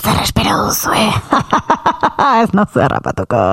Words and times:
zer 0.00 0.22
espero 0.22 0.56
duzu, 0.66 0.92
eh? 0.92 1.12
Ez 2.42 2.50
nazu 2.52 2.80
errapatuko. 2.80 3.44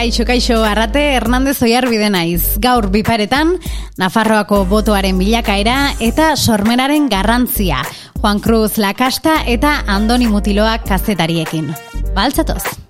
Kaixo, 0.00 0.24
kaixo, 0.24 0.62
arrate 0.64 1.00
Hernandez 1.12 1.58
Oiarbide 1.60 2.08
naiz. 2.08 2.56
Gaur 2.62 2.86
biparetan, 2.88 3.58
Nafarroako 4.00 4.62
botoaren 4.70 5.18
bilakaera 5.20 5.90
eta 6.00 6.30
sormenaren 6.40 7.10
garrantzia. 7.12 7.82
Juan 8.16 8.40
Cruz 8.40 8.78
Lakasta 8.80 9.42
eta 9.44 9.82
Andoni 9.86 10.30
Mutiloak 10.30 10.88
kazetariekin. 10.88 11.74
Baltzatoz! 12.14 12.80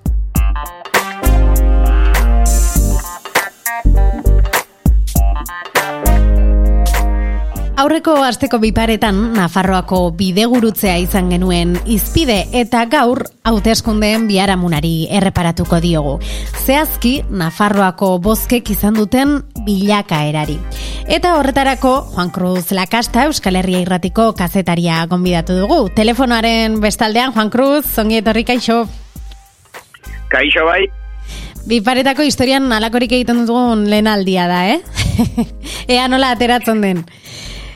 Aurreko 7.80 8.12
asteko 8.20 8.58
biparetan 8.60 9.16
Nafarroako 9.32 10.10
bidegurutzea 10.18 10.98
izan 11.00 11.30
genuen 11.32 11.78
izpide 11.88 12.42
eta 12.60 12.82
gaur 12.92 13.22
hauteskundeen 13.48 14.26
biharamunari 14.28 15.08
erreparatuko 15.16 15.80
diogu. 15.80 16.12
Zehazki 16.66 17.14
Nafarroako 17.32 18.18
bozkek 18.20 18.68
izan 18.76 19.00
duten 19.00 19.38
bilakaerari. 19.64 20.58
Eta 21.08 21.38
horretarako 21.38 21.94
Juan 22.12 22.34
Cruz 22.36 22.66
Lakasta 22.76 23.24
Euskal 23.30 23.56
Herria 23.56 23.80
Irratiko 23.80 24.34
kazetaria 24.36 25.00
gonbidatu 25.08 25.56
dugu. 25.62 25.86
Telefonoaren 25.96 26.82
bestaldean 26.84 27.32
Juan 27.32 27.48
Cruz, 27.48 27.86
zongi 27.88 28.20
etorri 28.20 28.44
kaixo. 28.44 28.84
Kaixo 30.30 30.64
bai. 30.64 30.84
Biparetako 31.68 32.24
historian 32.24 32.68
nalakorik 32.70 33.12
egiten 33.12 33.44
dugun 33.46 33.84
lehen 33.90 34.08
aldia 34.08 34.46
da, 34.48 34.64
eh? 34.72 34.80
Ea 35.94 36.08
nola 36.08 36.32
ateratzen 36.36 36.80
den. 36.80 37.04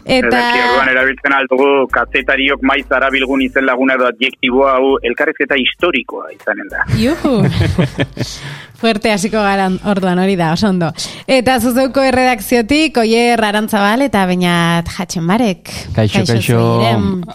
Eta... 0.05 0.29
Eta 0.29 0.85
erabiltzen 0.93 1.33
aldugu 1.33 1.67
kazetariok 1.93 2.61
maiz 2.69 2.85
arabilgun 2.93 3.41
izen 3.45 3.65
laguna 3.65 3.97
edo 3.97 4.05
adjektiboa 4.11 4.75
hau 4.77 4.91
elkarrezketa 5.09 5.57
historikoa 5.57 6.29
izanen 6.35 6.69
da. 6.73 6.85
Juhu! 7.01 7.39
Fuerte 8.83 9.15
hasiko 9.15 9.41
gara 9.41 9.71
orduan 9.89 10.21
hori 10.21 10.37
da, 10.37 10.53
oso 10.53 10.69
ondo. 10.69 10.91
Eta 11.25 11.57
zuzeuko 11.57 12.05
erredakziotik, 12.05 13.01
oie 13.01 13.33
rarantzabal 13.41 14.05
eta 14.05 14.27
bainat 14.29 14.93
jatxen 14.93 15.25
barek. 15.29 15.73
Kaixo, 15.97 16.27
kaixo. 16.29 16.63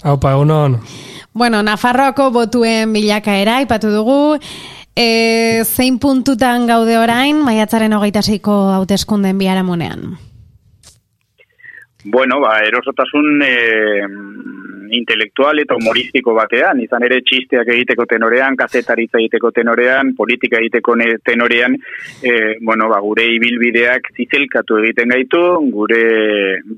Haupa, 0.03 0.35
egunon. 0.37 0.77
Bueno, 1.33 1.63
Nafarroako 1.65 2.29
botuen 2.35 2.93
bilakaera, 2.93 3.61
ipatu 3.65 3.89
dugu. 3.93 4.19
E, 4.99 5.63
zein 5.63 5.95
puntutan 5.95 6.65
gaude 6.67 6.97
orain, 6.99 7.37
maiatzaren 7.45 7.93
hogeita 7.95 8.19
zeiko 8.19 8.55
hauteskunden 8.73 9.37
biharamunean? 9.39 10.17
Bueno, 12.05 12.39
ba, 12.39 12.59
erosotasun 12.63 13.41
e, 13.43 14.07
intelektual 14.95 15.59
eta 15.59 15.75
humoristiko 15.77 16.33
batean, 16.37 16.79
izan 16.83 17.03
ere 17.05 17.19
txisteak 17.25 17.67
egiteko 17.73 18.05
tenorean, 18.09 18.55
kazetaritza 18.59 19.19
egiteko 19.19 19.51
tenorean, 19.55 20.13
politika 20.17 20.61
egiteko 20.61 20.95
tenorean, 21.25 21.75
e, 22.23 22.33
bueno, 22.63 22.89
ba, 22.91 22.99
gure 23.03 23.25
ibilbideak 23.35 24.11
zizelkatu 24.15 24.79
egiten 24.83 25.13
gaitu, 25.13 25.41
gure 25.73 26.01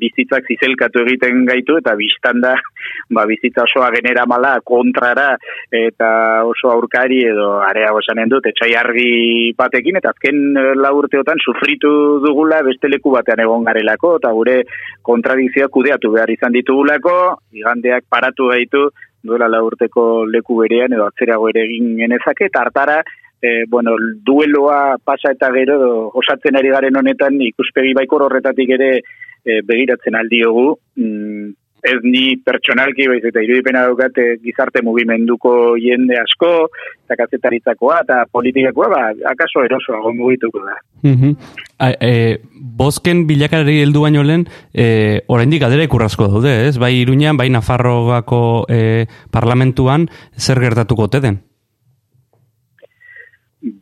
bizitzak 0.01 0.49
zizelkatu 0.49 1.05
egiten 1.05 1.45
gaitu, 1.45 1.77
eta 1.81 1.95
biztanda, 1.99 2.55
ba, 3.15 3.25
bizitza 3.29 3.65
osoa 3.69 3.91
genera 3.95 4.25
mala 4.25 4.55
kontrara, 4.65 5.35
eta 5.69 6.11
oso 6.49 6.73
aurkari 6.73 7.21
edo 7.29 7.59
area 7.67 7.93
esanen 8.01 8.31
dut, 8.31 8.49
etxai 8.49 8.73
argi 8.79 9.53
batekin, 9.57 10.01
eta 10.01 10.15
azken 10.15 10.41
laurteotan 10.81 11.39
sufritu 11.45 11.91
dugula 12.25 12.61
beste 12.65 12.89
leku 12.89 13.13
batean 13.13 13.45
egon 13.45 13.65
garelako, 13.67 14.15
eta 14.17 14.31
gure 14.33 14.61
kontradizioa 15.11 15.69
kudeatu 15.75 16.11
behar 16.15 16.31
izan 16.33 16.55
ditugulako, 16.55 17.15
igandeak 17.61 18.07
paratu 18.09 18.49
gaitu, 18.51 18.89
duela 19.23 19.49
laurteko 19.51 20.25
leku 20.25 20.61
berean 20.63 20.95
edo 20.97 21.07
atzerago 21.09 21.49
ere 21.51 21.65
egin 21.67 21.95
genezake, 21.99 22.49
eta 22.49 22.63
hartara, 22.65 23.01
e, 23.41 23.65
bueno, 23.69 23.95
dueloa 24.25 24.97
pasa 25.03 25.33
eta 25.35 25.51
gero, 25.55 25.77
osatzen 26.21 26.57
ari 26.57 26.73
garen 26.73 26.97
honetan, 27.01 27.41
ikuspegi 27.51 27.93
baikor 27.97 28.27
horretatik 28.27 28.73
ere 28.77 28.91
e, 28.99 29.61
begiratzen 29.65 30.17
aldiogu, 30.17 30.67
mm, 30.97 31.49
ez 31.83 31.99
ni 32.03 32.37
pertsonalki 32.45 33.07
baiz 33.09 33.23
eta 33.25 33.43
irudipena 33.43 33.85
daukat 33.89 34.17
eh, 34.21 34.37
gizarte 34.43 34.83
mugimenduko 34.85 35.75
jende 35.81 36.19
asko, 36.21 36.69
eta 37.05 37.17
kazetaritzakoa, 37.23 38.01
eta 38.05 38.23
politikakoa, 38.31 38.89
ba, 38.93 39.03
akaso 39.31 39.65
erosoa 39.67 40.13
mugituko 40.15 40.65
da. 40.65 40.79
Mm 41.01 41.35
e, 41.81 42.39
bosken 42.53 43.25
bilakarari 43.27 43.79
heldu 43.81 44.03
baino 44.05 44.23
lehen, 44.23 44.45
e, 44.73 45.21
oraindik 45.33 45.63
adere 45.65 45.87
ikurrasko 45.87 46.27
daude, 46.29 46.53
ez? 46.67 46.75
Bai 46.81 46.93
Iruñan, 46.99 47.37
bai 47.37 47.49
Nafarrogako 47.49 48.65
e, 48.69 49.07
parlamentuan, 49.33 50.07
zer 50.37 50.61
gertatuko 50.61 51.07
te 51.09 51.21
den? 51.23 51.39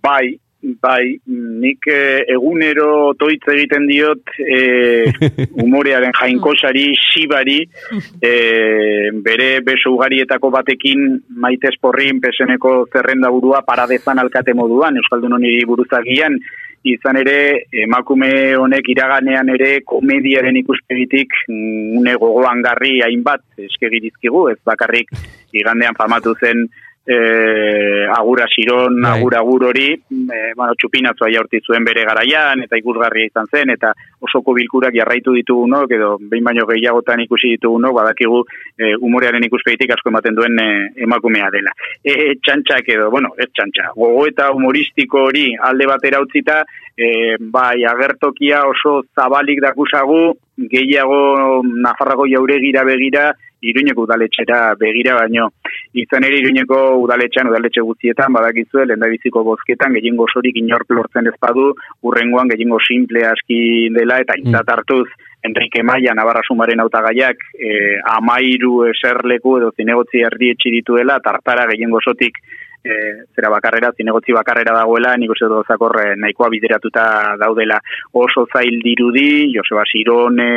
Bai, 0.04 0.40
Bai, 0.60 1.16
nik 1.26 1.86
eh, 1.88 2.26
egunero 2.34 3.14
toitz 3.16 3.46
egiten 3.54 3.86
diot 3.88 4.34
eh, 4.44 5.08
umorearen 5.64 6.12
jainkosari, 6.18 6.90
sibari, 7.00 7.62
eh, 8.30 9.08
bere 9.24 9.48
beso 9.64 9.94
ugarietako 9.96 10.52
batekin 10.52 11.06
maite 11.40 11.72
esporrin 11.72 12.20
peseneko 12.20 12.74
zerrenda 12.92 13.32
burua 13.32 13.64
paradezan 13.64 14.20
alkate 14.20 14.54
moduan, 14.54 15.00
Euskaldun 15.00 15.38
honi 15.40 15.54
buruzagian, 15.70 16.36
izan 16.84 17.22
ere 17.22 17.66
emakume 17.86 18.56
honek 18.60 18.92
iraganean 18.92 19.50
ere 19.56 19.80
komediaren 19.88 20.60
ikuspegitik 20.60 21.40
mm, 21.48 21.98
une 22.04 22.20
gogoan 22.20 22.62
garri 22.64 23.00
hainbat 23.04 23.44
eskegirizkigu, 23.70 24.50
ez 24.52 24.60
bakarrik 24.68 25.12
igandean 25.56 25.96
famatu 25.96 26.36
zen 26.40 26.68
e, 27.10 28.06
agura 28.16 28.46
siron, 28.48 29.02
bai. 29.02 29.18
agura 29.18 29.40
agur 29.40 29.66
hori, 29.66 29.88
e, 29.94 30.40
bueno, 30.56 30.76
txupinatzu 30.78 31.26
aia 31.26 31.42
zuen 31.66 31.84
bere 31.84 32.06
garaian, 32.06 32.62
eta 32.64 32.78
ikusgarria 32.78 33.26
izan 33.26 33.50
zen, 33.50 33.74
eta 33.74 33.94
osoko 34.22 34.54
bilkurak 34.54 34.94
jarraitu 34.94 35.34
ditugu 35.34 35.66
edo 35.90 36.18
behin 36.22 36.44
baino 36.44 36.68
gehiagotan 36.70 37.22
ikusi 37.22 37.56
ditugu 37.56 37.80
no, 37.80 37.94
badakigu 37.94 38.44
e, 38.78 38.96
umorearen 38.96 39.44
ikuspeitik 39.44 39.92
asko 39.92 40.10
ematen 40.10 40.36
duen 40.36 40.60
e, 40.60 40.70
emakumea 41.04 41.50
dela. 41.50 41.74
E, 42.04 42.36
txantxak 42.44 42.94
edo, 42.94 43.10
bueno, 43.10 43.34
ez 43.38 43.50
txantxa, 43.50 43.94
gogo 43.96 44.28
eta 44.28 44.52
humoristiko 44.54 45.26
hori 45.30 45.56
alde 45.56 45.88
batera 45.90 46.22
utzita, 46.22 46.62
e, 46.94 47.38
bai, 47.40 47.84
agertokia 47.90 48.66
oso 48.70 49.02
zabalik 49.16 49.64
dakusagu, 49.66 50.36
gehiago 50.68 51.62
Nafarrago 51.64 52.26
jauregira 52.28 52.84
begira, 52.84 53.32
Iruñeko 53.62 54.06
udaletxera 54.08 54.76
begira 54.80 55.16
baino. 55.16 55.50
Izan 55.94 56.24
ere 56.24 56.38
Iruñeko 56.40 56.78
udaletxean, 57.04 57.50
udaletxe 57.52 57.84
guztietan, 57.84 58.32
badakizue, 58.34 58.86
lendabiziko 58.88 59.44
bozketan, 59.44 59.96
gehiengo 59.98 60.28
sorik 60.32 60.56
inork 60.62 60.92
lortzen 60.96 61.28
ezpadu, 61.32 61.74
urrengoan 62.08 62.52
gehiengo 62.54 62.80
simple 62.88 63.26
aski 63.28 63.90
dela, 63.96 64.22
eta 64.24 64.38
mm. 64.40 64.62
hartuz, 64.76 65.08
Enrique 65.44 65.84
Maia, 65.84 66.14
Navarra 66.16 66.42
Sumaren 66.48 66.80
autagaiak, 66.84 67.44
e, 67.56 68.00
amairu 68.16 68.86
eserleku 68.90 69.58
edo 69.60 69.72
zinegotzi 69.76 70.24
erdi 70.28 70.54
etxidituela, 70.56 71.20
tartara 71.24 71.68
gehiengo 71.72 72.00
sotik 72.04 72.40
e, 72.84 73.26
zera 73.36 73.50
bakarrera, 73.50 73.92
zinegotzi 73.96 74.34
bakarrera 74.36 74.76
dagoela, 74.76 75.16
nik 75.18 75.32
uste 75.34 75.50
dozakor 75.52 76.00
e, 76.02 76.08
nahikoa 76.20 76.50
bideratuta 76.54 77.06
daudela. 77.42 77.80
Oso 78.14 78.46
zail 78.52 78.80
dirudi, 78.84 79.52
Joseba 79.56 79.86
Sirone, 79.90 80.52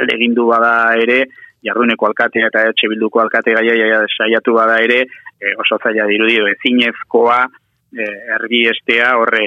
elde 0.00 0.18
gindu 0.22 0.48
bada 0.50 0.94
ere, 1.02 1.24
jarduneko 1.66 2.10
alkatea 2.10 2.50
eta 2.50 2.66
etxe 2.70 2.90
bilduko 2.92 3.22
alkate 3.22 3.54
gaia 3.56 4.02
saiatu 4.06 4.56
bada 4.56 4.80
ere, 4.82 5.04
e, 5.40 5.54
oso 5.58 5.78
zaila 5.82 6.08
dirudi, 6.10 6.40
ezinezkoa 6.56 7.44
e, 7.92 8.10
erdi 8.38 8.66
estea 8.72 9.14
horre 9.18 9.46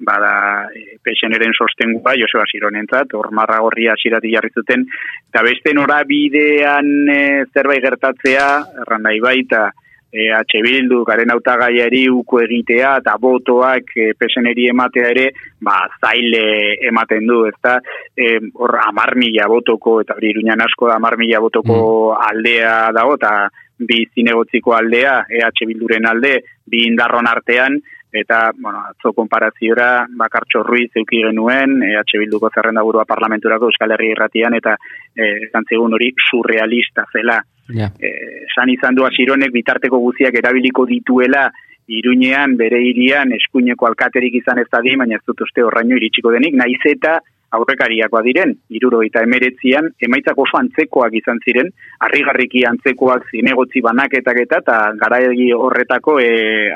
bada 0.00 0.68
e, 0.72 0.96
peixeneren 1.04 1.52
sostengua, 1.56 2.14
Joseba 2.16 2.46
Sironentzat, 2.48 3.12
hor 3.16 3.30
marra 3.36 3.60
gorria 3.60 3.94
asirati 3.96 4.32
jarri 4.32 4.52
zuten, 4.56 4.86
eta 5.28 5.44
beste 5.44 5.74
norabidean 5.76 6.90
e, 7.12 7.20
zerbait 7.52 7.84
gertatzea, 7.84 8.48
erran 8.84 9.04
nahi 9.04 9.20
baita, 9.20 9.68
e, 10.12 10.30
H. 10.34 10.60
Bildu, 10.62 11.02
garen 11.06 11.30
autagaiari 11.32 12.04
uko 12.10 12.40
egitea, 12.42 12.96
eta 13.02 13.16
botoak 13.22 13.94
e, 13.96 14.10
peseneri 14.18 14.68
ematea 14.72 15.10
ere, 15.14 15.26
ba, 15.62 15.78
zaile 16.00 16.76
ematen 16.90 17.26
du, 17.30 17.44
ezta, 17.50 17.78
e, 18.16 18.36
hor, 18.54 18.76
amar 18.82 19.14
mila 19.20 19.48
botoko, 19.50 20.00
eta 20.04 20.18
hori 20.18 20.34
iruñan 20.34 20.66
asko 20.66 20.90
da, 20.90 20.98
amar 20.98 21.18
mila 21.20 21.40
botoko 21.42 21.80
mm. 21.80 22.28
aldea 22.30 22.74
dago, 22.96 23.16
eta 23.20 23.34
bi 23.80 24.02
zinegotziko 24.12 24.74
aldea, 24.76 25.22
EH 25.30 25.64
Bilduren 25.66 26.06
alde, 26.10 26.34
bi 26.68 26.84
indarron 26.90 27.28
artean, 27.30 27.80
eta, 28.12 28.50
bueno, 28.56 28.82
atzo 28.90 29.12
konparaziora 29.14 30.06
bakartxo 30.18 30.62
ruiz 30.66 30.90
euki 30.98 31.22
genuen, 31.22 31.78
EH 31.86 32.18
Bilduko 32.18 32.50
zerrenda 32.54 32.82
burua 32.82 33.04
parlamenturako 33.06 33.70
Euskal 33.70 33.94
Herri 33.94 34.10
irratian, 34.14 34.54
eta 34.58 34.76
e, 35.14 35.48
zantzigun 35.52 35.94
hori 35.94 36.12
surrealista 36.28 37.06
zela. 37.12 37.38
Yeah. 37.70 37.94
E, 38.02 38.46
san 38.54 38.70
izan 38.70 38.96
du 38.98 39.06
asironek 39.06 39.52
bitarteko 39.54 39.98
guziak 40.02 40.34
erabiliko 40.42 40.86
dituela 40.86 41.48
Iruñean, 41.90 42.54
bere 42.58 42.78
irian, 42.86 43.32
eskuineko 43.34 43.88
alkaterik 43.88 44.36
izan 44.38 44.60
ez 44.62 44.68
di, 44.70 44.96
baina 44.96 45.16
ez 45.16 45.24
dut 45.26 45.40
uste 45.42 45.62
horraino 45.62 45.96
iritsiko 45.98 46.30
denik, 46.30 46.54
naiz 46.54 46.78
eta 46.86 47.18
aurrekariakoa 47.56 48.22
diren, 48.22 48.54
iruro 48.70 49.02
eta 49.02 49.22
emeretzian, 49.26 49.90
emaitzak 50.06 50.38
oso 50.38 50.58
antzekoak 50.60 51.14
izan 51.18 51.40
ziren, 51.44 51.70
harrigarriki 52.06 52.64
antzekoak 52.68 53.26
zinegotzi 53.30 53.82
banaketak 53.82 54.42
eta, 54.44 54.60
eta 54.62 54.76
gara 55.00 55.20
horretako 55.56 56.18
e, 56.22 56.28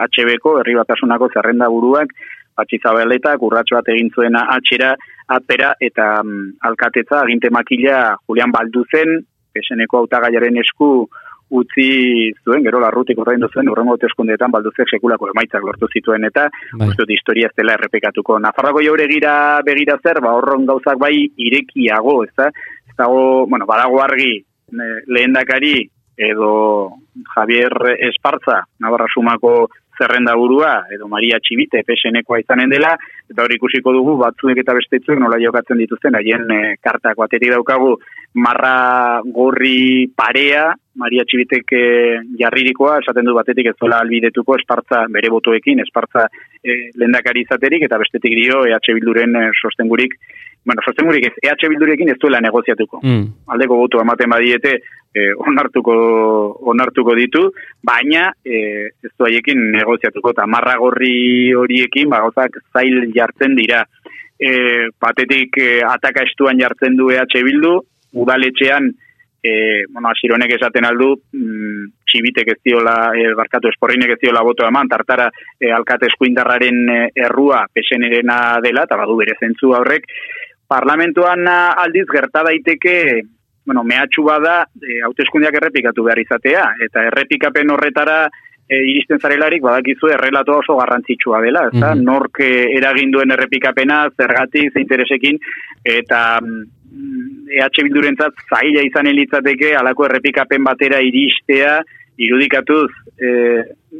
HB-ko, 0.06 0.58
herri 0.60 0.74
batasunako 0.80 1.30
zerrenda 1.34 1.70
buruak, 1.70 2.10
patxizabeletak, 2.58 3.42
urratxo 3.42 3.78
bat 3.78 3.90
egin 3.94 4.10
zuena 4.14 4.46
atxera, 4.54 4.94
atpera, 5.34 5.74
eta 5.82 6.08
um, 6.22 6.52
alkatetza, 6.68 7.22
aginte 7.22 7.50
makila, 7.50 8.16
Julian 8.28 8.52
Balduzen, 8.54 9.20
peseneko 9.54 10.02
autagaiaren 10.02 10.58
esku, 10.62 11.08
utzi 11.54 12.32
zuen, 12.44 12.64
gero 12.66 12.80
larrutik 12.82 13.18
horrein 13.20 13.42
duzuen, 13.44 13.70
urrengo 13.70 13.96
teskundeetan 14.02 14.52
balduzek 14.54 14.90
sekulako 14.96 15.30
emaitzak 15.32 15.66
lortu 15.66 15.88
zituen, 15.92 16.26
eta 16.30 16.48
bai. 16.72 16.88
uste 16.88 17.06
historia 17.14 17.50
ez 17.50 17.56
dela 17.56 17.76
errepekatuko. 17.78 18.38
Nafarrako 18.42 18.82
jaure 18.84 19.06
gira 19.10 19.34
begira 19.66 19.98
zer, 20.02 20.20
ba, 20.24 20.34
horron 20.38 20.66
gauzak 20.66 20.98
bai 20.98 21.14
irekiago, 21.48 22.22
ez 22.24 22.32
da? 22.36 22.50
Ez 22.88 22.96
dago, 22.98 23.46
bueno, 23.46 23.66
badago 23.70 24.02
argi, 24.02 24.32
lehendakari, 25.06 25.76
edo 26.16 26.50
Javier 27.34 27.72
Espartza, 28.08 28.62
Navarra 28.78 29.06
Sumako 29.12 29.68
zerrenda 29.98 30.34
burua, 30.34 30.86
edo 30.90 31.06
Maria 31.08 31.38
Txibite, 31.42 31.84
pesenekoa 31.86 32.40
izanen 32.42 32.72
dela, 32.72 32.94
eta 33.30 33.44
hori 33.44 33.58
ikusiko 33.58 33.92
dugu, 33.94 34.16
batzuek 34.18 34.58
eta 34.62 34.74
bestetzuek 34.74 35.20
nola 35.22 35.38
jokatzen 35.42 35.78
dituzten, 35.78 36.18
haien 36.18 36.50
e, 36.50 36.60
kartak 36.82 37.18
batetik 37.20 37.54
daukagu, 37.54 37.94
marra 38.34 39.20
gorri 39.24 40.10
parea, 40.14 40.74
Maria 40.98 41.24
Txibitek 41.26 41.72
e, 41.74 41.82
jarririkoa, 42.38 42.98
esaten 43.02 43.26
du 43.26 43.34
batetik 43.34 43.70
ez 43.70 43.76
zola 43.78 44.00
albidetuko, 44.02 44.56
espartza 44.58 45.04
bere 45.10 45.30
botoekin, 45.30 45.82
espartza 45.82 46.26
e, 46.62 46.90
lendakari 46.98 47.44
izaterik, 47.46 47.86
eta 47.86 47.98
bestetik 48.02 48.34
dio, 48.38 48.64
EH 48.66 48.90
Bilduren 48.98 49.38
e, 49.38 49.44
sostengurik, 49.60 50.16
bueno, 50.66 50.82
sostengurik 50.86 51.28
ez, 51.30 51.32
EH 51.42 51.70
Bildurekin 51.70 52.10
ez 52.10 52.18
duela 52.22 52.42
negoziatuko. 52.42 53.00
Mm. 53.02 53.24
Aldeko 53.54 53.78
botu 53.84 54.02
ematen 54.02 54.34
badiete, 54.34 54.76
e, 55.14 55.30
onartuko, 55.46 55.96
onartuko 56.74 57.14
ditu, 57.18 57.46
baina 57.86 58.28
e, 58.42 58.90
ez 58.90 59.14
du 59.14 59.30
haiekin 59.30 59.62
negoziatuko, 59.78 60.34
eta 60.34 60.46
marra 60.50 60.76
gorri 60.82 61.54
horiekin, 61.54 62.10
ba, 62.10 62.22
zail 62.74 63.10
jartzen 63.14 63.58
dira. 63.58 63.84
E, 64.34 64.90
patetik 64.98 65.58
e, 65.62 65.74
ataka 65.86 66.26
estuan 66.26 66.58
jartzen 66.58 66.98
du 66.98 67.12
EH 67.14 67.42
Bildu, 67.46 67.78
udaletxean, 68.14 68.88
e, 69.44 69.84
bueno, 69.92 70.08
asironek 70.08 70.54
esaten 70.56 70.86
aldu, 70.88 71.10
mm, 71.36 71.90
txibitek 72.08 72.54
ez 72.54 72.60
diola, 72.64 72.96
e, 73.12 73.34
barkatu 73.36 73.68
esporrinek 73.68 74.14
ez 74.14 74.20
diola 74.22 74.42
boto 74.46 74.64
eman, 74.66 74.88
tartara 74.88 75.28
e, 75.58 75.70
alkate 75.70 76.08
eskuindarraren 76.08 76.80
e, 76.88 76.98
errua 77.26 77.66
pesenerena 77.72 78.58
dela, 78.64 78.86
eta 78.88 78.96
badu 78.96 79.18
bere 79.20 79.36
zentzu 79.40 79.74
horrek, 79.76 80.08
parlamentuan 80.66 81.46
aldiz 81.46 82.06
gerta 82.10 82.42
daiteke 82.46 82.96
bueno, 83.64 83.82
mehatxu 83.84 84.24
bada 84.24 84.62
e, 84.80 85.00
hauteskundiak 85.04 85.56
errepikatu 85.60 86.04
behar 86.04 86.20
izatea, 86.20 86.64
eta 86.86 87.04
errepikapen 87.08 87.72
horretara 87.72 88.18
e, 88.68 88.80
iristen 88.92 89.20
zarelarik 89.20 89.64
badakizu 89.64 90.12
errelato 90.12 90.58
oso 90.60 90.76
garrantzitsua 90.80 91.40
dela, 91.44 91.66
ez 91.70 91.80
da? 91.80 91.94
Mm 91.94 92.04
Nork 92.04 92.40
e, 92.44 92.50
eraginduen 92.78 93.32
errepikapena, 93.36 94.04
zergatik, 94.16 94.72
ze 94.72 94.84
interesekin, 94.84 95.40
eta 95.84 96.40
mm, 96.42 96.64
EH 97.50 97.82
Bildurentzat 97.82 98.46
zaila 98.48 98.84
izan 98.86 99.10
elitzateke 99.10 99.74
alako 99.76 100.08
errepikapen 100.08 100.64
batera 100.64 101.00
iristea, 101.04 101.80
irudikatuz, 102.16 102.90
e, 103.18 103.30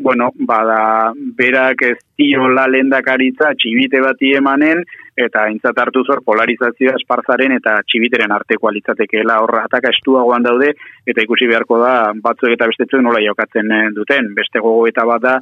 bueno, 0.01 0.31
bada, 0.47 1.13
berak 1.39 1.83
ez 1.83 1.97
diola 2.19 2.67
lendakaritza 2.71 3.53
txibite 3.59 4.01
bati 4.03 4.31
emanen, 4.39 4.85
eta 5.19 5.47
intzat 5.51 5.79
hartu 5.79 6.03
zor 6.07 6.23
polarizazioa 6.27 6.97
esparzaren 6.99 7.55
eta 7.57 7.77
txibiteren 7.87 8.33
arteko 8.35 8.71
alitzatekeela 8.71 9.41
horra 9.43 9.65
ataka 9.69 9.93
estuagoan 9.95 10.47
daude, 10.47 10.73
eta 11.07 11.23
ikusi 11.23 11.51
beharko 11.51 11.79
da 11.83 11.95
batzuek 12.23 12.57
eta 12.57 12.71
bestetzuk 12.71 13.03
nola 13.03 13.23
jokatzen 13.23 13.71
eh, 13.71 13.85
duten. 13.95 14.33
Beste 14.35 14.63
gogo 14.63 14.89
eta 14.91 15.07
bat 15.11 15.23
da, 15.23 15.37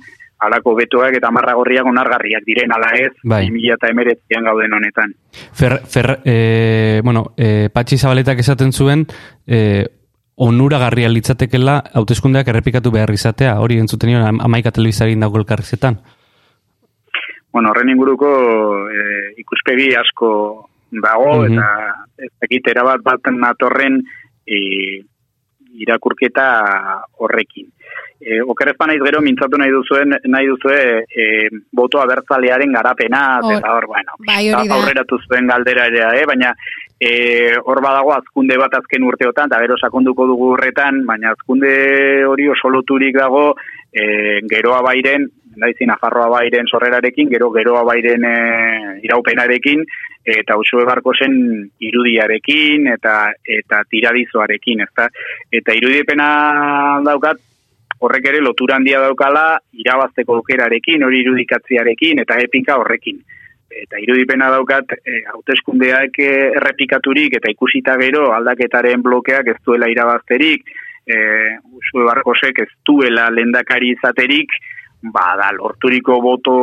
alako 0.47 0.75
betoak 0.79 1.17
eta 1.19 1.31
marra 1.35 1.55
gorriak 1.59 1.87
onargarriak 1.87 2.45
diren 2.47 2.75
ala 2.75 2.91
ez, 2.99 3.13
bai. 3.23 3.45
2000 3.49 3.77
eta 3.77 3.91
emeretzian 3.93 4.47
gauden 4.49 4.77
honetan. 4.79 5.15
Fer, 5.59 5.79
fer 5.95 6.19
e, 6.25 7.01
bueno, 7.05 7.25
e, 7.37 7.69
patxi 7.73 7.99
zabaletak 7.99 8.43
esaten 8.43 8.73
zuen, 8.73 9.07
e, 9.47 9.85
onuragarria 10.43 11.11
litzatekela 11.13 11.79
hauteskundeak 11.95 12.49
errepikatu 12.49 12.91
behar 12.91 13.13
izatea, 13.15 13.59
hori 13.61 13.79
entzuten 13.79 14.11
nion 14.11 14.43
amaika 14.43 14.73
telebizarien 14.75 15.23
dago 15.23 15.39
elkarrizetan. 15.39 16.01
Bueno, 17.53 17.71
horren 17.71 17.93
inguruko 17.93 18.29
e, 18.89 19.07
ikuspegi 19.45 19.93
asko 20.01 20.33
dago, 20.91 21.43
mm 21.43 21.47
-hmm. 21.47 21.53
eta 21.53 22.27
ez 22.27 22.33
dakit 22.41 22.69
erabat 22.75 23.03
bat 23.05 23.33
natorren 23.37 24.01
e, 24.47 25.03
irakurketa 25.85 26.47
horrekin. 27.19 27.69
E, 28.23 28.39
okerrez 28.41 28.77
naiz 28.87 29.01
gero, 29.03 29.21
mintzatu 29.21 29.59
nahi 29.59 29.73
duzuen, 29.75 30.15
nahi 30.31 30.47
duzue, 30.47 30.79
e, 31.11 31.25
boto 31.75 31.99
abertzalearen 31.99 32.73
garapena, 32.73 33.41
eta 33.57 33.75
hor, 33.75 33.89
bueno, 33.91 34.15
bai, 34.29 34.47
aurreratu 34.53 35.19
zuen 35.27 35.51
galdera 35.51 35.89
ere, 35.91 36.05
eh? 36.21 36.25
baina 36.31 36.53
e, 37.01 37.57
hor 37.59 37.83
badago 37.83 38.15
azkunde 38.15 38.57
bat 38.63 38.79
azken 38.79 39.03
urteotan, 39.11 39.51
eta 39.51 39.59
gero 39.65 39.77
sakonduko 39.81 40.29
dugu 40.31 40.53
horretan, 40.55 41.03
baina 41.09 41.35
azkunde 41.35 41.73
hori 42.31 42.49
oso 42.55 42.71
loturik 42.71 43.19
dago 43.19 43.57
e, 43.91 44.39
geroa 44.47 44.81
bairen, 44.87 45.27
daizin 45.59 45.91
afarroa 45.91 46.31
bairen 46.31 46.71
sorrerarekin, 46.71 47.29
gero 47.29 47.51
geroa 47.51 47.83
bairen 47.91 48.25
e, 48.25 48.37
iraupenarekin, 49.03 49.83
eta 50.23 50.57
usue 50.57 50.85
barko 50.87 51.11
zen 51.19 51.35
irudiarekin 51.83 52.87
eta 52.95 53.33
eta 53.43 53.83
tiradizoarekin, 53.91 54.85
ezta? 54.87 55.09
Eta 55.51 55.75
irudipena 55.75 56.29
daukat 57.03 57.43
horrek 58.03 58.27
ere 58.33 58.41
lotura 58.43 58.77
handia 58.79 59.01
daukala 59.03 59.45
irabazteko 59.85 60.41
aukerarekin, 60.41 61.05
hori 61.07 61.23
irudikatziarekin 61.23 62.23
eta 62.25 62.39
epika 62.43 62.79
horrekin. 62.81 63.23
Eta 63.73 64.01
irudipena 64.03 64.51
daukat 64.53 64.97
e, 64.99 65.23
hauteskundeak 65.33 66.19
e, 66.21 66.33
errepikaturik 66.59 67.39
eta 67.39 67.53
ikusita 67.55 67.97
gero 68.01 68.27
aldaketaren 68.37 69.05
blokeak 69.07 69.49
ez 69.55 69.59
duela 69.65 69.89
irabazterik, 69.89 70.67
e, 71.07 71.17
usue 71.79 72.05
barkosek 72.09 72.61
ez 72.67 72.71
duela 72.85 73.31
lendakari 73.33 73.95
izaterik, 73.95 74.53
ba, 75.03 75.33
da, 75.39 75.49
lorturiko 75.57 76.19
boto 76.23 76.57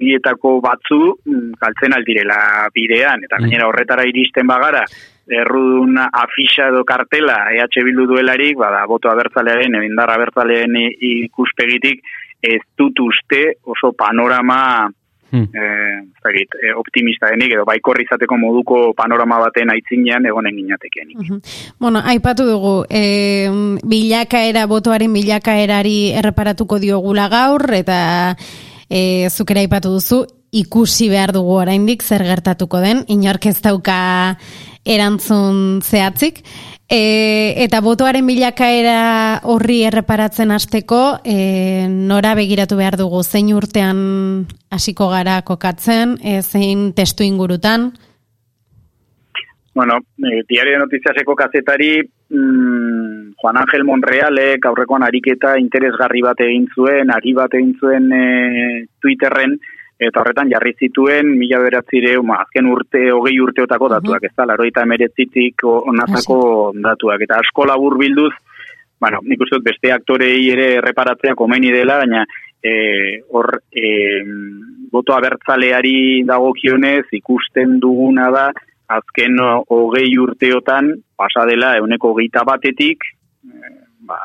dietako 0.00 0.58
batzu 0.64 1.00
mm, 1.26 1.58
kaltzen 1.60 1.96
aldirela 1.96 2.68
bidean, 2.76 3.26
eta 3.26 3.42
gainera 3.42 3.66
horretara 3.68 4.06
iristen 4.08 4.46
bagara, 4.48 4.84
errudun 5.28 5.98
afisa 6.04 6.68
edo 6.68 6.84
kartela 6.84 7.50
EH 7.54 7.84
Bildu 7.84 8.06
duelarik, 8.06 8.58
ba, 8.58 8.70
da, 8.70 8.84
boto 8.86 9.08
abertzalearen, 9.10 9.78
ebindar 9.80 10.10
abertzalearen 10.10 10.76
ikuspegitik, 11.00 12.04
ez 12.44 12.60
dut 12.76 13.00
uste 13.00 13.54
oso 13.64 13.92
panorama 13.96 14.90
Hmm. 15.34 15.48
Eh, 15.50 15.98
eh, 16.62 16.72
optimista 16.78 17.26
denik 17.26 17.56
edo 17.56 17.64
baikorri 17.66 18.04
izateko 18.06 18.36
moduko 18.38 18.76
panorama 18.94 19.40
baten 19.42 19.72
aitzinean 19.72 20.28
egonen 20.30 20.54
ginatekeen. 20.54 21.10
Uh 21.18 21.40
Bueno, 21.80 21.98
aipatu 22.04 22.46
dugu, 22.46 22.74
e, 22.88 23.50
bilakaera, 23.82 24.66
botoaren 24.70 25.12
bilakaerari 25.12 26.12
erreparatuko 26.20 26.78
diogula 26.78 27.26
gaur, 27.28 27.66
eta 27.74 28.36
e, 28.88 29.26
zukera 29.28 29.64
aipatu 29.66 29.96
duzu, 29.96 30.22
ikusi 30.54 31.08
behar 31.10 31.32
dugu 31.34 31.58
oraindik 31.64 32.02
zer 32.02 32.24
gertatuko 32.26 32.80
den, 32.84 33.02
inork 33.10 33.50
ez 33.50 33.58
dauka 33.64 33.98
erantzun 34.84 35.80
zehatzik. 35.82 36.42
E, 36.84 37.54
eta 37.64 37.80
botoaren 37.80 38.26
bilakaera 38.28 39.40
horri 39.48 39.80
erreparatzen 39.88 40.52
hasteko 40.52 41.18
e, 41.24 41.86
nora 41.88 42.34
begiratu 42.36 42.76
behar 42.76 42.98
dugu 43.00 43.22
zein 43.24 43.48
urtean 43.56 44.44
hasiko 44.70 45.08
gara 45.08 45.40
kokatzen, 45.48 46.18
e, 46.20 46.42
zein 46.42 46.92
testu 46.92 47.24
ingurutan? 47.24 47.94
Bueno, 49.74 49.96
e, 50.20 50.44
diario 50.46 50.78
notiziaseko 50.78 51.34
kazetari 51.34 51.96
mm, 52.04 53.32
Juan 53.40 53.56
Ángel 53.58 53.82
Monreale 53.84 54.58
aurrekoan 54.62 55.02
ariketa 55.02 55.56
interesgarri 55.58 56.22
bat 56.22 56.38
egin 56.44 56.68
zuen, 56.76 57.10
ari 57.10 57.32
bat 57.34 57.56
egin 57.58 57.72
zuen 57.80 58.12
e, 58.12 58.26
Twitterren, 59.02 59.56
eta 59.98 60.20
horretan 60.20 60.50
jarri 60.50 60.74
zituen 60.78 61.30
mila 61.38 61.60
beratzire, 61.62 62.16
ma, 62.22 62.40
azken 62.42 62.66
urte, 62.70 63.02
hogei 63.14 63.36
urteotako 63.40 63.88
datuak, 63.92 64.26
ez 64.26 64.32
da, 64.36 64.46
laroita 64.50 64.82
emeretzitik 64.82 65.62
onatako 65.64 66.38
datuak, 66.82 67.22
eta 67.26 67.38
asko 67.42 67.66
labur 67.70 67.98
bilduz, 68.00 68.32
bueno, 69.00 69.20
nik 69.22 69.40
uste 69.44 69.60
beste 69.62 69.92
aktorei 69.92 70.48
ere 70.50 70.68
reparatzea 70.82 71.34
komeni 71.38 71.70
dela, 71.74 71.98
baina 72.02 72.24
e, 72.64 73.22
hor 73.30 73.50
e, 73.70 73.88
boto 74.90 75.14
abertzaleari 75.14 76.24
dagokionez 76.26 77.06
ikusten 77.12 77.78
duguna 77.82 78.30
da, 78.34 78.46
azken 78.94 79.38
hogei 79.40 80.08
urteotan, 80.20 80.90
pasa 81.16 81.46
dela, 81.48 81.74
euneko 81.78 82.14
hogeita 82.14 82.44
batetik, 82.48 83.06
e, 83.46 83.74
ba, 84.08 84.18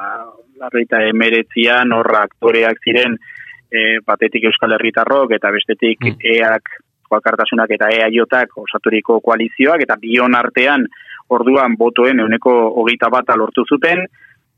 larreita 0.59 1.03
emeretzian, 1.07 1.93
horra 1.95 2.25
aktoreak 2.27 2.81
ziren, 2.83 3.19
e, 3.71 3.99
batetik 4.05 4.49
Euskal 4.49 4.75
Herritarrok 4.77 5.33
eta 5.37 5.51
bestetik 5.55 6.03
mm. 6.05 6.19
EAK 6.35 6.71
Joakartasunak 7.09 7.71
eta 7.73 7.89
EAJak 7.89 8.57
osaturiko 8.61 9.19
koalizioak 9.25 9.81
eta 9.85 9.97
bion 10.01 10.35
artean 10.37 10.85
orduan 11.29 11.75
botoen 11.77 12.19
euneko 12.19 12.53
hogeita 12.81 13.09
bat 13.09 13.33
lortu 13.37 13.65
zuten 13.65 14.05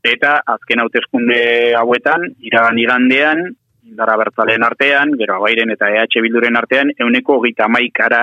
eta 0.04 0.38
azken 0.54 0.82
hauteskunde 0.82 1.42
hauetan 1.78 2.26
iragan 2.40 2.78
igandean 2.78 3.44
indara 3.92 4.16
bertzalen 4.16 4.64
artean, 4.64 5.16
gero 5.18 5.36
abairen 5.36 5.72
eta 5.74 5.90
EH 5.90 6.22
bilduren 6.24 6.56
artean, 6.56 6.92
euneko 6.98 7.38
hogeita 7.40 7.68
maikara 7.68 8.22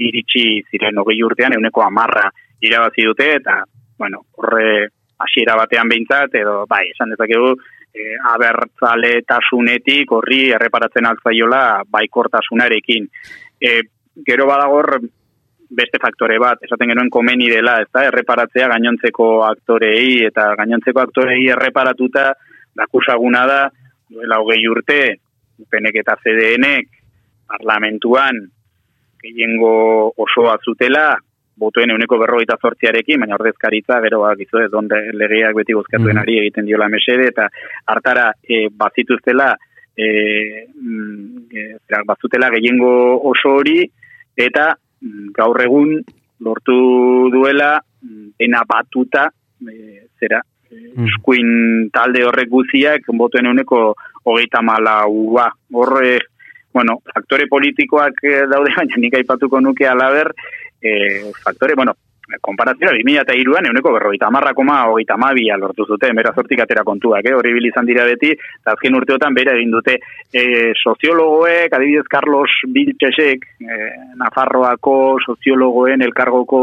iritsi 0.00 0.62
ziren 0.70 0.98
hogei 1.02 1.18
urtean, 1.26 1.56
euneko 1.56 1.84
amarra 1.84 2.30
irabazi 2.64 3.04
dute, 3.08 3.26
eta, 3.40 3.58
bueno, 3.98 4.22
horre 4.38 4.88
hasiera 5.20 5.56
batean 5.60 5.90
behintzat, 5.92 6.34
edo, 6.40 6.64
bai, 6.70 6.86
esan 6.94 7.12
dezakegu, 7.12 7.52
e, 7.94 8.16
abertzale 8.32 9.20
tasunetik 9.26 10.12
horri 10.16 10.50
erreparatzen 10.56 11.08
altzaiola 11.10 11.62
baikortasunarekin. 11.90 13.08
E, 13.60 13.80
gero 14.26 14.46
badagor 14.50 14.98
beste 15.70 16.00
faktore 16.02 16.38
bat, 16.42 16.62
esaten 16.66 16.90
genuen 16.90 17.10
komeni 17.14 17.48
dela, 17.50 17.78
ez 17.82 17.88
da, 17.94 18.04
erreparatzea 18.08 18.68
gainontzeko 18.72 19.28
aktorei, 19.46 20.24
eta 20.26 20.48
gainontzeko 20.58 21.02
aktorei 21.02 21.44
erreparatuta, 21.54 22.32
dakusaguna 22.76 23.44
da, 23.46 23.60
duela 24.10 24.40
hogei 24.42 24.64
urte, 24.66 25.02
penek 25.70 26.00
eta 26.02 26.16
CDNek, 26.24 26.88
parlamentuan, 27.50 28.40
gehiengo 29.22 29.74
osoa 30.18 30.56
zutela, 30.64 31.12
botuen 31.60 31.92
euneko 31.92 32.18
berrogeita 32.20 32.56
zortziarekin, 32.60 33.20
baina 33.22 33.36
ordezkaritza, 33.36 34.00
gero 34.04 34.22
bak, 34.24 34.40
izo, 34.46 34.62
ez 34.64 34.70
donde 34.72 35.00
legeak 35.16 35.56
beti 35.58 35.76
bozkatuen 35.76 36.20
ari 36.22 36.38
egiten 36.40 36.68
diola 36.68 36.88
mesede, 36.92 37.28
eta 37.32 37.48
hartara 37.92 38.30
e, 38.42 38.66
bazituztela, 38.82 39.50
e, 39.96 40.06
mm, 40.74 42.06
bazutela 42.08 42.50
gehiengo 42.56 42.92
oso 43.32 43.58
hori, 43.60 43.82
eta 44.36 44.70
mm, 44.72 45.32
gaur 45.36 45.60
egun 45.66 45.98
lortu 46.46 46.78
duela, 47.34 47.74
mm, 48.02 48.32
dena 48.40 48.64
batuta, 48.68 49.28
e, 49.60 49.76
zera, 50.20 50.40
mm. 50.72 51.06
eskuin 51.10 51.52
talde 51.92 52.24
horrek 52.24 52.48
guziak, 52.48 53.12
botuen 53.20 53.52
euneko 53.52 53.90
hogeita 54.24 54.64
mala 54.64 55.02
ua, 55.08 55.50
horre, 55.72 56.18
bueno, 56.72 57.00
faktore 57.12 57.48
politikoak 57.50 58.24
daude, 58.48 58.72
baina 58.78 59.04
nik 59.04 59.20
aipatuko 59.20 59.60
nuke 59.60 59.88
alaber, 59.90 60.32
e, 60.82 61.32
faktore, 61.44 61.74
bueno, 61.74 61.94
konparazioa, 62.38 62.92
2000 62.94 63.22
eta 63.24 63.34
iruan, 63.34 63.66
euneko 63.66 63.92
berroita 63.96 64.28
amarra 64.28 64.52
koma, 64.54 64.84
ogeita 64.92 65.16
amabia 65.16 65.56
lortu 65.58 65.86
zuten, 65.86 66.14
bera 66.14 66.32
zortik 66.36 66.62
atera 66.62 66.84
kontuak, 66.86 67.26
eh? 67.26 67.34
horri 67.34 67.52
bilizan 67.56 67.88
dira 67.88 68.04
beti, 68.06 68.30
eta 68.36 68.76
azken 68.76 68.94
urteotan 69.00 69.34
bera 69.34 69.56
egin 69.58 69.74
dute 69.74 69.96
e, 69.98 70.44
soziologoek, 70.78 71.72
adibidez 71.74 72.06
Carlos 72.10 72.50
Biltxesek, 72.70 73.46
e, 73.64 73.78
Nafarroako 74.20 74.96
soziologoen 75.26 76.06
elkargoko 76.06 76.62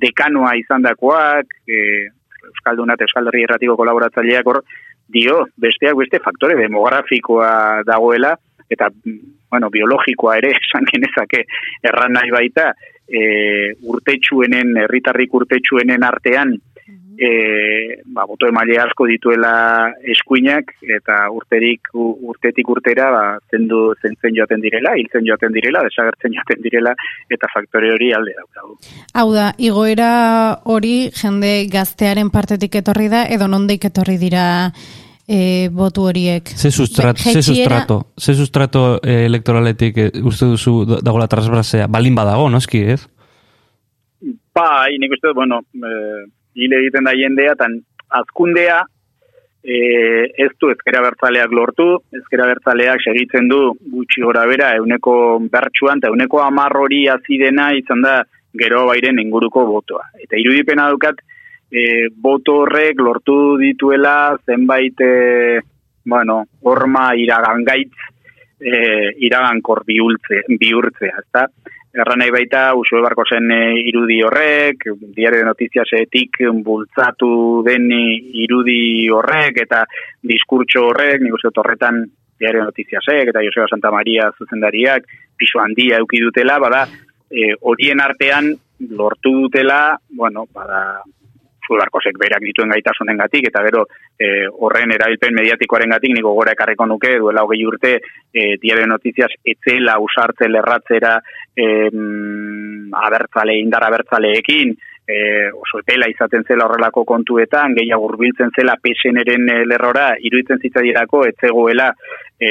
dekanoa 0.00 0.54
izan 0.56 0.86
dakoak, 0.86 1.58
e, 1.68 2.08
Euskaldunat, 2.48 3.02
Euskalderri 3.04 3.44
erratiko 3.44 3.76
kolaboratzaileak 3.76 4.46
hor, 4.48 4.62
dio, 5.08 5.42
besteak 5.60 5.96
beste 5.98 6.20
faktore 6.24 6.56
demografikoa 6.56 7.82
dagoela, 7.88 8.36
eta, 8.68 8.90
bueno, 9.50 9.70
biologikoa 9.72 10.38
ere, 10.40 10.54
esan 10.62 10.88
genezake, 10.88 11.44
erran 11.88 12.16
nahi 12.16 12.32
baita, 12.32 12.72
e, 13.08 13.74
urtetxuenen, 13.82 14.76
herritarrik 14.84 15.34
urtetxuenen 15.34 16.04
artean, 16.04 16.54
e, 17.18 18.00
ba, 18.14 18.24
boto 18.28 18.46
emaile 18.48 18.78
asko 18.84 19.08
dituela 19.10 19.52
eskuinak, 20.14 20.70
eta 20.98 21.18
urterik, 21.34 21.90
urtetik 21.94 22.70
urtera, 22.70 23.08
ba, 23.14 23.24
zendu 23.50 23.80
zentzen 23.98 24.36
joaten 24.36 24.62
direla, 24.62 24.94
hiltzen 25.00 25.26
joaten 25.26 25.52
direla, 25.56 25.82
desagertzen 25.88 26.36
joaten 26.36 26.62
direla, 26.62 26.94
eta 27.34 27.50
faktore 27.52 27.90
hori 27.96 28.12
alde 28.14 28.36
daukagu. 28.38 28.78
Hau 29.18 29.28
da, 29.34 29.50
igoera 29.58 30.12
hori 30.70 31.10
jende 31.10 31.52
gaztearen 31.72 32.30
partetik 32.30 32.78
etorri 32.82 33.10
da, 33.12 33.26
edo 33.26 33.50
nondik 33.50 33.90
etorri 33.90 34.18
dira 34.22 34.46
e, 35.28 35.68
botu 35.68 36.08
horiek. 36.08 36.48
Ze 36.48 36.70
sustrato, 36.70 37.20
ze 37.20 37.42
sustrato, 37.42 38.06
ze 38.16 38.34
sustrato 38.34 38.98
e, 39.02 39.26
elektoraletik 39.26 39.98
e, 39.98 40.10
uste 40.24 40.48
duzu 40.48 40.84
dagoela 41.02 41.28
transbrasea, 41.28 41.86
balin 41.86 42.16
badago, 42.16 42.48
noski, 42.50 42.82
ez? 42.96 43.02
Ba, 44.56 44.88
nik 44.98 45.12
uste, 45.18 45.34
bueno, 45.36 45.60
e, 45.76 45.90
hile 46.56 46.80
egiten 46.80 47.04
da 47.04 47.14
jendea, 47.14 47.54
tan 47.60 47.76
azkundea, 48.08 48.80
e, 49.62 49.76
ez 50.40 50.50
du 50.58 50.72
ezkera 50.72 51.04
bertzaleak 51.04 51.52
lortu, 51.52 51.90
ezkera 52.16 52.48
bertzaleak 52.48 53.04
segitzen 53.04 53.52
du 53.52 53.60
gutxi 53.92 54.24
gora 54.24 54.46
bera, 54.48 54.72
euneko 54.80 55.12
bertsuan, 55.52 56.00
eta 56.00 56.10
euneko 56.10 56.40
amarrori 56.42 57.04
azidena 57.12 57.74
izan 57.76 58.02
da 58.06 58.22
gero 58.58 58.86
bairen 58.88 59.20
inguruko 59.20 59.66
botoa. 59.68 60.08
Eta 60.24 60.40
irudipena 60.40 60.88
dukat, 60.94 61.20
e, 61.70 62.08
boto 62.14 62.62
horrek 62.64 63.00
lortu 63.00 63.56
dituela 63.60 64.36
zenbait 64.46 65.00
e, 65.00 65.60
bueno, 66.04 66.44
horma 66.62 67.10
iragan 67.16 67.64
gaitz 67.64 67.94
e, 68.60 69.14
iragankor 69.28 69.84
bihurtzea, 69.86 70.46
bihurtzea 70.60 71.24
ezta? 71.24 71.48
Erran 71.98 72.20
nahi 72.20 72.30
baita, 72.30 72.74
usue 72.76 73.00
barko 73.02 73.24
zen 73.28 73.50
e, 73.52 73.60
irudi 73.90 74.20
horrek, 74.24 74.88
diario 75.16 75.44
notiziasetik 75.48 76.42
bultzatu 76.64 77.62
den 77.66 77.88
irudi 77.90 79.08
horrek, 79.12 79.62
eta 79.64 79.84
diskurtso 80.22 80.86
horrek, 80.90 81.24
nik 81.24 81.36
uste 81.36 81.52
horretan 81.54 82.04
diario 82.38 82.64
notiziasek, 82.64 83.32
eta 83.32 83.42
Joseba 83.42 83.66
Santa 83.68 83.90
Maria 83.90 84.30
zuzendariak, 84.38 85.08
piso 85.36 85.60
handia 85.60 85.98
eukidutela, 85.98 86.58
bada, 86.62 86.84
e, 87.30 87.52
horien 87.60 88.00
artean 88.00 88.52
lortu 88.94 89.32
dutela, 89.34 89.98
bueno, 90.14 90.46
bada, 90.54 91.02
Zudarkosek 91.68 92.18
berak 92.18 92.44
dituen 92.46 92.72
gaitasunen 92.72 93.20
gatik, 93.20 93.48
eta 93.50 93.62
gero 93.66 93.84
e, 94.18 94.48
horren 94.48 94.94
erabilpen 94.96 95.36
mediatikoaren 95.36 95.94
gatik, 95.94 96.14
niko 96.16 96.34
gora 96.38 96.56
ekarriko 96.56 96.86
nuke, 96.88 97.14
duela 97.22 97.44
hogei 97.44 97.60
urte, 97.68 97.94
e, 98.32 98.48
diario 98.62 98.88
notiziaz, 98.88 99.30
etzela, 99.44 99.98
usartze, 100.02 100.48
lerratzera, 100.48 101.18
e, 101.54 101.66
abertzale, 103.08 103.58
indar 103.60 103.84
abertzaleekin, 103.88 104.76
e, 105.08 105.48
oso 105.56 105.80
epela 105.80 106.06
izaten 106.12 106.44
zela 106.44 106.66
horrelako 106.68 107.06
kontuetan, 107.08 107.72
gehiago 107.78 108.10
urbiltzen 108.10 108.52
zela 108.52 108.76
PSN-eren 108.76 109.48
e, 109.48 109.58
lerrora, 109.64 110.10
iruditzen 110.20 110.60
zitzadirako, 110.60 111.22
etzegoela 111.30 111.88
e, 112.38 112.50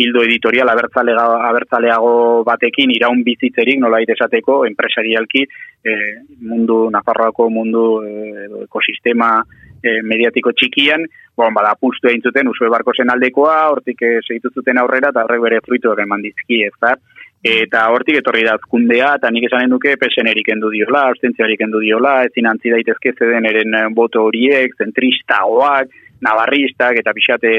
hildo 0.00 0.24
editorial 0.24 0.72
abertzaleago 0.72 2.14
batekin 2.48 2.94
iraun 2.96 3.20
bizitzerik, 3.26 3.78
nola 3.82 4.00
esateko, 4.00 4.62
enpresarialki, 4.70 5.44
e, 5.84 5.98
mundu, 6.40 6.86
Nafarroako 6.96 7.50
mundu 7.52 7.84
e, 8.08 8.46
ekosistema 8.64 9.34
e, 9.82 10.00
mediatiko 10.00 10.56
txikian, 10.56 11.04
bon, 11.36 11.52
bada, 11.52 11.76
puztu 11.76 12.08
egin 12.08 12.24
zuten, 12.24 12.48
usue 12.48 12.72
barko 12.72 12.96
zen 12.96 13.12
aldekoa, 13.12 13.66
hortik 13.74 14.00
e, 14.00 14.16
zuten 14.48 14.80
aurrera, 14.80 15.12
eta 15.12 15.26
horrek 15.26 15.44
bere 15.44 15.60
fruitu 15.66 15.92
eman 15.92 16.24
dizki, 16.24 16.64
ez 16.70 16.76
da? 16.80 16.96
Eta 17.42 17.88
hortik 17.90 18.20
etorri 18.20 18.44
da 18.46 18.54
azkundea, 18.54 19.16
eta 19.18 19.30
nik 19.34 19.48
esanen 19.48 19.72
duke 19.74 19.96
pesenerik 19.98 20.52
endu 20.54 20.68
diola, 20.70 21.08
abstentziarik 21.10 21.64
endu 21.66 21.80
diola, 21.82 22.20
ezin 22.28 22.46
antzi 22.46 22.70
daitezke 22.70 23.16
zeden 23.18 23.48
eren 23.50 23.74
eh, 23.74 23.88
boto 23.96 24.22
horiek, 24.28 24.76
zentristagoak, 24.78 25.90
navarristak, 26.22 27.00
eta 27.02 27.14
pixate 27.16 27.50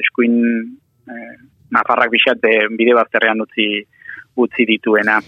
eskuin 0.00 0.38
eh, 1.12 1.34
nafarrak 1.76 2.14
pixate 2.14 2.54
bide 2.78 2.94
bazterrean 2.96 3.44
utzi, 3.44 3.68
utzi 4.40 4.64
dituena. 4.68 5.18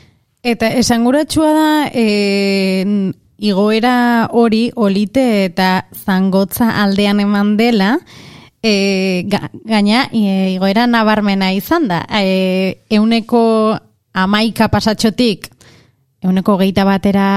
Eta 0.41 0.71
esanguratsua 0.79 1.51
da, 1.53 1.71
e, 1.93 2.87
igoera 3.45 4.29
hori, 4.33 4.69
olite 4.77 5.27
eta 5.51 5.85
zangotza 5.93 6.79
aldean 6.85 7.21
eman 7.27 7.57
dela, 7.61 7.99
E, 8.59 9.23
gaina, 9.31 10.09
e, 10.11 10.51
igoera 10.57 10.89
nabarmena 10.91 11.53
izan 11.55 11.85
da. 11.87 12.01
E, 12.11 12.81
euneko 12.91 13.79
amaika 14.23 14.69
pasatxotik, 14.73 15.49
euneko 16.25 16.57
geita 16.59 16.85
batera 16.85 17.29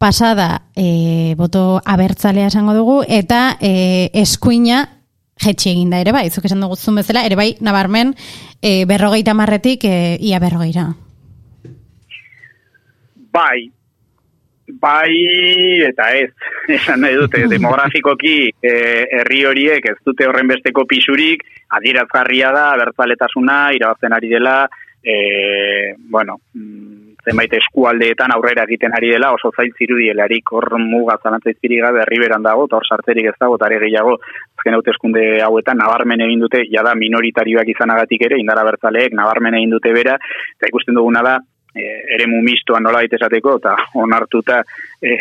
pasada, 0.00 0.62
e, 0.74 1.34
boto 1.36 1.80
abertzalea 1.84 2.48
esango 2.48 2.72
dugu, 2.74 3.02
eta 3.06 3.58
e, 3.60 4.08
eskuina 4.16 4.86
jetxi 5.40 5.72
eginda 5.74 6.00
ere 6.00 6.14
bai, 6.16 6.28
zuk 6.30 6.46
esan 6.48 6.64
dugu 6.64 6.76
zun 6.76 6.96
bezala, 7.00 7.24
ere 7.28 7.36
bai, 7.36 7.50
nabarmen, 7.60 8.14
e, 8.62 8.84
berrogeita 8.88 9.34
marretik, 9.36 9.84
e, 9.84 10.16
ia 10.20 10.40
berrogeira. 10.40 10.88
Bai, 13.30 13.70
bai, 14.80 15.12
eta 15.86 16.10
ez, 16.18 16.30
esan 16.80 17.04
nahi 17.04 17.16
dute, 17.20 17.44
demografikoki 17.54 18.36
e, 18.50 18.74
herri 19.20 19.44
horiek 19.48 19.92
ez 19.92 19.98
dute 20.06 20.28
horren 20.28 20.48
besteko 20.50 20.84
pisurik, 20.88 21.44
adirazgarria 21.76 22.52
da, 22.56 22.70
abertzaletasuna, 22.76 23.66
irabazten 23.76 24.16
ari 24.16 24.32
dela, 24.32 24.62
e, 25.02 25.94
bueno, 26.10 26.40
mm, 26.54 27.10
zenbait 27.24 27.52
eskualdeetan 27.58 28.32
aurrera 28.34 28.64
egiten 28.64 28.94
ari 28.96 29.12
dela, 29.12 29.32
oso 29.36 29.50
zail 29.56 29.72
zirudielarik 29.76 30.52
hor 30.56 30.78
muga 30.80 31.18
zanatza 31.22 31.52
izpiri 31.52 31.80
gabe 31.82 32.02
herriberan 32.04 32.42
dago, 32.42 32.66
eta 32.68 32.78
hor 32.78 32.88
sartzerik 32.88 33.30
ez 33.32 33.36
dago, 33.38 33.58
tare 33.60 33.78
gehiago 33.82 34.16
azken 34.56 34.76
hauteskunde 34.78 35.24
hauetan 35.44 35.80
nabarmen 35.80 36.24
egin 36.26 36.44
dute, 36.46 36.64
jada 36.72 36.94
minoritarioak 36.94 37.72
izanagatik 37.74 38.26
ere, 38.28 38.40
indara 38.40 38.64
bertzaleek 38.68 39.16
nabarmen 39.16 39.56
egin 39.60 39.76
dute 39.76 39.92
bera, 39.96 40.16
eta 40.56 40.72
ikusten 40.72 40.96
duguna 40.96 41.24
da, 41.26 41.38
e, 41.74 41.84
ere 42.16 42.26
mumistoa 42.30 42.80
nola 42.80 43.02
esateko 43.06 43.56
eta 43.60 43.74
onartuta 44.00 44.60
e, 45.00 45.12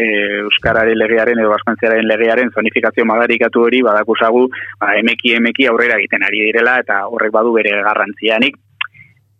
Euskararen 0.45 0.97
legearen 0.97 1.39
edo 1.39 1.51
Baskantziaren 1.53 2.07
legearen 2.07 2.51
zonifikazio 2.55 3.05
madarikatu 3.05 3.67
hori 3.67 3.83
badakusagu 3.85 4.47
ba, 4.79 4.95
emeki 5.01 5.35
emeki 5.37 5.67
aurrera 5.69 5.99
egiten 5.99 6.25
ari 6.25 6.47
direla 6.47 6.79
eta 6.83 7.03
horrek 7.07 7.35
badu 7.35 7.53
bere 7.53 7.75
garrantzianik 7.85 8.57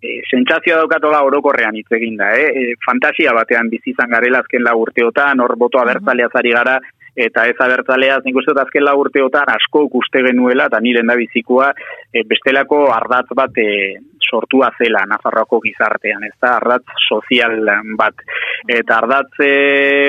e, 0.01 0.19
sentsazioa 0.29 0.79
daukatola 0.81 1.21
orokorrean 1.27 1.75
hitz 1.75 1.91
egin 1.97 2.17
da, 2.19 2.31
eh? 2.37 2.47
E, 2.49 2.75
fantasia 2.85 3.33
batean 3.35 3.69
bizi 3.71 3.93
izan 3.93 4.11
garela 4.15 4.43
azken 4.43 4.63
la 4.63 4.75
urteotan, 4.75 5.43
hor 5.43 5.55
boto 5.59 5.81
abertzalea 5.81 6.29
zari 6.33 6.55
gara, 6.55 6.79
eta 7.19 7.45
ez 7.51 7.57
abertzalea, 7.59 8.19
nik 8.23 8.37
uste 8.39 8.55
azken 8.55 8.85
la 8.85 8.95
urteotan 8.95 9.51
asko 9.51 9.83
ikuste 9.89 10.23
genuela, 10.23 10.69
eta 10.69 10.79
nire 10.83 11.03
da 11.07 11.17
bizikoa, 11.19 11.71
e, 12.13 12.23
bestelako 12.27 12.85
ardatz 12.95 13.27
bat 13.35 13.57
e, 13.59 13.69
sortua 14.29 14.69
zela 14.77 15.03
Nafarroako 15.09 15.59
gizartean, 15.63 16.23
ez 16.27 16.35
da, 16.41 16.55
ardatz 16.59 16.85
sozial 17.07 17.57
bat. 17.99 18.23
Eta 18.67 18.99
ardatz 19.01 19.41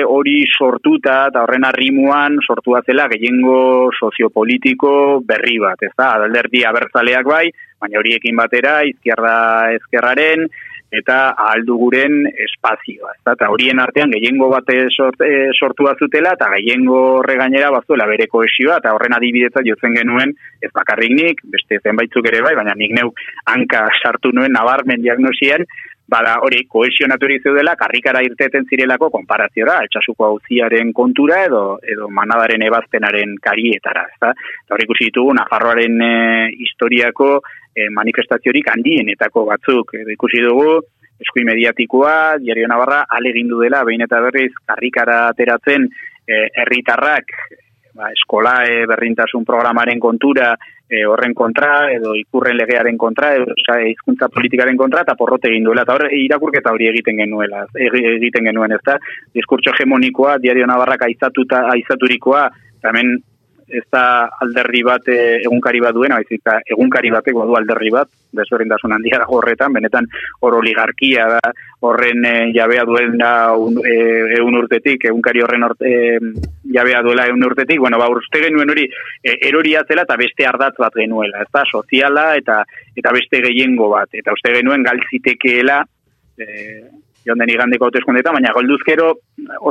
hori 0.07 0.37
sortuta, 0.51 1.25
eta 1.31 1.43
horren 1.43 1.65
arrimuan 1.67 2.37
sortua 2.45 2.83
zela 2.85 3.07
gehiengo 3.11 3.89
soziopolitiko 3.97 4.93
berri 5.27 5.57
bat, 5.63 5.81
ez 5.83 5.93
da, 5.97 6.13
alderdi 6.19 6.63
abertzaleak 6.67 7.27
bai, 7.27 7.45
baina 7.81 7.99
horiekin 7.99 8.37
batera, 8.37 8.81
izkierda 8.85 9.35
ezkerraren, 9.79 10.45
eta 10.91 11.17
aldu 11.53 11.77
guren 11.79 12.25
espazioa. 12.45 13.13
Eta 13.21 13.49
horien 13.53 13.79
artean 13.79 14.11
gehiengo 14.11 14.49
bate 14.51 14.75
sort, 14.91 15.21
e, 15.23 15.49
sortu 15.55 15.87
azutela, 15.87 16.33
eta 16.35 16.49
gehiengo 16.57 16.99
horre 17.19 17.37
gainera 17.39 17.71
bazuela 17.71 18.07
bere 18.09 18.27
koesioa, 18.31 18.81
eta 18.81 18.93
horren 18.95 19.15
adibidetza 19.15 19.63
jotzen 19.67 19.95
genuen, 19.95 20.35
ez 20.61 20.71
bakarrik 20.75 21.15
nik, 21.15 21.45
beste 21.53 21.79
zenbaitzuk 21.79 22.27
ere 22.27 22.43
bai, 22.43 22.55
baina 22.59 22.75
nik 22.75 22.91
neuk 22.97 23.23
hanka 23.53 23.87
sartu 24.01 24.33
nuen 24.35 24.51
nabarmen 24.57 25.01
diagnosian, 25.01 25.65
bada 26.11 26.35
hori 26.45 26.65
kohesionaturi 26.67 27.39
zeudela 27.39 27.75
karrikara 27.79 28.21
irteten 28.25 28.67
zirelako 28.67 29.09
konparaziora, 29.13 29.77
altxasuko 29.85 30.27
hauziaren 30.27 30.91
kontura 30.93 31.41
edo 31.47 31.63
edo 31.93 32.09
manadaren 32.11 32.65
ebaztenaren 32.67 33.37
karietara, 33.43 34.05
ezta? 34.11 34.33
Eta 34.65 34.75
hori 34.75 34.87
ikusi 34.87 35.09
ditugu 35.09 35.35
Nafarroaren 35.39 36.01
e, 36.07 36.13
historiako 36.67 37.31
e, 37.39 37.87
manifestaziorik 37.95 38.69
handienetako 38.73 39.45
batzuk, 39.53 39.95
edo 40.03 40.13
ikusi 40.17 40.43
dugu 40.43 40.81
eskui 41.21 41.43
mediatikoa, 41.45 42.37
diario 42.41 42.67
Navarra, 42.67 43.03
alegindu 43.17 43.61
dela, 43.61 43.83
behin 43.85 44.01
eta 44.07 44.19
berriz, 44.25 44.51
karrikara 44.67 45.27
ateratzen 45.31 45.85
e, 45.87 46.47
herritarrak 46.63 47.35
ba, 47.95 48.11
eskola 48.15 48.61
e, 48.67 48.83
berrintasun 48.89 49.45
programaren 49.47 49.99
kontura 49.99 50.51
e, 50.89 51.05
horren 51.07 51.33
kontra, 51.33 51.71
edo 51.93 52.13
ikurren 52.19 52.57
legearen 52.59 52.97
kontra, 52.99 53.33
edo 53.39 53.55
hizkuntza 53.87 54.29
politikaren 54.33 54.77
kontra, 54.77 55.05
eta 55.05 55.15
porrote 55.19 55.49
egin 55.51 55.67
duela, 55.67 55.85
eta 55.87 55.95
hor, 55.95 56.07
irakurketa 56.11 56.73
hori 56.75 56.89
egiten 56.91 57.23
genuela, 57.23 57.65
egiten 57.75 58.49
genuen, 58.51 58.75
ez 58.75 58.83
da, 58.85 58.97
diskurtso 59.33 59.73
hegemonikoa, 59.73 60.37
diario 60.43 60.67
nabarrak 60.67 61.07
aizatuta, 61.07 61.65
aizaturikoa, 61.75 62.47
hemen 62.89 63.17
ez 63.71 63.83
da 63.91 64.03
alderri 64.43 64.83
bat 64.83 65.07
eh, 65.11 65.41
egunkari 65.45 65.79
bat 65.83 65.95
duena, 65.95 66.19
baizik 66.19 66.47
egunkari 66.75 67.11
batek 67.13 67.37
du 67.37 67.55
alderri 67.57 67.91
bat, 67.93 68.09
desberdintasun 68.35 68.93
handia 68.95 69.19
da 69.21 69.27
horretan, 69.27 69.73
benetan 69.73 70.07
hor 70.41 70.57
oligarkia 70.59 71.27
da 71.35 71.51
horren 71.87 72.25
e, 72.25 72.33
jabea 72.55 72.85
duela 72.87 73.31
un, 73.57 73.79
e, 73.83 73.95
egun 74.37 74.57
urtetik, 74.61 75.05
egunkari 75.11 75.43
horren 75.43 75.67
orte, 75.67 75.91
jabea 76.75 77.01
duela 77.05 77.27
egun 77.27 77.43
urtetik, 77.49 77.79
bueno, 77.83 77.99
ba, 77.99 78.09
uste 78.13 78.43
genuen 78.45 78.71
hori 78.71 78.87
e, 78.87 79.37
eroria 79.49 79.83
zela 79.87 80.05
eta 80.07 80.17
beste 80.19 80.47
ardatz 80.47 80.75
bat 80.79 80.95
genuela, 80.95 81.43
ez 81.43 81.51
da, 81.51 81.65
soziala 81.65 82.31
eta 82.39 82.61
eta 82.95 83.15
beste 83.15 83.41
gehiengo 83.43 83.89
bat, 83.93 84.11
eta 84.13 84.35
uste 84.37 84.53
genuen 84.55 84.85
galtzitekeela, 84.87 85.81
e, 86.37 86.47
joan 87.25 87.41
den 87.41 87.51
igandeko 87.53 87.87
hautezkundeta, 87.87 88.33
baina 88.33 88.53
golduzkero 88.55 89.11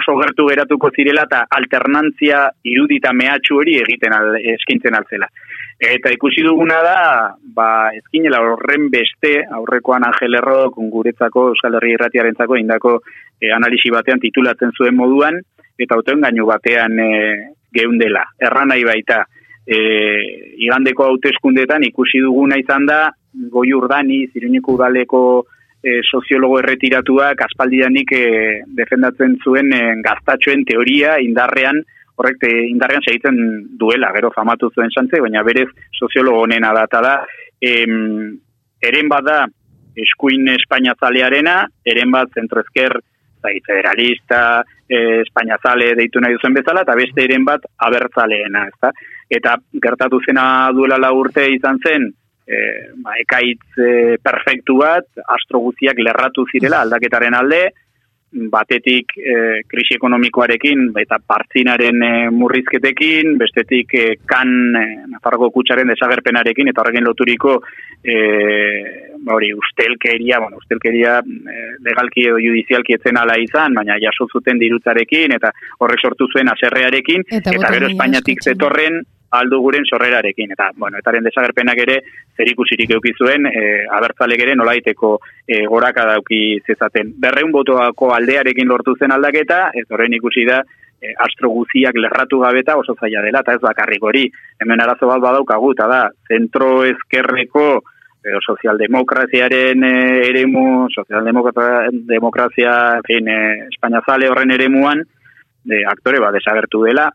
oso 0.00 0.16
gertu 0.20 0.46
geratuko 0.50 0.90
zirela 0.94 1.24
eta 1.28 1.44
alternantzia 1.58 2.44
irudita 2.64 3.12
mehatxu 3.12 3.58
hori 3.58 3.78
egiten 3.82 4.14
al, 4.14 4.36
eskintzen 4.54 4.98
altzela. 4.98 5.28
Eta 5.80 6.12
ikusi 6.12 6.44
duguna 6.44 6.82
da, 6.84 6.96
ba, 7.56 7.68
eskinela 7.96 8.42
horren 8.44 8.90
beste, 8.92 9.38
aurrekoan 9.58 10.04
Angel 10.04 10.36
Erro, 10.36 10.68
guretzako 10.76 11.46
Euskal 11.54 11.78
Herri 11.78 11.94
Irratiarentzako 11.96 12.58
indako 12.60 12.98
e, 13.40 13.48
analisi 13.56 13.88
batean 13.90 14.20
titulatzen 14.20 14.74
zuen 14.76 14.98
moduan, 14.98 15.40
eta 15.80 15.96
hauten 15.96 16.20
gainu 16.20 16.44
batean 16.50 17.00
e, 17.00 17.12
geundela. 17.72 18.26
Erran 18.44 18.68
nahi 18.74 18.84
baita, 18.84 19.22
e, 19.64 19.78
igandeko 20.66 21.08
hautezkundetan 21.08 21.88
ikusi 21.88 22.20
duguna 22.26 22.60
izan 22.60 22.84
da, 22.84 23.06
goi 23.48 23.70
urdani, 23.72 24.26
zirineko 24.34 24.76
udaleko 24.76 25.22
e, 25.82 26.00
soziologo 26.04 26.58
erretiratuak 26.60 27.40
aspaldianik 27.46 28.12
e, 28.12 28.24
defendatzen 28.76 29.38
zuen 29.44 29.72
e, 29.72 29.82
gaztatxoen 30.04 30.64
teoria 30.68 31.16
indarrean, 31.24 31.80
horrek 32.20 32.44
indarrean 32.68 33.04
segitzen 33.06 33.38
duela, 33.80 34.12
gero 34.16 34.30
famatu 34.34 34.68
zuen 34.74 34.92
santze, 34.92 35.22
baina 35.24 35.42
berez 35.46 35.68
soziologo 35.96 36.44
honena 36.44 36.74
data 36.76 37.00
da, 37.04 37.14
em, 37.60 38.36
eren 38.80 39.08
bat 39.08 39.24
da 39.24 39.38
eskuin 39.96 40.48
Espainia 40.52 40.94
zalearena, 41.00 41.62
eren 41.84 42.12
bat 42.12 42.30
zentroezker 42.36 42.98
zai, 43.40 43.56
federalista, 43.64 44.62
e, 44.84 45.22
Espainia 45.24 45.56
zale 45.62 45.94
deitu 45.96 46.20
nahi 46.20 46.36
duzen 46.36 46.54
bezala, 46.56 46.84
eta 46.84 46.96
beste 46.98 47.24
eren 47.24 47.44
bat 47.48 47.64
abertzaleena, 47.88 48.66
ezta? 48.68 48.92
Eta 49.30 49.56
gertatu 49.82 50.20
zena 50.26 50.44
duela 50.76 50.98
la 51.00 51.12
urte 51.16 51.46
izan 51.54 51.80
zen, 51.80 52.10
e, 52.50 52.64
ba, 53.04 53.14
ekaitz 53.22 53.78
e, 53.78 53.92
perfektu 54.22 54.80
bat, 54.82 55.06
astro 55.38 55.62
guztiak 55.68 56.02
lerratu 56.02 56.46
zirela 56.50 56.82
aldaketaren 56.84 57.38
alde, 57.38 57.62
batetik 58.30 59.16
e, 59.18 59.62
krisi 59.66 59.96
ekonomikoarekin, 59.96 60.90
eta 61.02 61.18
partzinaren 61.26 62.02
e, 62.06 62.10
murrizketekin, 62.34 63.34
bestetik 63.40 63.94
e, 63.98 64.04
kan 64.26 64.50
e, 64.78 64.84
Nafarroko 65.10 65.50
kutsaren 65.56 65.90
desagerpenarekin, 65.90 66.70
eta 66.70 66.84
horrekin 66.84 67.08
loturiko 67.08 67.56
e, 68.04 68.16
hori, 69.34 69.50
ustelkeria, 69.58 70.38
bueno, 70.44 70.60
ustelkeria 70.62 71.18
e, 71.20 71.64
legalki 71.86 72.28
edo 72.30 72.38
judizialki 72.42 72.98
etzen 73.00 73.18
ala 73.18 73.34
izan, 73.42 73.74
baina 73.74 73.98
jaso 74.02 74.28
zuten 74.30 74.62
dirutzarekin, 74.62 75.34
eta 75.38 75.50
horrek 75.82 76.06
sortu 76.06 76.30
zuen 76.30 76.52
aserrearekin, 76.54 77.26
eta, 77.26 77.50
eta 77.50 77.74
gero 77.74 77.90
Espainiatik 77.90 78.46
zetorren, 78.46 79.02
aldu 79.30 79.60
guren 79.62 79.86
sorrerarekin. 79.86 80.52
Eta, 80.56 80.70
bueno, 80.76 80.98
etaren 80.98 81.24
desagerpenak 81.26 81.78
ere, 81.84 82.00
zer 82.36 82.50
ikusirik 82.50 82.90
euki 82.96 83.14
zuen, 83.18 83.46
e, 83.46 83.86
abertzalek 83.98 84.42
ere 84.46 84.56
nolaiteko 84.58 85.16
e, 85.46 85.64
goraka 85.70 86.06
dauki 86.14 86.42
zezaten. 86.66 87.14
Berreun 87.22 87.52
botoako 87.54 88.12
aldearekin 88.16 88.68
lortu 88.68 88.96
zen 88.98 89.14
aldaketa, 89.14 89.70
ez 89.74 89.86
horrein 89.90 90.18
ikusi 90.18 90.44
da, 90.48 90.60
e, 91.00 91.14
astro 91.26 91.52
guziak 91.54 91.96
lerratu 91.96 92.42
gabeta 92.42 92.76
oso 92.80 92.96
zaila 92.98 93.22
dela, 93.26 93.44
eta 93.44 93.54
ez 93.54 93.62
bakarrik 93.62 94.02
hori. 94.02 94.26
Hemen 94.60 94.82
arazo 94.82 95.06
bat 95.10 95.22
badaukagu, 95.22 95.72
eta 95.76 95.86
da, 95.90 96.02
zentro 96.28 96.84
ezkerreko, 96.88 97.66
edo 98.20 98.40
sozialdemokraziaren 98.44 99.84
e, 99.86 99.94
eremu, 100.28 100.88
sozialdemokrazia, 100.92 102.74
en 102.98 103.06
fin, 103.06 103.30
e, 103.30 103.40
Espainia 103.70 104.02
zale 104.04 104.28
horren 104.28 104.52
eremuan, 104.58 105.06
de 105.64 105.84
aktore 105.86 106.20
bat 106.20 106.32
desagertu 106.32 106.82
dela, 106.84 107.10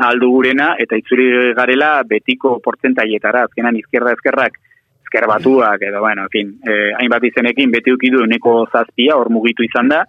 aldu 0.00 0.30
gurena, 0.30 0.74
eta 0.78 0.96
itzuri 0.96 1.52
garela 1.56 2.02
betiko 2.08 2.58
portzentaietara, 2.64 3.44
azkenan 3.48 3.76
izkerra 3.76 4.14
ezkerrak, 4.16 4.58
ezker 5.04 5.26
batuak, 5.28 5.82
edo, 5.82 6.00
bueno, 6.00 6.22
en 6.22 6.32
fin, 6.32 6.54
eh, 6.64 6.92
hainbat 6.98 7.24
izenekin 7.28 7.70
beti 7.70 7.92
ukidu 7.92 8.24
neko 8.26 8.66
zazpia, 8.72 9.16
hor 9.16 9.28
mugitu 9.30 9.66
izan 9.66 9.88
da, 9.92 10.04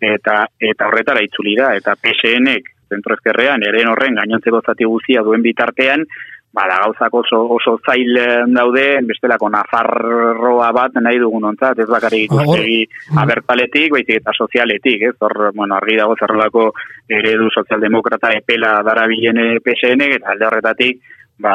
eta 0.00 0.46
eta 0.58 0.88
horretara 0.88 1.22
itzuli 1.22 1.54
da, 1.56 1.74
eta 1.76 1.94
PSN-ek, 1.94 2.74
zentro 2.90 3.14
ezkerrean, 3.14 3.62
eren 3.62 3.92
horren 3.92 4.18
gainontzeko 4.18 4.62
zati 4.66 4.88
guzia 4.88 5.22
duen 5.22 5.42
bitartean, 5.42 6.04
bada 6.52 6.80
gauzak 6.82 7.14
oso, 7.14 7.40
oso 7.54 7.76
zail 7.86 8.16
eh, 8.18 8.42
daude, 8.50 8.84
bestelako 9.06 9.50
nafarroa 9.54 10.70
bat 10.74 10.98
nahi 10.98 11.20
dugun 11.22 11.46
ontzat, 11.52 11.78
ez 11.78 11.88
bakarrik 11.90 12.32
ah, 12.32 12.42
ikustegi 12.42 12.80
abertaletik, 13.22 13.92
baizik 13.94 14.18
eta 14.18 14.34
sozialetik, 14.34 15.06
ez, 15.10 15.14
hor, 15.22 15.52
bueno, 15.54 15.78
argi 15.78 15.96
dago 16.00 16.18
zerrelako 16.18 16.66
eredu 17.20 17.50
sozialdemokrata 17.54 18.34
epela 18.40 18.80
darabilen 18.86 19.60
PSN, 19.62 20.10
eta 20.18 20.34
alde 20.34 20.48
horretatik, 20.48 21.02
ba, 21.38 21.54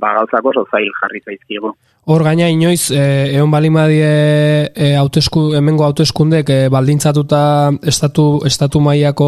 ba 0.00 0.14
gauzak 0.20 0.52
oso 0.52 0.66
zail 0.70 0.92
jarri 1.00 1.24
zaizkigu. 1.24 1.72
Hor 2.08 2.22
gaina 2.24 2.46
inoiz, 2.48 2.88
eh, 2.88 3.34
egon 3.36 3.50
bali 3.52 3.68
madie 3.68 4.06
eh, 4.72 4.94
hautesku, 4.96 5.42
hemengo 5.58 5.84
hauteskundek 5.84 6.48
eh, 6.54 6.68
baldintzatuta 6.72 7.40
estatu, 7.92 8.24
estatu 8.48 8.80
maiako 8.80 9.26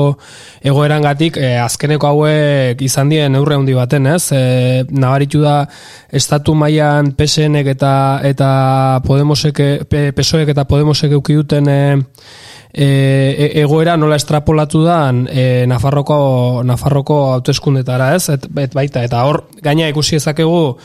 egoeran 0.65 1.05
gatik, 1.05 1.37
eh, 1.37 1.59
azkeneko 1.61 2.09
hauek 2.09 2.81
izan 2.81 3.13
dien 3.13 3.37
eurre 3.37 3.59
handi 3.59 3.75
baten, 3.77 4.09
ez? 4.09 4.31
Eh, 4.33 4.87
nabaritu 4.97 5.43
da, 5.45 5.59
estatu 6.09 6.55
maian 6.57 7.13
PSNek 7.19 7.69
eta, 7.75 7.93
eta 8.25 8.49
Podemosek, 9.05 9.61
PSOek 10.17 10.55
eta 10.55 10.65
Podemosek 10.65 11.13
eukiduten 11.21 11.69
eh, 11.69 12.01
e, 12.73 13.53
egoera 13.61 13.99
nola 14.01 14.17
estrapolatu 14.17 14.87
da 14.89 15.03
e, 15.29 15.67
Nafarroko, 15.69 16.19
Nafarroko 16.65 17.21
hauteskundetara 17.37 18.15
ez, 18.17 18.25
et, 18.39 18.51
et 18.65 18.81
baita, 18.81 19.05
eta 19.05 19.27
hor, 19.29 19.45
gaina 19.61 19.93
ikusi 19.93 20.17
ezakegu, 20.17 20.79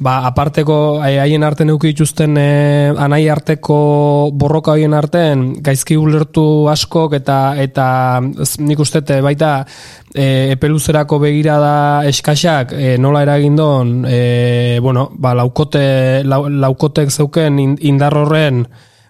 ba, 0.00 0.24
aparteko 0.26 1.04
eh, 1.04 1.18
haien 1.20 1.44
arte 1.44 1.66
neuki 1.68 1.92
dituzten 1.92 2.36
e, 2.40 2.48
anai 2.96 3.22
arteko 3.30 4.30
borroka 4.32 4.74
hoien 4.74 4.96
artean 4.96 5.46
gaizki 5.62 5.98
ulertu 6.00 6.44
askok 6.72 7.18
eta 7.20 7.38
eta 7.60 7.86
nik 8.64 8.80
uste 8.80 9.20
baita 9.22 9.52
e, 10.14 10.52
epeluzerako 10.56 11.20
begira 11.22 11.58
da 11.60 11.74
eskaxak 12.08 12.72
e, 12.72 12.94
nola 12.98 13.22
eragindon 13.28 14.06
e, 14.08 14.78
bueno, 14.80 15.10
ba, 15.12 15.34
laukote, 15.36 16.24
laukotek 16.24 17.12
zeuken 17.12 17.60
indar 17.78 18.16
horren 18.16 18.64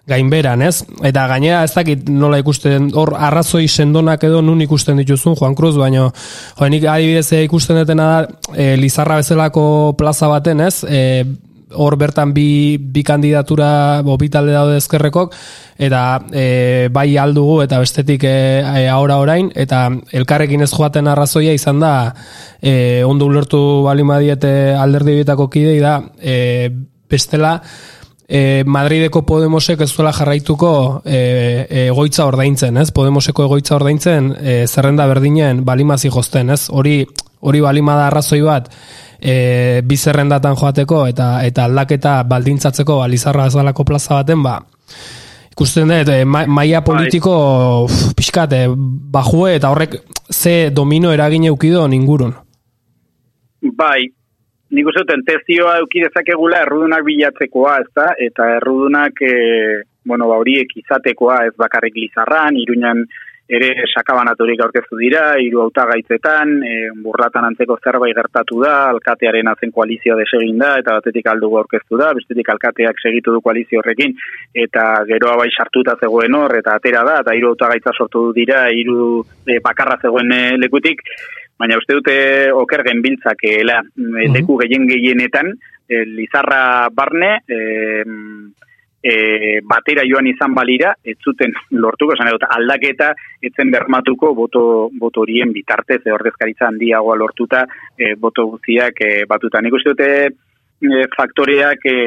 gainberan, 0.07 0.61
ez? 0.65 0.81
Eta 1.05 1.27
gainera 1.29 1.61
ez 1.63 1.73
dakit 1.75 2.09
nola 2.09 2.39
ikusten, 2.41 2.89
hor 2.97 3.13
arrazoi 3.17 3.67
sendonak 3.67 4.23
edo 4.27 4.41
nun 4.41 4.61
ikusten 4.65 4.97
dituzun, 5.01 5.37
Juan 5.39 5.55
Cruz, 5.55 5.75
baino, 5.77 6.09
jo, 6.57 6.69
nik 6.73 6.87
adibidez 6.89 7.43
ikusten 7.43 7.81
detena 7.83 8.09
da, 8.09 8.41
e, 8.55 8.73
Lizarra 8.81 9.21
bezalako 9.21 9.63
plaza 9.97 10.29
baten, 10.31 10.65
ez? 10.65 10.83
E, 10.89 11.01
hor 11.71 11.95
bertan 11.95 12.33
bi, 12.33 12.77
bi 12.77 13.03
kandidatura 13.03 14.01
bo, 14.03 14.17
bi 14.19 14.29
talde 14.31 14.51
daude 14.55 14.77
ezkerrekok 14.81 15.35
eta 15.81 16.01
e, 16.33 16.89
bai 16.93 17.15
aldugu 17.17 17.61
eta 17.63 17.79
bestetik 17.79 18.25
e, 18.27 18.33
e, 18.59 18.87
ahora 18.91 19.19
orain 19.21 19.51
eta 19.55 19.85
elkarrekin 20.11 20.65
ez 20.65 20.71
joaten 20.73 21.07
arrazoia 21.07 21.53
izan 21.55 21.79
da 21.79 21.93
e, 22.61 23.03
ondo 23.07 23.29
ulertu 23.31 23.61
balimadiete 23.85 24.73
alderdi 24.75 25.21
bitako 25.21 25.49
kidei 25.53 25.79
da 25.79 25.99
e, 26.19 26.35
bestela 27.09 27.59
e, 28.31 28.63
Madrideko 28.65 29.25
Podemosek 29.27 29.81
ez 29.83 29.89
zuela 29.91 30.13
jarraituko 30.15 30.71
e, 31.03 31.19
egoitza 31.89 32.25
ordaintzen, 32.29 32.77
ez? 32.79 32.87
Podemoseko 32.95 33.43
egoitza 33.49 33.75
ordaintzen 33.75 34.31
e, 34.39 34.55
zerrenda 34.67 35.07
berdinen 35.09 35.65
balimazi 35.67 36.11
jozten, 36.13 36.53
ez? 36.55 36.69
Hori 36.71 37.01
hori 37.41 37.61
balimada 37.63 38.05
arrazoi 38.07 38.39
bat 38.45 38.69
e, 39.19 39.81
bi 39.85 39.97
zerrendatan 39.97 40.55
joateko 40.55 41.05
eta 41.09 41.31
eta 41.45 41.65
aldaketa 41.67 42.21
baldintzatzeko 42.29 43.01
alizarra 43.03 43.49
ezalako 43.51 43.85
plaza 43.89 44.21
baten, 44.21 44.45
ba, 44.45 44.59
ikusten 45.51 45.91
dut, 45.91 46.13
e, 46.13 46.23
maia 46.25 46.79
bai. 46.79 46.85
politiko 46.85 47.35
uf, 47.89 47.99
pixkat, 48.15 48.55
e, 48.55 48.63
bajue 49.17 49.57
eta 49.57 49.73
horrek 49.73 49.99
ze 50.31 50.71
domino 50.71 51.11
eragin 51.11 51.49
eukido 51.51 51.87
ningurun. 51.87 52.33
Bai, 53.75 54.07
nik 54.71 54.87
uste 54.87 55.03
duten 55.03 55.25
tezioa 55.27 55.77
eukidezakegula 55.81 56.63
errudunak 56.65 57.03
bilatzekoa, 57.07 57.79
ez 57.83 57.91
da? 57.95 58.11
Eta 58.27 58.47
errudunak, 58.57 59.19
e, 59.21 59.33
bueno, 60.07 60.29
ba, 60.31 60.39
horiek 60.41 60.71
izatekoa 60.83 61.43
ez 61.49 61.57
bakarrik 61.59 61.99
lizarran, 61.99 62.57
iruñan 62.59 63.03
ere 63.51 63.71
sakabanaturik 63.91 64.61
aurkeztu 64.63 64.95
dira, 64.95 65.21
hiru 65.43 65.59
hautagaitzetan, 65.65 66.53
e, 66.63 66.75
burratan 67.03 67.49
antzeko 67.49 67.75
zerbait 67.83 68.15
gertatu 68.15 68.61
da, 68.63 68.75
alkatearen 68.93 69.49
azen 69.51 69.73
koalizioa 69.75 70.15
desegin 70.21 70.61
da, 70.61 70.77
eta 70.79 70.95
batetik 71.01 71.27
aldugu 71.27 71.59
aurkeztu 71.59 71.99
da, 71.99 72.13
bestetik 72.15 72.53
alkateak 72.53 73.03
segitu 73.03 73.35
du 73.35 73.43
koalizio 73.43 73.81
horrekin, 73.81 74.15
eta 74.55 74.85
geroa 75.09 75.35
bai 75.41 75.49
sartuta 75.51 75.97
zegoen 75.99 76.37
hor, 76.39 76.55
eta 76.61 76.77
atera 76.79 77.03
da, 77.03 77.19
eta 77.25 77.35
hiru 77.35 77.51
hautagaitza 77.51 77.91
sortu 77.97 78.29
dira, 78.37 78.69
hiru 78.71 79.19
e, 79.43 79.59
bakarra 79.59 79.99
zegoen 79.99 80.31
e, 80.31 80.41
lekutik, 80.63 81.03
baina 81.61 81.77
uste 81.79 81.97
dute 81.97 82.15
oker 82.57 82.83
genbiltzak 82.87 83.45
ela. 83.51 83.81
Mm 83.95 84.33
leku 84.35 84.57
gehien 84.61 84.87
gehienetan 84.89 85.53
e, 85.87 86.05
Lizarra 86.05 86.89
Barne 86.93 87.31
e, 87.47 87.59
e, 89.01 89.13
batera 89.65 90.05
joan 90.07 90.29
izan 90.29 90.53
balira 90.55 90.93
ez 91.03 91.17
zuten 91.25 91.53
lortuko 91.83 92.15
esan 92.15 92.31
dut 92.33 92.45
aldaketa 92.47 93.11
etzen 93.41 93.71
bermatuko 93.73 94.33
boto, 94.37 94.63
boto 94.93 95.25
horien 95.25 95.53
bitartez 95.53 96.01
e, 96.05 96.13
ordezkaritza 96.13 96.69
handiagoa 96.69 97.17
lortuta 97.17 97.65
e, 97.97 98.13
boto 98.15 98.47
guztiak 98.53 99.01
e, 99.01 99.11
batuta. 99.29 99.61
Nik 99.61 99.79
uste 99.79 99.95
dute 99.95 100.11
e, 100.27 101.05
faktoreak 101.17 101.85
e, 101.89 101.97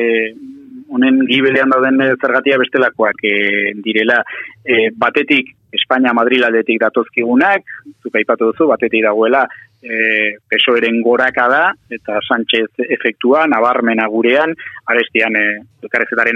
honen 0.94 1.24
gibelean 1.26 1.72
dauden 1.74 2.00
zergatia 2.20 2.60
bestelakoak 2.62 3.24
e, 3.26 3.36
direla. 3.84 4.22
E, 4.64 4.88
batetik 4.94 5.52
Espainia 5.74 6.14
Madrid 6.16 6.44
aldetik 6.44 6.80
datozkigunak, 6.82 7.64
zuka 8.02 8.22
ipatu 8.22 8.50
duzu, 8.50 8.68
batetik 8.70 9.04
dagoela 9.04 9.44
e, 9.82 10.36
pesoeren 10.48 11.00
goraka 11.04 11.48
da, 11.50 11.64
eta 11.92 12.20
Sánchez 12.24 12.70
efektua, 12.88 13.44
nabarmena 13.50 14.06
gurean, 14.08 14.54
arestian, 14.90 15.36
e, 15.36 15.46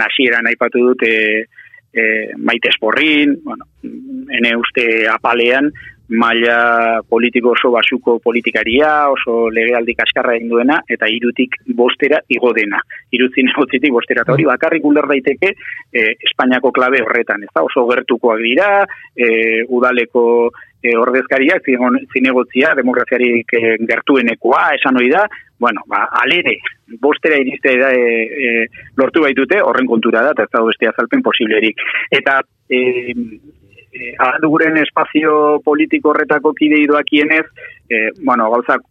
hasieran 0.04 0.46
aipatu 0.46 0.84
dut, 0.90 1.02
e, 1.02 1.46
e, 1.92 2.02
maite 2.36 2.68
esporrin, 2.68 3.38
bueno, 3.44 3.64
ene 3.82 4.56
uste 4.56 5.08
apalean, 5.08 5.72
maila 6.08 7.00
politiko 7.08 7.52
oso 7.52 7.70
basuko 7.70 8.18
politikaria, 8.24 9.08
oso 9.12 9.48
legealdi 9.52 9.94
kaskarra 9.98 10.36
egin 10.38 10.48
duena, 10.52 10.78
eta 10.88 11.08
irutik 11.12 11.58
bostera 11.76 12.20
igo 12.32 12.52
dena. 12.56 12.80
Irutzin 13.12 13.50
egotzitik 13.52 13.92
bostera, 13.92 14.24
eta 14.24 14.32
hori 14.32 14.46
mm. 14.46 14.52
bakarrik 14.54 14.88
uler 14.88 15.08
daiteke 15.10 15.52
e, 15.52 16.06
Espainiako 16.30 16.72
klabe 16.72 17.02
horretan, 17.04 17.44
ez 17.44 17.52
da? 17.52 17.64
Oso 17.66 17.84
gertukoak 17.90 18.40
dira, 18.40 18.70
e, 19.16 19.28
udaleko 19.68 20.24
e, 20.80 20.94
ordezkariak 20.96 21.68
zinegotzia, 22.14 22.72
demokraziarik 22.78 23.52
e, 23.52 23.76
gertuenekoa, 23.90 24.64
esan 24.78 24.96
hori 24.96 25.12
da, 25.12 25.26
bueno, 25.60 25.82
ba, 25.90 26.06
alere, 26.22 26.56
bostera 27.02 27.36
iriste 27.36 27.74
da, 27.80 27.92
e, 27.92 28.24
e, 28.24 28.66
lortu 28.96 29.26
baitute, 29.26 29.60
horren 29.60 29.88
kontura 29.90 30.24
da, 30.24 30.32
eta 30.32 30.48
ez 30.48 30.54
da 30.54 30.64
beste 30.64 30.88
azalpen 30.88 31.24
posiblerik. 31.26 31.82
Eta, 32.14 32.40
e, 32.70 33.04
eh, 34.00 34.14
guren 34.46 34.76
espazio 34.78 35.60
politiko 35.64 36.10
horretako 36.10 36.54
kide 36.54 36.82
idoakienez, 36.82 37.46
eh, 37.90 38.10
bueno, 38.24 38.50
gauzak 38.50 38.82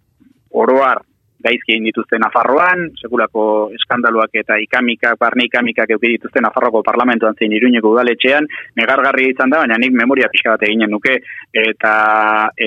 oroar 0.51 1.01
gaizki 1.47 1.75
egin 1.75 1.87
dituzte 1.89 2.19
Nafarroan, 2.21 2.87
sekulako 3.01 3.45
eskandaluak 3.77 4.35
eta 4.41 4.57
ikamikak, 4.63 5.17
barne 5.21 5.47
ikamikak 5.47 5.95
euki 5.95 6.13
dituzte 6.15 6.43
Nafarroko 6.43 6.83
parlamentuan 6.85 7.37
zein 7.39 7.55
iruñeko 7.57 7.93
udaletxean, 7.95 8.47
negargarri 8.79 9.31
izan 9.31 9.53
da, 9.53 9.63
baina 9.63 9.79
nik 9.81 9.95
memoria 9.95 10.29
pixka 10.33 10.55
bat 10.55 10.67
eginen 10.67 10.91
nuke, 10.93 11.17
eta 11.63 11.93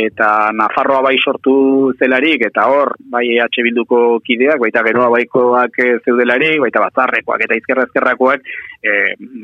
eta 0.00 0.30
Nafarroa 0.56 1.02
bai 1.06 1.16
sortu 1.20 1.54
zelarik, 1.98 2.46
eta 2.50 2.66
hor, 2.72 2.94
bai 3.12 3.26
EH 3.36 3.62
Bilduko 3.66 4.00
kideak, 4.24 4.60
baita 4.62 4.82
geroa 4.86 5.10
baikoak 5.12 5.76
zeudelarik, 6.04 6.58
baita 6.64 6.82
batzarrekoak 6.86 7.44
eta 7.46 7.58
izkerra 7.58 7.86
ezkerrakoak, 7.88 8.46
e, 8.82 8.96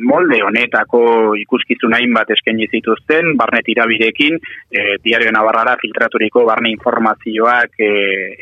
molde 0.09 0.41
honetako 0.45 1.03
ikuskizun 1.43 1.95
hainbat 1.97 2.31
eskaini 2.37 2.69
zituzten, 2.73 3.35
barne 3.41 3.63
tirabirekin, 3.67 4.39
e, 4.71 4.87
diario 5.05 5.33
nabarrara 5.35 5.77
filtraturiko 5.83 6.45
barne 6.49 6.73
informazioak 6.75 7.77
e, 7.79 7.93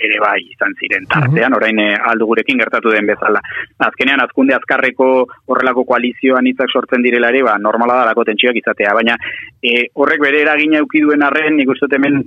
ere 0.09 0.21
bai 0.23 0.41
izan 0.45 0.77
ziren. 0.85 1.09
Tartean, 1.11 1.57
orain 1.57 1.81
e, 1.81 1.89
aldu 2.13 2.29
gurekin 2.31 2.61
gertatu 2.61 2.93
den 2.93 3.09
bezala. 3.09 3.41
Azkenean, 3.89 4.23
azkunde 4.25 4.57
azkarreko 4.57 5.09
horrelako 5.51 5.87
koalizioan 5.89 6.47
itzak 6.51 6.73
sortzen 6.73 7.05
direlare, 7.05 7.43
ba, 7.47 7.57
normala 7.59 7.99
da 8.01 8.09
lako 8.11 8.27
tentsioak 8.29 8.61
izatea, 8.61 8.95
baina 8.97 9.17
e, 9.63 9.89
horrek 9.95 10.23
bere 10.25 10.43
eragina 10.45 10.81
eukiduen 10.83 11.25
arren, 11.27 11.57
nik 11.59 11.73
uste 11.75 11.89
hemen 11.95 12.21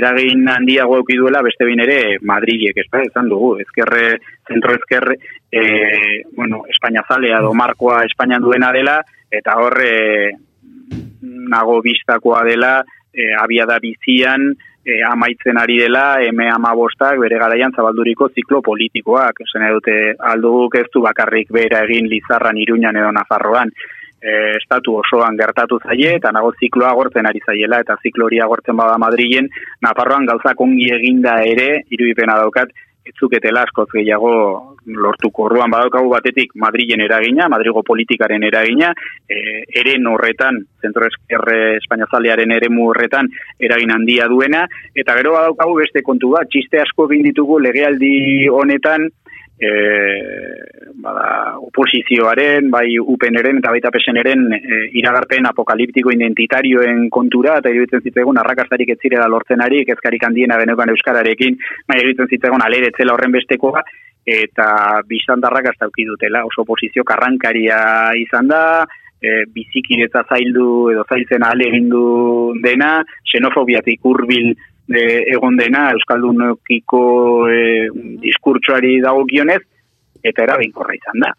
eragin 0.00 0.46
handiago 0.50 1.00
eukiduela 1.00 1.42
beste 1.46 1.68
bain 1.68 1.82
ere 1.86 2.00
Madrilek, 2.26 2.82
ez 2.82 2.88
da, 2.92 3.24
dugu, 3.30 3.54
ezkerre, 3.62 4.04
zentro 4.48 4.74
ezkerre, 4.74 5.16
e, 5.50 5.62
bueno, 6.36 6.64
Espainia 6.70 7.04
zalea, 7.08 7.40
do 7.44 7.52
markoa 7.54 8.04
Espainian 8.08 8.42
duena 8.42 8.72
dela, 8.72 9.00
eta 9.30 9.58
horre 9.62 9.92
nago 11.20 11.80
biztakoa 11.84 12.42
dela, 12.46 12.80
e, 13.12 13.30
abia 13.38 13.66
da 13.66 13.78
bizian, 13.82 14.50
e, 14.84 15.02
amaitzen 15.04 15.58
ari 15.58 15.78
dela 15.80 16.20
M 16.32 16.40
amabostak 16.54 17.18
bere 17.20 17.38
garaian 17.38 17.72
zabalduriko 17.76 18.30
ziklo 18.34 18.60
politikoak. 18.62 19.42
Esan 19.46 19.66
dute 19.76 19.96
alduguk 20.32 20.76
ez 20.80 20.86
du 20.92 21.02
bakarrik 21.04 21.52
bera 21.52 21.84
egin 21.86 22.08
Lizarran, 22.08 22.58
Iruñan 22.58 22.96
edo 22.96 23.12
Nafarroan. 23.12 23.72
E, 24.20 24.56
estatu 24.58 24.98
osoan 25.00 25.36
gertatu 25.36 25.78
zaie 25.80 26.16
eta 26.18 26.32
nago 26.36 26.52
zikloa 26.60 26.90
agortzen 26.92 27.26
ari 27.26 27.40
zaiela 27.40 27.78
eta 27.80 27.96
ziklo 28.02 28.26
hori 28.26 28.40
agortzen 28.40 28.76
bada 28.76 28.98
Madrilen 29.00 29.48
Nafarroan 29.80 30.26
gauzak 30.28 30.60
ongi 30.60 30.90
eginda 30.92 31.38
ere 31.48 31.86
irudipena 31.88 32.36
daukat 32.36 32.74
etzuketela 33.06 33.64
askoz 33.66 33.88
gehiago 33.92 34.32
lortuko. 34.86 35.44
Orduan 35.48 35.70
badaukagu 35.72 36.10
batetik 36.12 36.52
Madrilen 36.54 37.02
eragina, 37.04 37.48
Madrigo 37.48 37.82
politikaren 37.86 38.44
eragina, 38.46 38.92
e, 39.28 39.64
eren 39.82 40.06
horretan, 40.10 40.60
zentro 40.80 41.06
eskerre 41.08 41.76
Espainia 41.78 42.08
zalearen 42.10 42.52
ere 42.56 42.70
horretan 42.70 43.28
eragin 43.58 43.92
handia 43.94 44.26
duena, 44.28 44.66
eta 44.94 45.16
gero 45.18 45.34
badaukagu 45.36 45.76
beste 45.82 46.02
kontu 46.02 46.32
bat, 46.36 46.48
txiste 46.50 46.80
asko 46.80 47.08
ditugu 47.10 47.58
legealdi 47.58 48.48
honetan, 48.48 49.08
e, 49.60 49.70
bada, 51.00 51.56
oposizioaren, 51.60 52.70
bai 52.72 52.98
upeneren 52.98 53.60
eta 53.60 53.72
baita 53.74 53.92
peseneren 53.92 54.46
e, 54.56 54.80
iragarpen 55.00 55.48
apokaliptiko 55.50 56.12
identitarioen 56.16 57.08
kontura, 57.12 57.58
eta 57.60 57.72
iruditzen 57.72 58.04
zitzegun 58.08 58.40
arrakastarik 58.40 58.94
ez 58.94 58.98
zirela 59.02 59.28
lortzenarik, 59.28 59.92
ezkarik 59.96 60.24
handiena 60.26 60.58
benekan 60.60 60.94
euskararekin, 60.94 61.58
bai 61.88 62.00
iruditzen 62.00 62.32
zitzegun 62.32 62.64
aleretzela 62.64 63.14
horren 63.14 63.36
bestekoa, 63.36 63.84
eta 64.30 64.70
biztandarrak 65.08 65.72
dauki 65.80 66.06
dutela, 66.08 66.44
oso 66.48 66.64
oposizio 66.64 67.04
karrankaria 67.04 67.78
izan 68.20 68.48
da, 68.48 68.64
e, 69.20 69.44
bizikidetza 69.54 70.24
zaildu 70.28 70.90
edo 70.94 71.04
zailtzen 71.08 71.44
ale 71.44 71.68
egindu 71.68 72.02
dena, 72.64 73.00
xenofobiatik 73.32 74.04
urbil 74.08 74.54
e, 74.90 75.02
egon 75.32 75.56
dena, 75.56 75.90
Euskaldunokiko 75.96 77.02
e, 77.50 77.60
diskurtsoari 78.22 78.98
dagokionez, 79.04 79.60
eta 80.22 80.44
erabinkorra 80.44 80.96
izan 80.98 81.24
da. 81.24 81.30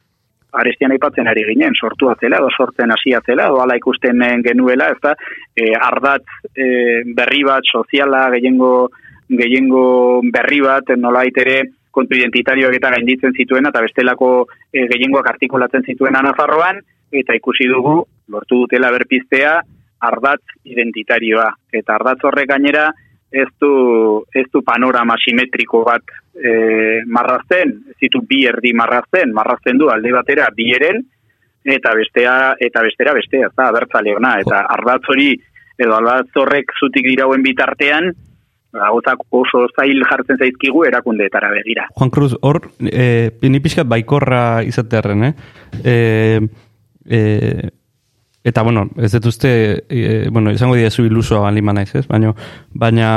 Arestian 0.61 0.91
aipatzen 0.91 1.29
ari 1.31 1.45
ginen, 1.47 1.75
sortu 1.79 2.09
atzela, 2.11 2.41
edo 2.41 2.49
sortzen 2.51 2.91
hasi 2.91 3.13
atzela, 3.15 3.47
edo 3.47 3.61
ala 3.63 3.77
ikusten 3.79 4.23
genuela, 4.43 4.89
ez 4.91 4.99
da, 5.03 5.13
e, 5.55 5.71
ardatz 5.75 6.27
e, 6.55 7.03
berri 7.15 7.43
bat, 7.47 7.67
soziala, 7.71 8.25
gehiengo, 8.35 8.89
gehiengo 9.29 9.85
berri 10.33 10.59
bat, 10.63 10.91
nola 10.97 11.23
ere, 11.23 11.61
kontu 11.91 12.15
identitarioak 12.15 12.75
eta 12.75 12.91
gainditzen 12.95 13.35
zituena, 13.35 13.69
eta 13.71 13.83
bestelako 13.83 14.31
e, 14.71 14.87
gehiengoak 14.91 15.27
artikulatzen 15.33 15.83
zituen 15.87 16.15
Nafarroan, 16.19 16.79
eta 17.11 17.35
ikusi 17.35 17.67
dugu, 17.67 18.01
lortu 18.31 18.63
dutela 18.63 18.91
berpiztea, 18.91 19.59
ardatz 20.01 20.43
identitarioa. 20.65 21.47
Eta 21.71 21.95
ardatz 21.99 22.23
horrek 22.25 22.49
gainera, 22.49 22.89
ez 23.31 23.47
du, 23.59 23.71
ez 24.35 24.45
du 24.53 24.61
panorama 24.67 25.15
simetriko 25.23 25.83
bat 25.87 26.03
e, 26.35 27.01
marrazten, 27.07 27.77
ez 27.89 27.97
ditu 28.03 28.21
bi 28.27 28.43
erdi 28.49 28.73
marrazten, 28.75 29.31
marrazten 29.33 29.79
du 29.79 29.89
alde 29.89 30.11
batera 30.11 30.49
bi 30.55 30.71
eren, 30.75 30.99
eta 31.63 31.93
bestea, 31.95 32.33
eta 32.59 32.83
bestera 32.83 33.13
bestea, 33.15 33.47
eta 33.53 33.69
abertzale 33.69 34.15
ona, 34.17 34.35
eta 34.43 34.65
ardatz 34.75 35.05
hori, 35.13 35.29
edo 35.79 35.95
ardatz 35.97 36.35
horrek 36.43 36.75
zutik 36.79 37.07
dirauen 37.07 37.43
bitartean, 37.45 38.11
Gauzak 38.71 39.25
oso 39.35 39.65
zail 39.75 39.99
jartzen 40.07 40.37
zaizkigu 40.39 40.85
erakundeetara 40.87 41.49
begira. 41.51 41.89
Juan 41.97 42.11
Cruz, 42.15 42.31
hor, 42.39 42.61
e, 42.79 43.27
ni 43.43 43.59
pixkat 43.59 43.89
baikorra 43.91 44.63
izatearen, 44.63 45.25
eh? 45.27 45.33
E, 45.83 45.95
e, 47.03 47.19
Eta, 48.43 48.63
bueno, 48.63 48.87
ez 48.97 49.11
dut 49.13 49.27
uste, 49.29 49.51
e, 49.89 50.29
bueno, 50.29 50.51
izango 50.51 50.75
dira 50.75 50.89
zu 50.89 51.05
ilusoa 51.05 51.43
bali 51.45 51.61
naiz, 51.61 51.93
ez? 51.95 52.07
Baina, 52.07 52.33
baina, 52.73 53.09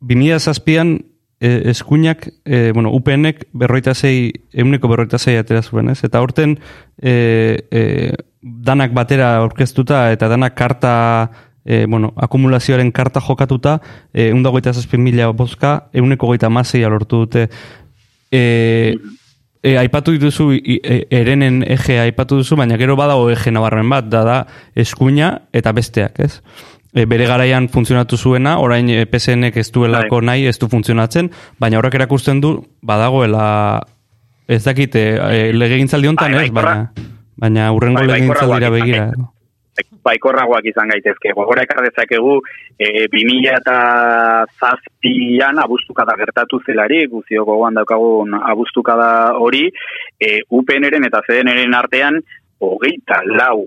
bimila 0.00 0.38
zazpian, 0.40 0.98
e, 1.40 1.70
eskuinak, 1.70 2.28
e, 2.44 2.72
bueno, 2.72 2.90
UPNek 2.90 3.46
berroita 3.52 3.94
zei, 3.94 4.32
euneko 4.52 4.88
berroita 4.88 5.18
zei 5.18 5.36
atera 5.36 5.62
zuen, 5.62 5.90
ez? 5.90 6.02
Eta 6.04 6.20
horten, 6.20 6.58
e, 6.98 7.66
e, 7.70 8.14
danak 8.42 8.94
batera 8.94 9.42
orkestuta, 9.44 10.10
eta 10.12 10.28
danak 10.28 10.56
karta, 10.56 11.30
e, 11.64 11.84
bueno, 11.86 12.12
akumulazioaren 12.16 12.90
karta 12.92 13.20
jokatuta, 13.20 13.80
e, 14.12 14.30
eundagoita 14.30 14.72
zazpien 14.72 15.02
mila 15.02 15.30
bozka, 15.30 15.88
euneko 15.92 16.26
goita 16.26 16.50
mazei 16.50 16.82
alortu 16.84 17.26
dute. 17.26 17.48
E, 18.32 18.96
e, 19.66 19.74
aipatu 19.80 20.14
dituzu 20.14 20.52
e, 20.54 21.00
erenen 21.10 21.62
ege 21.66 21.98
aipatu 22.04 22.40
duzu, 22.40 22.58
baina 22.58 22.78
gero 22.80 22.96
badago 22.98 23.28
ege 23.32 23.52
nabarren 23.54 23.90
bat, 23.90 24.08
da 24.12 24.22
da 24.26 24.38
eskuina 24.78 25.32
eta 25.56 25.74
besteak, 25.76 26.20
ez? 26.22 26.38
E, 26.94 27.04
bere 27.10 27.26
garaian 27.28 27.68
funtzionatu 27.72 28.16
zuena, 28.16 28.56
orain 28.62 28.88
e, 28.92 29.02
PSNek 29.10 29.58
ez 29.60 29.68
duelako 29.74 30.20
bai. 30.20 30.26
nahi, 30.30 30.46
ez 30.46 30.56
du 30.62 30.70
funtzionatzen, 30.72 31.32
baina 31.60 31.80
horrek 31.80 31.98
erakusten 31.98 32.40
du, 32.44 32.56
badagoela 32.86 33.46
ez 34.46 34.62
dakite, 34.64 35.06
e, 35.18 35.46
lege 35.52 35.82
gintzaldi 35.82 36.12
honetan, 36.12 36.38
bai, 36.38 36.46
ez? 36.46 36.54
Baina, 36.54 37.08
baina 37.36 37.72
urrengo 37.74 38.06
bai, 38.06 38.22
lege 38.22 38.76
begira 38.78 39.10
baikorragoak 40.04 40.66
izan 40.70 40.90
gaitezke. 40.92 41.32
Gogora 41.36 41.64
ekar 41.66 41.82
dezakegu, 41.86 42.36
e, 42.78 43.06
2000 43.12 43.54
eta 43.60 43.78
zazpian 44.60 45.58
abuztukada 45.62 46.16
gertatu 46.18 46.60
zelari, 46.66 47.04
guzio 47.12 47.44
gogoan 47.44 47.74
daukagun 47.74 48.36
abuztukada 48.40 49.10
hori, 49.38 49.66
e, 50.20 50.40
UPN-eren 50.50 51.08
eta 51.08 51.22
CDN-eren 51.26 51.74
artean, 51.74 52.20
hogeita 52.60 53.20
lau 53.26 53.66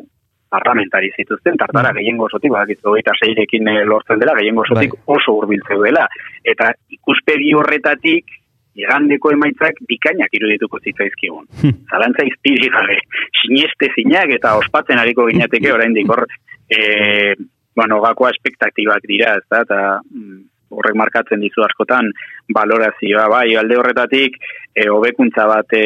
parlamentari 0.50 1.12
zituzten, 1.14 1.58
tartara 1.62 1.92
mm. 1.92 2.00
gehiengo 2.00 2.26
osotik, 2.26 2.52
badak 2.52 2.82
hogeita 2.90 3.14
seirekin 3.22 3.70
e, 3.70 3.76
lortzen 3.86 4.20
dela, 4.22 4.34
gehiengo 4.40 4.66
osotik 4.66 4.96
bai. 4.96 5.04
oso 5.18 5.38
urbiltzeu 5.44 5.84
dela. 5.86 6.08
Eta 6.44 6.72
ikuspegi 6.98 7.54
horretatik, 7.54 8.39
igandeko 8.78 9.32
emaitzak 9.34 9.82
bikainak 9.90 10.34
irudituko 10.38 10.80
zitzaizkigun. 10.84 11.48
Hmm. 11.62 11.80
Zalantza 11.90 12.26
izpiri 12.28 12.70
gabe, 12.74 13.00
sineste 13.42 13.92
zinak 13.96 14.36
eta 14.38 14.56
ospatzen 14.62 15.02
ariko 15.02 15.26
ginateke 15.32 15.74
orain 15.74 15.96
dikor, 15.98 16.26
e, 16.70 17.36
bueno, 17.76 18.00
gakoa 18.04 18.32
espektaktibak 18.36 19.06
dira, 19.08 19.36
ez 19.40 19.48
da, 19.50 19.64
eta 19.66 19.82
mm, 20.04 20.40
horrek 20.76 20.98
markatzen 21.00 21.42
dizu 21.42 21.64
askotan 21.66 22.12
valorazioa, 22.56 23.28
bai, 23.32 23.48
alde 23.58 23.78
horretatik, 23.80 24.38
e, 24.74 24.88
hobekuntza 24.92 25.46
bat 25.50 25.74
e, 25.78 25.84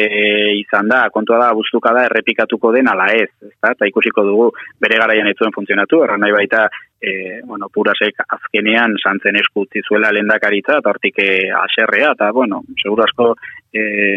izan 0.60 0.90
da, 0.90 1.04
kontua 1.14 1.40
da, 1.40 1.52
buztuka 1.56 1.94
da, 1.96 2.06
errepikatuko 2.10 2.72
den 2.74 2.90
ala 2.92 3.08
ez, 3.14 3.30
ez 3.44 3.54
da, 3.54 3.72
eta 3.72 3.88
ikusiko 3.90 4.26
dugu 4.26 4.50
bere 4.82 5.00
garaian 5.00 5.30
ez 5.30 5.36
zuen 5.38 5.54
funtzionatu, 5.56 6.02
erran 6.04 6.24
nahi 6.24 6.36
baita, 6.36 6.66
e, 7.04 7.40
bueno, 7.44 7.68
purasek 7.68 8.22
azkenean 8.24 8.96
santzen 9.02 9.36
eskutzi 9.40 9.82
zuela 9.84 10.12
lendakaritza, 10.14 10.78
eta 10.80 10.92
hortik 10.94 11.20
e, 11.20 11.28
eta, 12.00 12.30
bueno, 12.32 12.62
seguro 12.80 13.04
asko 13.04 13.34
e, 13.74 14.16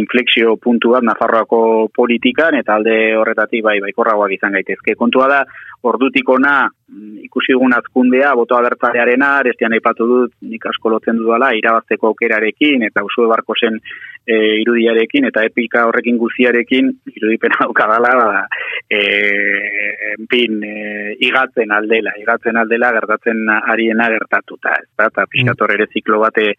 inflexio 0.00 0.56
puntu 0.56 0.94
bat 0.96 1.04
Nafarroako 1.04 1.90
politikan, 1.94 2.56
eta 2.58 2.78
alde 2.78 2.96
horretatik 3.20 3.62
bai, 3.62 3.78
baikorragoak 3.84 4.32
izan 4.38 4.56
gaitezke. 4.56 4.96
Kontua 4.96 5.28
da, 5.28 5.42
ordutik 5.84 6.28
ona 6.32 6.54
mm, 6.64 7.20
ikusi 7.28 7.54
dugun 7.54 7.76
azkundea, 7.76 8.32
botoa 8.38 8.62
bertzarearena, 8.64 9.34
arestian 9.42 9.76
aipatu 9.76 10.08
dut, 10.08 10.34
nik 10.48 10.64
asko 10.72 10.94
lotzen 10.94 11.20
dudala, 11.20 11.52
irabazteko 11.58 12.14
okerarekin, 12.14 12.86
eta 12.88 13.04
usue 13.04 13.28
barko 13.30 13.56
zen 13.60 13.78
e, 14.24 14.38
irudiarekin, 14.62 15.28
eta 15.28 15.44
epika 15.44 15.84
horrekin 15.90 16.18
guziarekin, 16.18 16.90
irudipena 17.12 17.60
daukadala, 17.66 18.14
ba, 18.22 18.46
e, 18.88 20.16
bin, 20.30 20.62
e, 20.64 21.14
igatzen 21.28 21.76
aldela, 21.76 22.16
igatzen 22.24 22.58
aldela, 22.58 22.90
gertatzen 22.96 23.46
ariena 23.54 24.10
gertatuta, 24.16 24.74
ez 24.80 24.90
da, 24.96 25.08
eta 25.12 25.28
pixkator 25.30 25.76
ere 25.76 25.88
ziklo 25.92 26.20
bate 26.24 26.50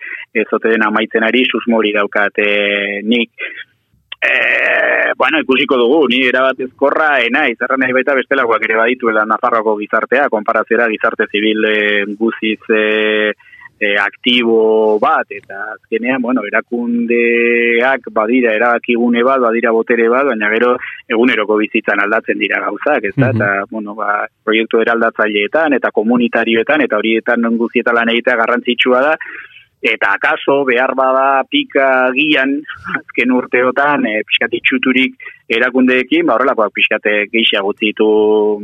ezote 0.46 0.72
den 0.72 0.86
amaitzen 0.88 1.26
ari, 1.28 1.46
susmori 1.52 1.96
daukate 1.98 2.50
nik, 3.04 3.50
E, 4.26 5.12
bueno, 5.20 5.40
ikusiko 5.44 5.78
dugu, 5.78 6.00
ni 6.10 6.24
erabat 6.26 6.60
ezkorra, 6.66 7.20
ena, 7.22 7.44
izarra 7.52 7.78
nahi 7.78 7.94
baita 7.94 8.16
bestelakoak 8.18 8.64
ere 8.66 8.78
badituela 8.80 9.26
Nafarroako 9.30 9.76
gizartea, 9.82 10.30
konparatzera 10.34 10.88
gizarte 10.90 11.28
zibil 11.30 11.68
e, 11.70 11.76
guziz 12.18 12.58
e, 12.74 13.36
e, 13.80 13.96
aktibo 14.00 14.98
bat, 15.00 15.28
eta 15.30 15.62
azkenean, 15.74 16.22
bueno, 16.22 16.44
erakundeak 16.48 18.08
badira, 18.16 18.54
erabakigune 18.56 19.24
bat, 19.24 19.42
badira 19.44 19.74
botere 19.76 20.08
bat, 20.12 20.28
baina 20.32 20.52
gero 20.54 20.76
eguneroko 21.12 21.58
bizitzan 21.60 22.04
aldatzen 22.04 22.40
dira 22.40 22.62
gauzak, 22.64 23.10
ez 23.12 23.16
da, 23.18 23.32
eta, 23.36 23.50
bueno, 23.72 23.96
ba, 23.98 24.24
proiektu 24.44 24.80
eraldatzaileetan, 24.84 25.76
eta 25.80 25.92
komunitarioetan, 25.96 26.86
eta 26.88 27.02
horietan 27.02 27.44
non 27.44 27.60
guzietan 27.60 28.00
lan 28.00 28.14
egitea 28.16 28.40
garrantzitsua 28.44 29.04
da, 29.10 29.18
eta 29.86 30.14
akaso 30.18 30.64
behar 30.66 30.96
bada 30.98 31.44
pika 31.50 32.10
gian 32.16 32.56
azken 33.00 33.34
urteotan 33.38 34.08
e, 34.10 34.22
pixkat 34.26 34.56
itxuturik 34.58 35.28
erakundeekin, 35.58 36.26
ba 36.26 36.36
horrelakoak 36.36 36.74
pixkate 36.74 37.14
geixia 37.34 37.62
gutzi 37.66 37.92
ditu 37.92 38.08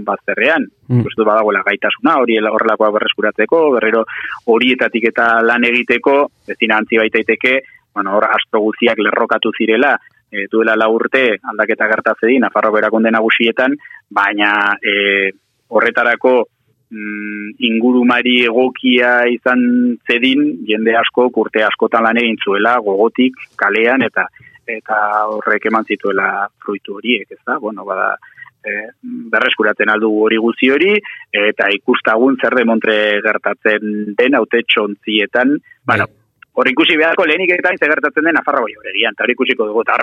bazterrean. 0.08 0.66
Mm. 0.90 1.04
Gustu 1.06 1.26
badagoela 1.28 1.62
gaitasuna, 1.68 2.18
hori 2.24 2.40
horrelakoak 2.42 2.96
berreskuratzeko, 2.98 3.62
berrero 3.78 4.06
horietatik 4.54 5.12
eta 5.12 5.28
lan 5.46 5.68
egiteko, 5.70 6.16
ezin 6.56 6.74
antzi 6.74 6.98
baitaiteke, 7.02 7.60
bueno, 7.94 8.16
hor 8.18 8.26
asto 8.32 8.64
guziak 8.64 8.98
lerrokatu 9.04 9.54
zirela, 9.58 9.94
e, 10.32 10.48
duela 10.52 10.78
la 10.80 10.90
urte 10.90 11.28
aldaketa 11.38 11.90
gertatze 11.92 12.32
di, 12.32 12.40
Nafarro 12.40 12.72
berakunde 12.74 13.12
nagusietan, 13.14 13.78
baina 14.10 14.74
e, 14.82 15.30
horretarako 15.70 16.36
mm, 16.92 17.56
ingurumari 17.72 18.42
egokia 18.46 19.14
izan 19.32 19.64
zedin, 20.08 20.46
jende 20.68 20.96
asko, 21.00 21.30
urte 21.44 21.64
askotan 21.66 22.06
lan 22.06 22.20
egin 22.22 22.38
zuela, 22.44 22.78
gogotik, 22.86 23.40
kalean, 23.60 24.06
eta 24.08 24.28
eta 24.72 24.98
horrek 25.34 25.66
eman 25.68 25.88
zituela 25.90 26.48
fruitu 26.64 27.00
horiek, 27.00 27.26
ez 27.34 27.42
da? 27.48 27.58
Bueno, 27.60 27.84
bada, 27.84 28.14
e, 28.64 28.76
berreskuratzen 29.34 29.90
aldu 29.90 30.12
hori 30.26 30.38
guzi 30.40 30.70
hori, 30.72 30.94
eta 31.34 31.70
ikustagun 31.76 32.38
zer 32.42 32.56
demontre 32.60 32.96
gertatzen 33.26 34.14
den 34.18 34.38
haute 34.38 34.64
txontzietan, 34.68 35.58
bueno, 35.88 36.08
bai. 36.08 36.20
hori 36.62 36.76
ikusi 36.78 36.98
beharko 37.00 37.26
lehenik 37.28 37.56
eta 37.58 37.74
gertatzen 37.82 38.30
den 38.30 38.40
afarra 38.40 38.64
goi 38.66 38.78
horregian, 38.78 39.18
eta 39.18 39.26
hori 39.26 39.38
ikusiko 39.38 39.68
dugu, 39.72 39.84
eta 39.88 39.98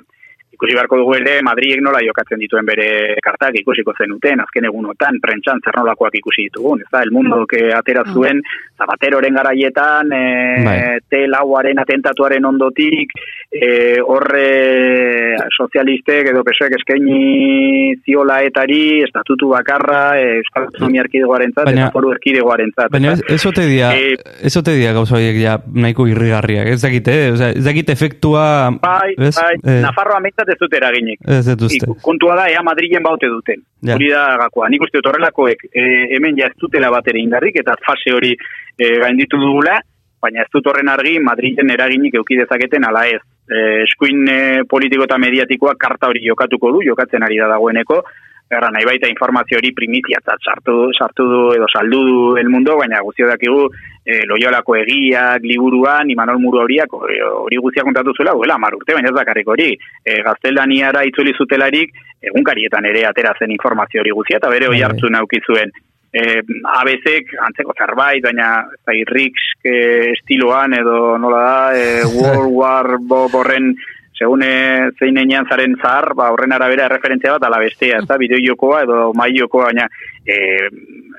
ikusi 0.53 0.75
beharko 0.75 0.99
dugu 0.99 1.15
ere 1.19 1.39
Madriek 1.47 1.83
nola 1.85 2.01
jokatzen 2.03 2.41
dituen 2.43 2.67
bere 2.67 2.89
kartak 3.25 3.59
ikusiko 3.61 3.95
zenuten, 3.95 4.41
azken 4.43 4.69
egunotan, 4.69 5.21
prentxan 5.23 5.61
zer 5.65 5.77
nolakoak 5.79 6.17
ikusi 6.19 6.49
ditugun, 6.49 6.83
ez 6.83 6.91
da, 6.91 7.03
el 7.07 7.13
mundo 7.13 7.45
que 7.47 7.69
atera 7.75 8.03
ah. 8.07 8.13
zuen, 8.13 8.41
zabateroren 8.79 9.37
garaietan, 9.39 10.13
e, 10.15 10.23
bai. 10.65 10.79
te 11.11 11.25
lauaren 11.31 11.79
atentatuaren 11.83 12.49
ondotik, 12.49 13.15
e, 13.53 14.01
horre 14.01 15.37
sozialistek 15.55 16.33
edo 16.33 16.43
pesoek 16.47 16.75
eskaini 16.79 17.95
ziola 18.07 18.41
etari, 18.47 19.03
estatutu 19.07 19.53
bakarra, 19.53 20.03
e, 20.19 20.39
Euskal 20.41 20.69
Autonomia 20.69 21.05
Erkidegoaren 21.07 21.55
zat, 21.55 21.71
eta 21.73 21.91
foru 21.95 22.13
Erkidegoaren 22.17 22.75
zat. 22.75 22.93
Baina 22.95 23.15
ez 23.19 23.41
ote 23.47 23.67
dia, 23.69 23.93
e, 23.95 24.17
ez 24.43 24.55
ote 24.59 24.75
dia 24.79 24.95
ja 25.39 25.59
nahiko 25.75 26.07
irrigarriak, 26.09 26.67
ez 26.75 26.81
dakite, 26.83 27.15
ez 27.35 27.65
dakite 27.65 27.93
efektua... 27.93 28.45
Bai, 28.83 29.15
bai, 29.19 29.55
Nafarroa 29.83 30.21
ez 30.47 30.59
dut 30.61 30.75
eraginik. 30.79 31.19
Ez 31.27 31.45
dut 31.47 31.63
uste. 31.67 31.87
Ik- 31.91 32.03
Kontua 32.03 32.37
da, 32.37 32.47
ea 32.53 32.63
Madrilen 32.63 33.03
baute 33.03 33.27
duten. 33.27 33.63
Ja. 33.83 33.95
Hori 33.97 34.11
da 34.13 34.37
gakoa. 34.39 34.69
Nik 34.69 34.83
uste 34.87 34.99
dut 35.01 35.07
horrelakoek 35.11 35.65
e, 35.73 35.83
hemen 36.15 36.37
ja 36.39 36.47
ez 36.47 36.55
dutela 36.61 36.91
bat 36.91 37.09
ere 37.09 37.19
indarrik, 37.19 37.57
eta 37.59 37.75
fase 37.87 38.13
hori 38.15 38.37
e, 38.79 38.99
gainditu 39.03 39.37
dugula, 39.41 39.81
baina 40.23 40.43
ez 40.43 40.49
dut 40.53 40.67
horren 40.67 40.89
argi 40.89 41.19
Madrilen 41.19 41.71
eraginik 41.71 42.15
euki 42.15 42.37
dezaketen 42.37 42.85
ala 42.85 43.07
ez. 43.09 43.21
E, 43.51 43.83
eskuin 43.89 44.29
e, 44.29 44.39
politiko 44.69 45.05
eta 45.05 45.19
mediatikoa 45.19 45.75
karta 45.75 46.07
hori 46.13 46.23
jokatuko 46.27 46.73
du, 46.73 46.83
jokatzen 46.87 47.23
ari 47.23 47.39
da 47.39 47.49
dagoeneko, 47.49 48.03
Erra, 48.49 48.71
nahi 48.73 48.87
baita 48.89 49.09
informazio 49.11 49.59
hori 49.61 49.75
primitiatzat 49.77 50.41
sartu, 50.41 50.75
sartu 50.97 51.25
du 51.29 51.41
edo 51.53 51.67
saldu 51.69 51.99
du 52.07 52.21
el 52.41 52.49
mundo, 52.49 52.79
baina 52.81 53.03
guztio 53.05 53.27
dakigu 53.29 53.67
e, 53.69 54.23
loiolako 54.31 54.79
egiak, 54.79 55.45
liburuan, 55.45 56.09
Imanol 56.09 56.41
Muru 56.41 56.63
horiak, 56.63 56.95
hori 56.97 57.19
hori 57.21 57.59
guztia 57.61 57.85
kontatu 57.85 58.15
zuela, 58.17 58.33
duela, 58.33 58.57
mar 58.57 58.73
urte, 58.79 58.95
baina 58.97 59.13
ez 59.13 59.17
dakarrik 59.19 59.51
hori. 59.53 59.75
E, 60.01 60.17
gaztelaniara 60.25 61.05
itzuli 61.11 61.37
zutelarik, 61.37 61.93
egunkarietan 62.31 62.89
ere 62.89 63.05
atera 63.11 63.35
zen 63.37 63.53
informazio 63.53 64.01
hori 64.01 64.17
guztia, 64.17 64.41
eta 64.41 64.49
bere 64.55 64.73
hoi 64.73 64.79
Bai. 64.79 64.87
hartu 64.89 65.13
nauki 65.13 65.43
zuen. 65.45 65.75
E, 66.09 66.41
ABCek 66.81 67.37
antzeko 67.51 67.77
zerbait, 67.77 68.25
baina 68.25 68.49
zai, 68.81 69.03
Rix 69.13 69.45
e, 69.61 69.77
estiloan 70.15 70.73
edo 70.81 71.19
nola 71.21 71.45
da, 71.45 71.61
e, 71.77 72.01
World 72.17 72.57
War 72.57 72.97
Bob 72.97 73.37
horren 73.37 73.75
segun 74.19 74.43
e, 74.43 74.91
zein 74.99 75.19
enean 75.23 75.47
zaren 75.49 75.77
zahar, 75.79 76.13
ba, 76.19 76.33
horren 76.35 76.53
arabera 76.53 76.89
referentzia 76.91 77.37
bat 77.37 77.47
ala 77.47 77.61
bestea, 77.63 78.01
ez 78.03 78.09
da, 78.09 78.19
bideo 78.19 78.41
jokoa 78.43 78.83
edo 78.83 79.13
mai 79.15 79.31
jokoa, 79.37 79.71
baina 79.71 79.87
e, 80.27 80.69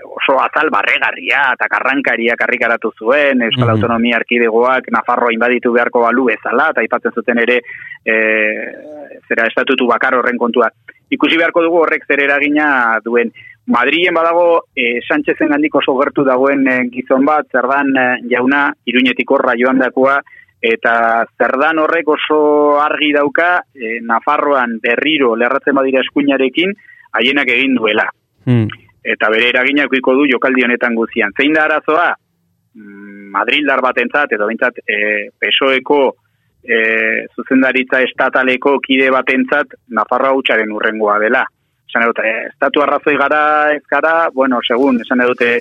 oso 0.10 0.38
azal 0.44 0.72
barregarria 0.74 1.46
eta 1.56 1.70
karrankaria 1.72 2.36
karrikaratu 2.40 2.92
zuen, 2.98 3.42
Euskal 3.48 3.70
Mhm. 3.70 3.76
Autonomia 3.78 4.18
Arkidegoak 4.18 4.92
Nafarroa 4.92 5.34
inbaditu 5.34 5.72
beharko 5.72 6.02
balu 6.02 6.26
bezala, 6.32 6.70
eta 6.72 6.82
aipatzen 6.82 7.16
zuten 7.16 7.40
ere 7.40 7.62
e, 8.04 8.16
zera 9.28 9.48
estatutu 9.48 9.88
bakar 9.88 10.16
horren 10.16 10.38
kontua. 10.38 10.70
Ikusi 11.10 11.38
beharko 11.38 11.64
dugu 11.64 11.84
horrek 11.84 12.06
zer 12.06 12.24
eragina 12.24 13.00
duen. 13.06 13.32
Madrilen 13.70 14.14
badago 14.14 14.66
e, 14.76 15.00
Sánchezen 15.08 15.54
handik 15.54 15.76
oso 15.76 15.96
gertu 16.00 16.26
dagoen 16.26 16.68
e, 16.68 16.78
gizon 16.94 17.26
bat, 17.26 17.48
zerdan 17.52 17.94
e, 17.96 18.06
jauna, 18.30 18.74
iruñetik 18.86 19.30
horra 19.32 19.54
joan 19.58 19.80
dakoa, 19.80 20.20
eta 20.62 21.26
zerdan 21.40 21.80
horrek 21.80 22.08
oso 22.12 22.40
argi 22.84 23.14
dauka 23.16 23.50
e, 23.74 24.00
Nafarroan 24.04 24.78
berriro 24.84 25.36
lerratzen 25.40 25.76
badira 25.76 26.04
eskuinarekin 26.04 26.74
haienak 27.16 27.52
egin 27.56 27.78
duela. 27.80 28.06
Hmm. 28.46 28.68
Eta 29.04 29.30
bere 29.32 29.50
eragina 29.54 29.86
eukiko 29.88 30.14
du 30.18 30.28
jokaldi 30.28 30.66
honetan 30.66 30.96
guzian. 30.96 31.32
Zein 31.38 31.56
da 31.56 31.64
arazoa? 31.66 32.10
Mm, 32.76 33.30
Madrildar 33.34 33.82
batentzat 33.82 34.34
edo 34.36 34.50
behintzat 34.50 34.82
e, 34.84 35.30
PSOEko 35.40 36.02
e, 36.64 36.80
zuzendaritza 37.36 38.02
estataleko 38.04 38.78
kide 38.84 39.10
batentzat 39.16 39.78
Nafarroa 39.96 40.36
hutsaren 40.36 40.72
urrengoa 40.76 41.18
dela. 41.24 41.46
Esan 41.90 42.04
dute, 42.06 42.22
estatu 42.52 42.84
arrazoi 42.84 43.16
gara, 43.18 43.40
ez 43.74 43.82
gara, 43.90 44.30
bueno, 44.34 44.60
segun, 44.62 45.00
esan 45.02 45.24
dute... 45.26 45.56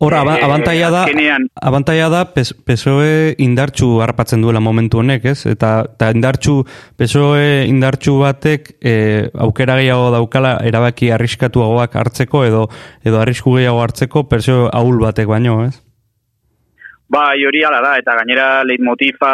Hor, 0.00 0.14
aba, 0.16 0.38
eh, 0.38 0.44
abantaia 0.46 0.88
da, 0.94 1.02
azkenean- 1.04 1.48
abantaia 1.60 2.06
da 2.08 2.22
PSOE 2.32 3.34
indartxu 3.44 3.98
harpatzen 4.00 4.40
duela 4.40 4.62
momentu 4.64 5.02
honek, 5.02 5.26
ez? 5.28 5.42
Eta, 5.50 5.72
eta 5.92 6.08
indartxu, 6.14 6.62
PSOE 6.96 7.66
indartxu 7.68 8.16
batek 8.22 8.70
e, 8.80 8.94
aukera 9.36 9.76
gehiago 9.82 10.08
daukala 10.14 10.54
erabaki 10.64 11.10
arriskatuagoak 11.12 11.98
hartzeko 12.00 12.46
edo 12.48 12.64
edo 13.04 13.20
arrisku 13.20 13.58
gehiago 13.58 13.82
hartzeko 13.84 14.24
PSOE 14.30 14.70
ahul 14.72 15.02
batek 15.04 15.28
baino, 15.28 15.60
ez? 15.66 15.76
Bai, 17.08 17.40
hori 17.48 17.62
ala 17.64 17.78
da, 17.80 17.94
eta 17.96 18.12
gainera 18.18 18.62
leitmotifa 18.68 19.30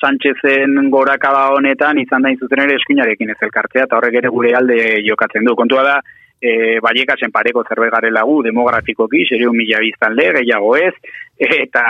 Sánchezen 0.00 0.88
gorakada 0.90 1.44
honetan 1.54 2.00
izan 2.02 2.26
da 2.26 2.32
zuzen 2.34 2.64
ere 2.64 2.74
eskuinarekin 2.80 3.30
ez 3.30 3.38
elkartzea, 3.46 3.84
eta 3.86 4.00
horrek 4.00 4.18
ere 4.18 4.32
gure 4.34 4.50
alde 4.58 4.78
jokatzen 5.06 5.46
du. 5.46 5.54
Kontua 5.54 5.84
da, 5.86 5.94
e, 6.42 6.80
baiekasen 6.82 7.30
pareko 7.30 7.62
zerbait 7.68 7.94
garela 7.94 8.24
gu, 8.26 8.40
demografikoki, 8.48 9.22
serio 9.28 9.54
mila 9.54 9.78
biztan 9.84 10.18
le, 10.18 10.26
gehiago 10.40 10.74
ez, 10.74 10.92
eta 11.38 11.84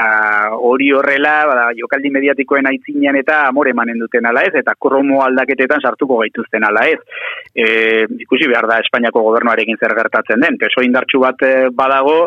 hori 0.60 0.90
horrela, 0.92 1.34
bada, 1.48 1.66
jokaldi 1.80 2.12
mediatikoen 2.12 2.68
aitzinean 2.68 3.16
eta 3.16 3.46
amore 3.48 3.72
emanen 3.72 4.04
duten 4.04 4.28
ala 4.28 4.44
ez, 4.44 4.52
eta 4.60 4.76
kromo 4.76 5.24
aldaketetan 5.24 5.80
sartuko 5.80 6.20
gaituzten 6.20 6.68
ala 6.68 6.84
ez. 6.92 7.00
E, 7.56 7.66
ikusi 8.28 8.52
behar 8.52 8.68
da 8.68 8.82
Espainiako 8.84 9.24
gobernuarekin 9.30 9.80
zer 9.80 9.96
gertatzen 9.96 10.44
den, 10.44 10.60
peso 10.60 10.84
indartxu 10.84 11.24
bat 11.24 11.48
eh, 11.48 11.70
badago, 11.72 12.26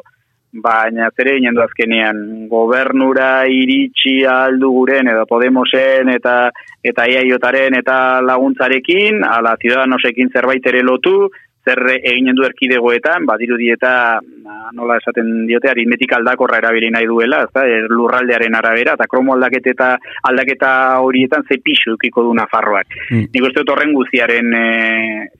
baina 0.53 1.10
zere 1.15 1.36
ginen 1.38 1.55
du 1.55 1.62
azkenean 1.62 2.47
gobernura 2.49 3.45
iritsi 3.51 4.23
aldu 4.25 4.71
guren 4.71 5.10
edo 5.12 5.25
Podemosen 5.29 6.10
eta 6.13 6.38
eta 6.83 7.05
EAJaren 7.05 7.75
eta 7.75 8.21
laguntzarekin, 8.23 9.23
ala 9.27 9.57
Ciudadanosekin 9.60 10.31
zerbait 10.31 10.65
ere 10.71 10.83
lotu, 10.83 11.27
zer 11.67 11.81
eginen 11.97 12.36
du 12.38 12.45
erkidegoetan, 12.47 13.25
badirudi 13.27 13.73
eta 13.73 14.19
na, 14.23 14.69
nola 14.75 14.97
esaten 15.01 15.45
diote 15.49 15.71
aritmetik 15.71 16.13
aldakorra 16.15 16.62
erabili 16.62 16.89
nahi 16.93 17.10
duela, 17.10 17.41
ezta, 17.47 17.65
e, 17.67 17.81
lurraldearen 17.91 18.55
arabera 18.55 18.95
eta 18.95 19.07
kromo 19.12 19.36
aldaketa 19.36 19.73
eta 19.75 19.89
aldaketa 20.29 20.71
horietan 21.03 21.43
ze 21.43 21.60
pixu 21.63 21.91
edukiko 21.91 22.23
du 22.23 22.33
Nafarroak. 22.38 22.95
Mm. 23.12 23.27
Nik 23.33 23.49
uste 23.49 23.63
dut 23.65 23.73
horren 23.75 23.93
guziaren 23.97 24.55
e, 24.55 24.65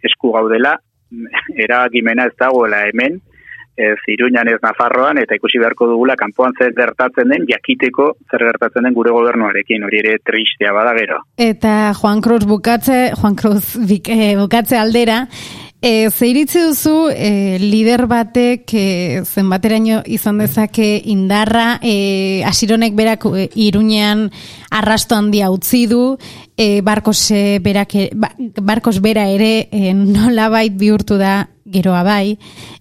esku 0.10 0.34
gaudela, 0.36 0.76
erabakimena 1.66 2.28
ez 2.28 2.36
dagoela 2.36 2.84
hemen, 2.90 3.22
ez 3.78 4.00
Iruñan 4.10 4.50
ez 4.50 4.58
Nafarroan, 4.64 5.22
eta 5.22 5.38
ikusi 5.38 5.62
beharko 5.62 5.88
dugula 5.92 6.18
kanpoan 6.18 6.58
zer 6.58 6.74
gertatzen 6.78 7.30
den, 7.30 7.46
jakiteko 7.50 8.10
zer 8.30 8.48
gertatzen 8.50 8.90
den 8.90 8.98
gure 8.98 9.14
gobernuarekin, 9.14 9.86
hori 9.86 10.02
ere 10.02 10.18
tristea 10.26 10.74
bada 10.74 10.96
gero. 10.98 11.22
Eta 11.38 11.94
Juan 12.02 12.22
Cruz 12.26 12.44
bukatze, 12.50 13.14
Juan 13.22 13.38
Cruz 13.38 13.78
bik, 13.88 14.10
eh, 14.10 14.36
bukatze 14.40 14.82
aldera, 14.82 15.26
E, 15.80 16.10
zeiritzi 16.10 16.58
duzu 16.58 17.12
e, 17.14 17.60
lider 17.62 18.08
batek 18.10 18.72
e, 18.74 18.86
zenbateraino 19.22 20.00
izan 20.10 20.40
dezake 20.42 21.04
indarra 21.14 21.78
e, 21.86 22.42
asironek 22.50 22.96
berak 22.98 23.28
e, 23.30 23.46
iruñean 23.54 24.32
arrasto 24.74 25.14
handia 25.14 25.52
utzi 25.54 25.86
du 25.86 26.18
e, 26.58 26.82
barkos, 26.82 27.30
berak, 27.62 27.94
barkos 28.58 28.98
bera 29.06 29.28
ere 29.30 29.70
e, 29.70 29.94
nolabait 29.94 30.74
bihurtu 30.74 31.22
da 31.22 31.46
geroa 31.72 32.04
bai 32.04 32.38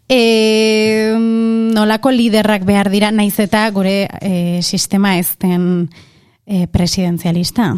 e, 0.09 1.13
nolako 1.75 2.11
liderrak 2.15 2.65
behar 2.65 2.91
dira 2.91 3.11
naiz 3.11 3.39
eta 3.43 3.69
gure 3.71 4.09
e, 4.21 4.63
sistema 4.63 5.19
ez 5.19 5.37
den 5.43 5.89
e, 6.47 6.67
presidenzialista 6.67 7.75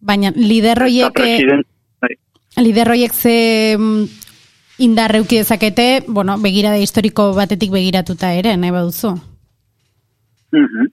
baina 0.00 0.32
liderroiek 0.34 1.12
President, 1.14 1.66
bai. 2.00 2.14
liderroiek 2.62 3.14
ze 3.14 3.76
mm, 3.78 4.04
indarreuki 4.78 5.36
dezakete, 5.36 6.04
bueno, 6.06 6.38
begirada 6.38 6.78
historiko 6.78 7.32
batetik 7.34 7.70
begiratuta 7.74 8.32
ere, 8.34 8.56
nahi 8.56 8.70
baduzu. 8.70 9.16
Mhm. 10.52 10.86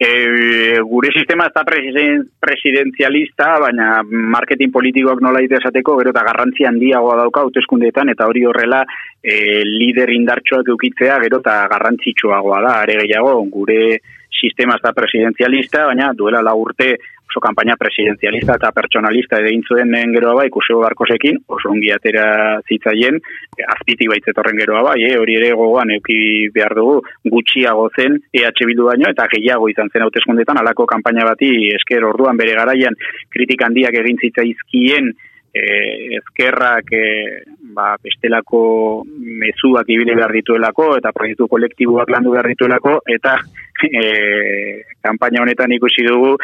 E, 0.00 0.78
gure 0.86 1.10
sistema 1.10 1.48
ez 1.48 1.52
da 1.56 1.64
presiden, 1.66 2.20
presidenzialista, 2.38 3.48
baina 3.58 4.04
marketing 4.06 4.70
politikoak 4.70 5.18
nola 5.24 5.42
esateko, 5.42 5.96
gero 5.98 6.12
eta 6.14 6.22
garrantzi 6.28 6.68
handiagoa 6.68 7.16
dauka 7.18 7.42
hauteskundeetan 7.42 8.12
eta 8.14 8.28
hori 8.30 8.44
horrela 8.46 8.84
e, 9.18 9.64
lider 9.66 10.12
indartxoak 10.14 10.70
eukitzea 10.70 11.18
gero 11.24 11.42
eta 11.42 11.56
garrantzitsuagoa 11.74 12.62
da, 12.62 12.76
are 12.84 12.94
gehiago, 13.02 13.42
gure 13.50 13.98
sistema 14.38 14.76
ez 14.78 14.84
da 14.86 14.94
presidenzialista, 14.94 15.88
baina 15.90 16.12
duela 16.14 16.44
la 16.46 16.54
urte 16.54 16.92
oso 17.28 17.40
kanpaina 17.44 17.76
presidenzialista 17.76 18.56
eta 18.56 18.70
pertsonalista 18.72 19.40
egin 19.44 19.62
zuen 19.68 19.92
geroa 20.14 20.34
bai, 20.40 20.46
ikuseo 20.48 20.80
barkosekin, 20.80 21.42
oso 21.48 21.70
ongi 21.70 21.92
atera 21.92 22.24
zitzaien, 22.66 23.20
azpitik 23.76 24.08
baitzetorren 24.12 24.58
geroa 24.58 24.82
bai, 24.90 24.98
eh, 25.04 25.14
hori 25.20 25.36
ere 25.36 25.52
gogoan 25.58 25.92
euki 25.98 26.48
behar 26.54 26.74
dugu, 26.78 27.02
gutxiago 27.28 27.88
zen 27.96 28.18
EH 28.32 28.64
Bildu 28.68 28.88
baino, 28.88 29.10
eta 29.12 29.28
gehiago 29.32 29.68
izan 29.68 29.92
zen 29.92 30.06
hauteskundetan 30.06 30.60
alako 30.60 30.86
kanpaina 30.86 31.24
bati 31.28 31.50
esker 31.76 32.04
orduan 32.04 32.36
bere 32.36 32.56
garaian 32.56 32.96
kritik 33.32 33.62
handiak 33.64 34.00
egin 34.02 34.20
zitzaizkien 34.20 35.12
eh, 35.58 36.18
ezkerrak 36.20 36.92
eh, 36.94 37.42
ba, 37.74 37.94
bestelako 38.02 38.62
mezuak 39.42 39.88
ibili 39.90 40.16
behar 40.18 40.34
dituelako 40.40 40.90
eta 40.98 41.12
proiektu 41.14 41.48
kolektiboak 41.50 42.10
landu 42.14 42.34
behar 42.34 42.48
dituelako 42.54 43.00
eta 43.18 43.36
e, 43.86 44.82
kanpaina 45.02 45.42
honetan 45.42 45.72
ikusi 45.76 46.04
dugu 46.06 46.34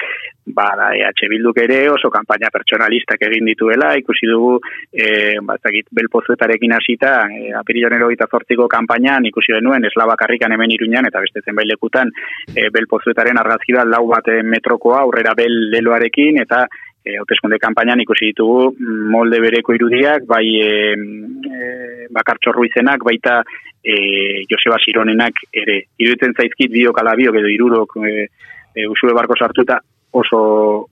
ba, 0.55 0.69
da, 0.79 0.91
EH 0.95 1.29
Bilduk 1.33 1.59
ere 1.63 1.81
oso 1.91 2.11
kanpaina 2.13 2.51
pertsonalistak 2.53 3.23
egin 3.27 3.49
dituela, 3.49 3.95
ikusi 3.99 4.29
dugu 4.31 4.59
e, 4.93 5.41
ba, 5.43 5.57
zakit, 5.59 5.89
belpozuetarekin 5.99 6.77
hasita 6.77 7.15
e, 7.33 7.53
apirilaren 7.61 8.05
hogeita 8.07 8.29
zortziko 8.31 8.69
kanpainan 8.71 9.27
ikusi 9.33 9.57
genuen 9.57 9.89
eslaba 9.91 10.19
karrikan 10.21 10.55
hemen 10.55 10.75
iruñan 10.77 11.09
eta 11.11 11.23
beste 11.25 11.43
zenbait 11.45 11.69
lekutan 11.71 12.13
e, 12.55 12.69
belpozuetaren 12.75 13.41
argazki 13.41 13.77
bat 13.77 13.89
lau 13.91 14.07
bat 14.13 14.31
metrokoa 14.45 15.03
aurrera 15.05 15.35
bel 15.39 15.71
leloarekin 15.75 16.43
eta 16.45 16.67
e, 17.05 17.17
hauteskunde 17.21 17.59
kanpainan 17.61 18.01
ikusi 18.05 18.33
ditugu 18.33 18.73
mm, 18.73 19.09
molde 19.13 19.41
bereko 19.45 19.77
irudiak, 19.77 20.27
bai 20.27 20.45
e, 20.61 20.71
e, 20.97 22.09
bakartxorru 22.15 22.65
izenak, 22.69 23.05
baita 23.05 23.41
e, 23.85 24.45
Joseba 24.51 24.81
Sironenak 24.83 25.45
ere. 25.53 25.83
Iruditzen 26.01 26.35
zaizkit 26.37 26.73
biok 26.73 27.03
ala 27.03 27.17
biok 27.21 27.41
edo 27.43 27.53
irurok 27.53 27.99
e, 28.01 28.15
e, 28.75 28.87
usue 28.89 29.13
barko 29.17 29.37
sartuta 29.39 29.79
oso, 30.15 30.41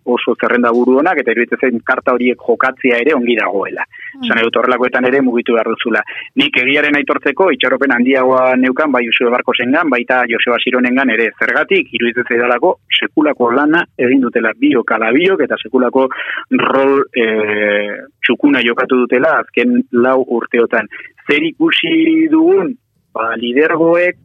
oso 0.04 0.34
zerrenda 0.34 0.72
buru 0.74 0.98
honak, 1.00 1.22
eta 1.22 1.32
iruditzen 1.32 1.60
zen 1.62 1.84
karta 1.86 2.14
horiek 2.16 2.40
jokatzia 2.42 3.00
ere 3.00 3.14
ongi 3.16 3.38
dagoela. 3.38 3.86
Zan 4.20 4.40
edut 4.42 4.56
horrelakoetan 4.60 5.06
ere 5.08 5.22
mugitu 5.24 5.54
behar 5.56 5.70
duzula. 5.72 6.02
Nik 6.40 6.58
egiaren 6.62 6.96
aitortzeko, 6.98 7.48
itxaropen 7.54 7.94
handiagoa 7.96 8.56
neukan, 8.60 8.92
bai 8.92 9.06
Usue 9.08 9.30
Barko 9.32 9.54
zengan, 9.56 9.88
baita 9.92 10.22
Joseba 10.28 10.58
Sironengan 10.60 11.12
ere 11.14 11.30
zergatik, 11.40 11.88
iruditzen 11.96 12.28
zaidalako, 12.28 12.74
sekulako 12.98 13.50
lana 13.56 13.84
egin 13.96 14.20
dutela 14.24 14.52
biok 14.58 14.92
ala 14.98 15.12
biok, 15.16 15.44
eta 15.46 15.56
sekulako 15.62 16.08
rol 16.60 16.98
e, 17.16 17.26
txukuna 18.24 18.60
jokatu 18.66 19.00
dutela 19.04 19.38
azken 19.40 19.80
lau 20.04 20.20
urteotan. 20.38 20.90
Zer 21.26 21.48
ikusi 21.48 22.28
dugun, 22.32 22.74
ba, 23.16 23.32
lidergoek, 23.40 24.20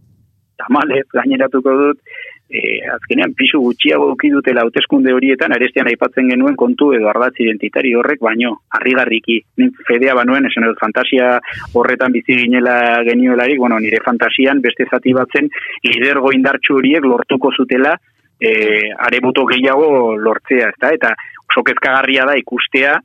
tamalez 0.57 1.05
gaineratuko 1.13 1.77
dut, 1.83 2.01
e, 2.49 2.79
azkenean 2.93 3.33
pisu 3.37 3.59
gutxiago 3.61 4.11
uki 4.13 4.29
dutela 4.31 4.63
hauteskunde 4.63 5.13
horietan, 5.13 5.53
arestian 5.53 5.89
aipatzen 5.91 6.29
genuen 6.31 6.55
kontu 6.59 6.91
edo 6.95 7.09
ardatz 7.11 7.35
identitari 7.43 7.93
horrek, 7.97 8.21
baino, 8.23 8.53
harrigarriki, 8.77 9.39
fedea 9.87 10.15
banuen, 10.17 10.47
esan 10.49 10.67
edo 10.69 10.77
fantasia 10.79 11.33
horretan 11.73 12.15
bizi 12.15 12.39
ginela 12.43 12.77
genioelarik, 13.07 13.59
bueno, 13.59 13.79
nire 13.83 14.01
fantasian 14.05 14.61
beste 14.63 14.87
zati 14.89 15.13
batzen, 15.17 15.51
lidergo 15.83 16.31
indartxu 16.35 16.79
horiek 16.79 17.05
lortuko 17.05 17.51
zutela, 17.51 17.97
e, 18.39 18.53
are 18.95 19.21
boto 19.23 19.45
gehiago 19.49 20.15
lortzea, 20.15 20.71
ezta? 20.75 20.93
eta 20.95 21.13
oso 21.47 21.63
kezkagarria 21.67 22.25
da 22.29 22.37
ikustea, 22.39 22.97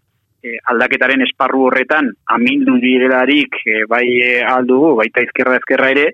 e, 0.42 0.58
aldaketaren 0.70 1.22
esparru 1.26 1.66
horretan, 1.68 2.12
amindu 2.36 2.78
direlarik, 2.82 3.62
e, 3.66 3.86
bai 3.90 4.06
aldugu, 4.46 4.94
baita 5.02 5.24
izkerra 5.24 5.58
ezkerra 5.58 5.90
ere, 5.96 6.12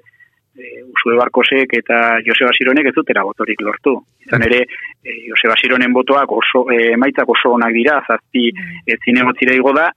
e, 0.59 0.83
Usue 0.83 1.17
Barkosek 1.17 1.73
eta 1.79 2.19
Joseba 2.27 2.51
Sironek 2.57 2.91
ez 2.91 2.95
dutera 2.97 3.23
botorik 3.25 3.61
lortu. 3.63 3.95
Izan 4.27 4.45
ere, 4.49 4.65
e, 5.03 5.15
Joseba 5.29 5.57
Sironen 5.61 5.95
botoak 5.95 6.33
oso, 6.35 6.67
e, 6.75 6.97
maitzak 6.97 7.31
oso 7.31 7.55
onak 7.55 7.73
dira, 7.77 8.01
zazti 8.07 8.49
e, 8.51 8.99
zinegotzira 9.05 9.55
igo 9.57 9.73
da, 9.77 9.89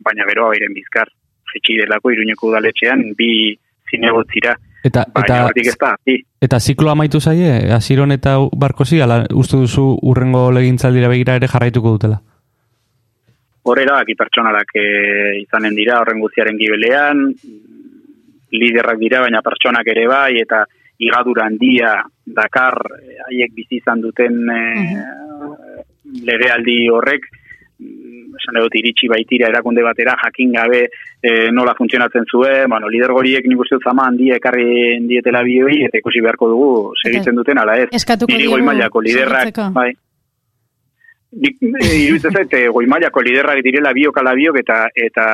baina 0.00 0.26
beroa 0.28 0.54
bairen 0.54 0.74
bizkar. 0.74 1.12
Zetsi 1.50 1.76
delako 1.82 2.12
iruñeko 2.14 2.50
udaletxean, 2.50 3.12
bi 3.18 3.30
zinegotzira. 3.90 4.56
Eta, 4.80 5.04
Baina, 5.12 5.42
eta, 5.52 5.60
ez 5.60 5.76
da, 5.76 5.90
bi. 6.08 6.14
eta 6.40 6.58
ziklo 6.58 6.88
amaitu 6.88 7.20
zaie, 7.20 7.68
Asiron 7.76 8.14
eta 8.14 8.38
Barkosi, 8.56 9.02
ala 9.04 9.26
uste 9.36 9.58
duzu 9.60 9.98
urrengo 10.08 10.46
legintzaldira 10.56 11.10
begira 11.12 11.34
ere 11.36 11.50
jarraituko 11.52 11.92
dutela? 11.98 12.22
Horrela, 13.68 13.98
aki 14.00 14.16
pertsonalak 14.16 14.72
e, 14.80 14.84
izanen 15.42 15.76
dira, 15.76 15.98
horren 16.00 16.22
guztiaren 16.24 16.56
gibelean, 16.56 17.26
liderrak 18.52 18.98
dira, 18.98 19.20
baina 19.24 19.42
pertsonak 19.42 19.88
ere 19.92 20.06
bai, 20.10 20.40
eta 20.42 20.64
igadura 21.00 21.46
handia 21.48 21.94
dakar 22.26 22.76
eh, 23.00 23.18
haiek 23.26 23.54
bizi 23.56 23.80
izan 23.80 24.02
duten 24.04 24.42
e, 24.52 24.60
legealdi 26.28 26.76
horrek, 26.92 27.24
mm, 27.80 28.36
esan 28.40 28.60
dut 28.60 28.76
iritsi 28.76 29.08
baitira 29.08 29.48
erakunde 29.48 29.84
batera 29.86 30.16
jakin 30.20 30.52
gabe 30.58 30.82
e, 30.86 31.32
nola 31.56 31.74
funtzionatzen 31.78 32.28
zuen, 32.28 32.68
bueno, 32.68 32.90
lidergoriek 32.92 33.48
nik 33.48 33.64
uste 33.64 33.78
dut 33.78 33.88
zama 33.88 34.06
handia 34.10 34.36
ekarri 34.40 35.00
dietela 35.08 35.42
bioi, 35.46 35.80
eta 35.88 36.00
ikusi 36.02 36.22
beharko 36.24 36.50
dugu 36.52 36.70
segitzen 37.00 37.40
duten, 37.40 37.58
ala 37.58 37.78
ez. 37.80 37.88
Eskatuko 37.96 38.32
Niri 38.32 38.52
goi 38.52 38.62
mailako 38.68 39.04
liderrak, 39.06 39.64
bai. 39.76 39.90
Nik, 41.40 41.62
e, 41.62 41.88
iruditzen 42.04 42.36
zait, 42.36 42.58
goi 42.74 42.84
mailako 42.90 43.24
liderrak 43.24 43.64
direla 43.64 43.94
biok 43.96 44.20
ala 44.20 44.36
biok, 44.36 44.60
eta, 44.64 44.82
eta 45.08 45.26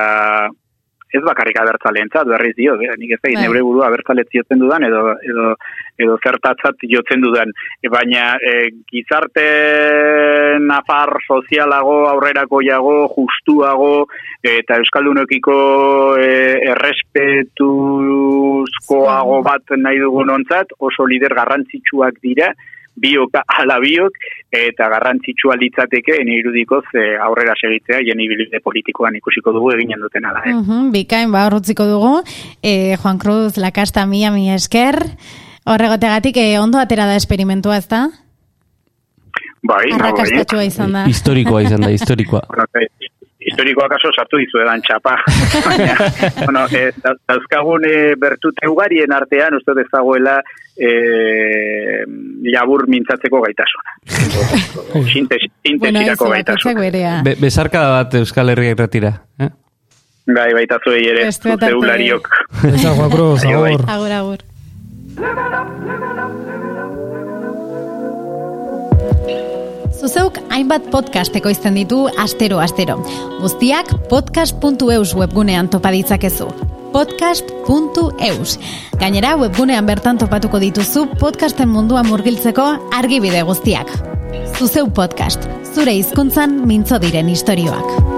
ez 1.14 1.20
bakarrik 1.22 1.54
abertzalentzat, 1.60 2.26
berriz 2.26 2.56
dio, 2.56 2.74
eh, 2.82 2.96
nik 2.98 3.12
ez 3.14 3.20
da, 3.20 3.30
Bai. 3.30 3.42
neure 3.42 3.62
burua 3.62 3.86
abertzalet 3.86 4.28
ziotzen 4.32 4.58
dudan, 4.58 4.82
edo, 4.88 5.14
edo, 5.22 5.54
edo 6.02 6.18
zertatzat 6.22 6.76
jotzen 6.90 7.20
dudan. 7.22 7.52
E, 7.80 7.88
baina 7.92 8.36
e, 8.42 8.70
gizarte 8.90 9.46
nafar 10.66 11.10
sozialago, 11.26 12.08
aurrerakoiago, 12.10 13.08
justuago, 13.14 14.08
eta 14.42 14.76
Euskaldunokiko 14.82 15.56
e, 16.18 16.20
errespetuzkoago 16.74 19.42
bat 19.46 19.64
nahi 19.78 19.98
dugun 20.02 20.30
ontzat, 20.40 20.66
oso 20.78 21.06
lider 21.06 21.34
garrantzitsuak 21.38 22.14
dira, 22.22 22.54
biok 22.96 23.40
ala 23.60 23.78
biok, 23.82 24.18
eta 24.56 24.88
garrantzitsua 24.92 25.56
litzateke, 25.60 26.18
ene 26.22 26.38
irudikoz 26.40 26.84
e, 26.96 27.06
aurrera 27.22 27.54
segitzea, 27.60 28.00
jen 28.06 28.20
ibilbide 28.24 28.60
politikoan 28.64 29.18
ikusiko 29.20 29.52
dugu 29.56 29.72
eginen 29.76 30.00
duten 30.02 30.28
ala. 30.28 30.42
Eh? 30.44 30.54
Mhm, 30.54 30.92
bikain, 30.94 31.32
ba, 31.32 31.46
horretziko 31.48 31.88
dugu. 31.88 32.14
E, 32.62 32.96
Juan 33.02 33.18
Cruz, 33.22 33.56
lakasta 33.60 34.06
mia, 34.06 34.32
mia 34.32 34.56
esker. 34.56 35.00
Horregotegatik, 35.66 36.38
e, 36.40 36.58
ondo 36.58 36.78
atera 36.78 37.06
da 37.06 37.16
esperimentua, 37.16 37.76
ez 37.76 37.88
da? 37.90 38.06
Bai, 39.66 39.90
bai. 39.90 39.96
Arrakastatxua 39.98 40.64
izan 40.68 40.94
da. 40.94 41.04
Historikoa 41.10 41.64
izan 41.66 41.82
da, 41.82 41.90
historikoa. 41.90 42.44
Bueno, 42.48 42.68
historikoak 43.50 43.92
aso 43.96 44.10
sartu 44.14 44.40
dizu 44.42 44.62
edan 44.64 44.82
txapa. 44.82 45.16
Bueno, 46.46 46.66
e, 46.70 46.90
da- 47.02 47.16
dauzkagun 47.28 47.84
e, 47.88 48.14
bertute 48.20 48.68
ugarien 48.70 49.12
artean, 49.12 49.56
uste 49.58 49.74
ez 49.80 49.86
dagoela 49.92 50.36
e, 50.76 50.90
labur 52.52 52.86
mintzatzeko 52.90 53.40
gaitasuna. 53.44 53.94
Sintesirako 55.12 56.30
gaitasuna. 56.32 57.22
Be, 57.26 57.36
bezarka 57.40 57.86
bat 57.94 58.18
Euskal 58.20 58.52
Herria 58.54 58.76
irratira. 58.76 59.12
Eh? 59.40 59.50
Bai, 60.26 60.50
baita 60.58 60.80
zuei 60.82 61.04
ere, 61.06 61.28
zeulariok. 61.30 62.28
Bai, 62.62 62.72
bai. 63.62 63.74
agur. 63.86 63.86
Agur, 63.96 64.12
agur. 64.20 64.40
Zuzeuk 70.06 70.36
hainbat 70.54 70.84
podcast 70.92 71.34
ekoizten 71.34 71.74
ditu 71.74 72.04
astero 72.22 72.60
astero. 72.62 72.94
Guztiak 73.40 73.88
podcast.eus 74.06 75.16
webgunean 75.18 75.66
topa 75.66 75.90
ditzakezu. 75.90 76.46
podcast.eus. 76.92 78.52
Gainera 79.00 79.34
webgunean 79.36 79.86
bertan 79.86 80.20
topatuko 80.22 80.60
dituzu 80.62 81.08
podcasten 81.18 81.68
munduan 81.68 82.06
murgiltzeko 82.06 82.68
argibide 82.94 83.42
guztiak. 83.42 83.90
Zuzeu 84.54 84.86
podcast, 84.94 85.48
zure 85.74 85.98
hizkuntzan 85.98 86.54
mintzo 86.70 87.02
diren 87.02 87.28
istorioak. 87.28 88.15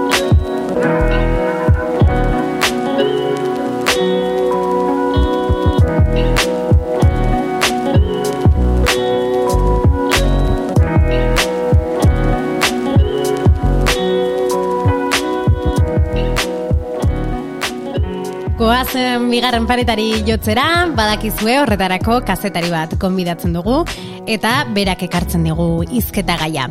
Goazen 18.89 19.27
bigarren 19.29 19.67
paretari 19.69 20.23
jotzera, 20.25 20.63
badakizue 20.97 21.59
horretarako 21.61 22.15
kazetari 22.25 22.71
bat 22.73 22.95
konbidatzen 22.97 23.51
dugu, 23.53 23.83
eta 24.25 24.63
berak 24.73 25.03
ekartzen 25.05 25.43
digu 25.45 25.83
izketa 25.93 26.39
gaia. 26.39 26.63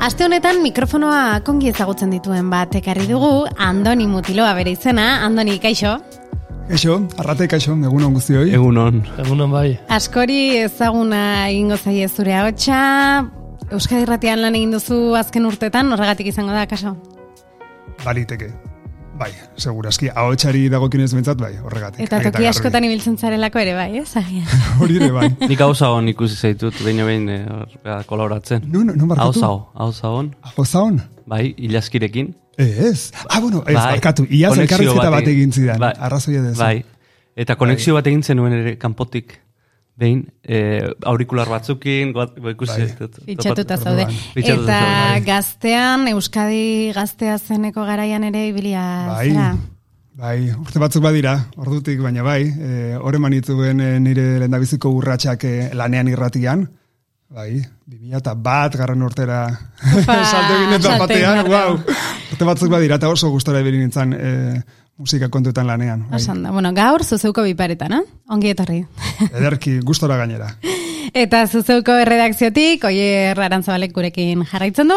Aste 0.00 0.24
honetan 0.24 0.62
mikrofonoa 0.62 1.42
kongi 1.44 1.68
ezagutzen 1.68 2.14
dituen 2.14 2.48
bat 2.48 2.72
ekarri 2.80 3.04
dugu, 3.10 3.44
Andoni 3.60 4.06
Mutiloa 4.08 4.54
bere 4.56 4.72
izena, 4.72 5.04
Andoni, 5.26 5.58
kaixo? 5.60 5.98
Kaixo, 6.70 6.96
arrate 7.20 7.44
kaixo, 7.52 7.76
egun 7.76 8.06
on 8.08 8.16
guztioi. 8.16 8.54
Egunon. 8.56 9.02
Egunon 9.26 9.52
bai. 9.52 9.74
Askori 9.98 10.38
ezaguna 10.62 11.50
egingo 11.50 11.76
zaie 11.76 12.08
zure 12.08 12.38
ahotsa, 12.38 12.78
Euskadi 13.68 14.06
Irratian 14.06 14.40
lan 14.40 14.56
egin 14.56 14.72
duzu 14.78 15.12
azken 15.20 15.44
urtetan, 15.44 15.92
horregatik 15.92 16.32
izango 16.32 16.56
da, 16.56 16.64
kaso? 16.72 16.94
Baliteke. 18.06 18.48
Bai, 19.16 19.30
segurazki, 19.56 20.10
ahotsari 20.12 20.66
dagokinez 20.68 21.08
bentsat, 21.16 21.38
bai, 21.40 21.54
horregatik. 21.64 22.02
Eta 22.04 22.18
toki 22.26 22.44
askotan 22.50 22.84
ibiltzen 22.84 23.14
zarelako 23.16 23.62
ere, 23.62 23.72
bai, 23.78 23.86
ez? 24.02 24.10
Agian. 24.20 24.44
Hori 24.82 24.98
ere, 25.00 25.08
bai. 25.14 25.30
Nik 25.48 25.62
hau 25.64 25.70
zagon 25.74 26.10
ikusi 26.12 26.36
zaitut, 26.36 26.76
behin 26.84 27.00
behin 27.08 27.30
eh, 27.32 27.94
kolaboratzen. 28.10 28.66
No, 28.72 28.82
no, 28.84 28.92
no 28.92 29.06
Hau 29.08 29.30
barkatu. 29.32 29.46
hau 29.72 29.88
zagon, 29.96 30.34
Hau 30.52 30.64
zaon? 30.68 31.00
bai, 31.26 31.54
ilaskirekin. 31.56 32.34
Ez. 32.58 33.10
Ah, 33.28 33.40
bueno, 33.40 33.62
ez, 33.66 33.74
Bai, 33.74 33.94
barkatu. 33.96 34.26
Iaz 34.28 34.52
elkarrizketa 34.58 35.10
bat 35.10 35.26
egin- 35.32 35.52
zidan. 35.52 35.80
Bai, 35.80 35.92
Arrazoia 35.98 36.42
dezu. 36.44 36.60
Bai, 36.60 36.84
eta 37.36 37.56
konexio 37.56 37.94
bat 37.96 38.06
egin 38.12 38.22
zenuen 38.22 38.52
ere 38.52 38.76
kanpotik. 38.78 39.38
Behin, 39.96 40.26
eh, 40.44 40.90
aurikular 41.08 41.48
batzukin, 41.48 42.10
ikusi 42.52 42.72
Bai. 42.72 42.88
zaitut. 42.88 43.14
Fitxatuta 43.24 43.78
Topat- 43.78 43.84
zaude. 43.84 44.06
Fitxatuta 44.34 44.72
Eta 44.76 44.80
zaude, 44.80 45.12
bai. 45.12 45.20
gaztean, 45.24 46.08
Euskadi 46.08 46.92
gaztea 46.94 47.38
zeneko 47.38 47.84
garaian 47.88 48.24
ere 48.28 48.46
ibilia 48.50 48.82
Bai, 49.08 49.30
zera. 49.30 49.56
bai, 50.12 50.50
urte 50.52 50.78
batzuk 50.78 51.02
badira, 51.02 51.46
ordutik, 51.56 52.00
baina 52.04 52.22
bai, 52.22 52.42
e, 52.44 52.96
horre 53.00 53.18
manitzuen 53.18 53.80
e, 53.80 53.98
nire 54.00 54.38
lehendabiziko 54.38 54.90
urratsak 54.90 55.44
e, 55.44 55.70
lanean 55.74 56.08
irratian, 56.08 56.68
bai, 57.30 57.62
2000 57.86 58.16
eta 58.20 58.34
bat 58.34 58.76
garren 58.76 59.02
urtera 59.02 59.46
salto 60.04 60.54
egin 60.60 60.72
dut 60.76 60.82
salto 60.82 61.06
batean, 61.06 61.46
wow. 61.48 61.72
Urte 62.32 62.44
batzuk 62.44 62.68
badira, 62.70 62.96
eta 63.00 63.08
oso 63.08 63.30
gustora 63.32 63.60
ebili 63.64 63.78
nintzen 63.80 64.12
e, 64.12 64.62
musika 64.98 65.28
kontuetan 65.28 65.66
lanean. 65.66 66.06
Bai. 66.08 66.20
Osan 66.20 66.42
da. 66.42 66.52
Bueno, 66.52 66.72
gaur 66.74 67.04
zuzeuko 67.04 67.44
biparetan, 67.46 67.92
eh? 67.98 68.02
Ongi 68.32 68.52
etorri. 68.54 68.82
Ederki, 69.38 69.78
gustora 69.84 70.16
gainera. 70.16 70.54
Eta 71.16 71.44
zuzeuko 71.46 71.94
erredakziotik, 72.02 72.84
oier 72.88 73.38
arantzabalek 73.40 73.92
gurekin 73.94 74.42
jarraitzen 74.48 74.90
du, 74.90 74.96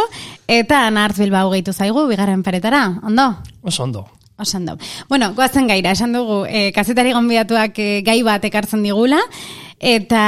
eta 0.52 0.82
nartz 0.92 1.20
bilbao 1.22 1.52
gehitu 1.54 1.74
zaigu, 1.74 2.08
bigarren 2.10 2.44
paretara, 2.44 2.86
ondo? 3.04 3.30
Oso 3.62 3.84
ondo. 3.84 4.08
Oso 4.40 4.58
ondo. 4.58 4.78
Bueno, 5.10 5.34
goazen 5.36 5.68
gaira, 5.68 5.94
esan 5.96 6.16
dugu, 6.16 6.42
e, 6.48 6.72
kazetari 6.76 7.14
gonbidatuak 7.16 7.80
e, 7.80 7.90
gai 8.08 8.22
bat 8.24 8.44
ekartzen 8.48 8.84
digula, 8.84 9.20
eta 9.80 10.24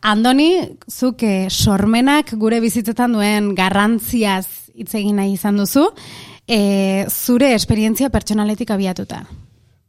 andoni, 0.00 0.50
zuk 0.88 1.24
e, 1.26 1.34
sormenak 1.50 2.32
gure 2.40 2.60
bizitzetan 2.64 3.16
duen 3.16 3.54
garrantziaz 3.58 4.46
hitz 4.78 4.92
egin 4.94 5.18
nahi 5.18 5.34
izan 5.34 5.58
duzu, 5.58 5.88
e, 6.48 7.06
zure 7.10 7.52
esperientzia 7.54 8.08
pertsonaletik 8.10 8.70
abiatuta. 8.72 9.22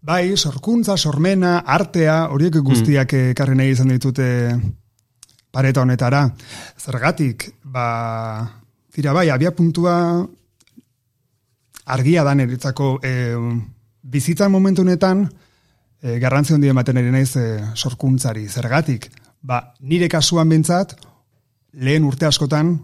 Bai, 0.02 0.38
sorkuntza, 0.38 0.96
sormena, 0.98 1.60
artea, 1.66 2.30
horiek 2.32 2.60
guztiak 2.64 3.14
mm. 3.14 3.32
ekarri 3.34 3.56
nahi 3.56 3.74
izan 3.74 3.92
ditute 3.92 4.28
pareta 5.52 5.82
honetara. 5.82 6.26
Zergatik, 6.80 7.50
ba, 7.64 8.46
tira 8.94 9.16
bai, 9.16 9.30
abia 9.30 9.52
puntua 9.56 9.96
argia 11.90 12.24
da 12.24 12.36
eritzako 12.38 13.00
e, 13.04 13.36
bizitzan 14.04 14.52
momentu 14.52 14.84
honetan 14.84 15.26
e, 16.02 16.20
garrantzi 16.20 16.54
handi 16.54 16.70
ematen 16.70 16.98
ere 16.98 17.12
naiz 17.12 17.36
e, 17.36 17.48
sorkuntzari. 17.76 18.48
Zergatik, 18.48 19.10
ba, 19.42 19.74
nire 19.82 20.08
kasuan 20.08 20.50
bintzat, 20.50 20.96
lehen 21.74 22.06
urte 22.06 22.28
askotan 22.30 22.78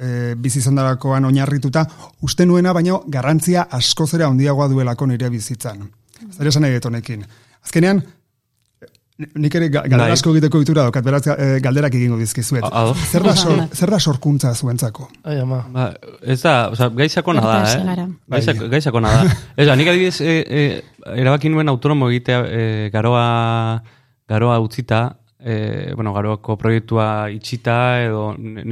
e, 0.00 0.70
darakoan 0.74 1.24
oinarrituta, 1.24 1.84
uste 2.22 2.46
nuena, 2.46 2.72
baino 2.72 3.02
garrantzia 3.06 3.66
asko 3.70 4.06
zera 4.06 4.26
handiagoa 4.26 4.68
duelako 4.68 5.06
nire 5.06 5.30
bizitzan. 5.30 5.88
Zer 6.30 6.46
esan 6.46 6.62
nahi 6.62 6.72
detonekin. 6.72 7.24
Azkenean, 7.64 8.02
nik 9.20 9.54
ere 9.54 9.68
galdera 9.72 10.06
bai. 10.06 10.14
asko 10.14 10.32
egiteko 10.34 10.60
ditura 10.62 10.84
dokat, 10.88 11.04
beraz 11.04 11.22
eh, 11.32 11.58
galderak 11.62 11.94
egingo 11.98 12.18
dizkizuet. 12.20 12.64
Zer 13.10 13.24
da, 13.26 13.34
sor, 13.36 13.62
zer 13.76 13.92
da 13.92 13.98
sorkuntza 14.00 14.52
zuentzako? 14.54 15.08
Ai, 15.24 15.38
ama. 15.42 15.60
Ba, 15.74 15.88
ez 16.22 16.40
da, 16.42 16.54
oza, 16.72 16.88
gaizako 16.96 17.34
nada, 17.36 17.58
eh? 17.68 18.06
Gaizako, 18.32 18.70
gaizako 18.72 19.04
nada. 19.04 19.24
Ez 19.60 19.68
da, 19.68 19.76
nik 19.76 19.90
adibidez, 19.92 20.20
e, 20.24 20.36
e, 20.40 21.12
erabaki 21.20 21.52
nuen 21.52 21.68
autonomo 21.68 22.08
egitea 22.10 22.40
e, 22.46 22.62
garoa, 22.92 23.24
garoa 24.30 24.58
utzita, 24.64 25.02
e, 25.38 25.92
bueno, 25.96 26.14
garoako 26.16 26.56
proiektua 26.60 27.06
itxita, 27.34 27.76
edo 28.06 28.30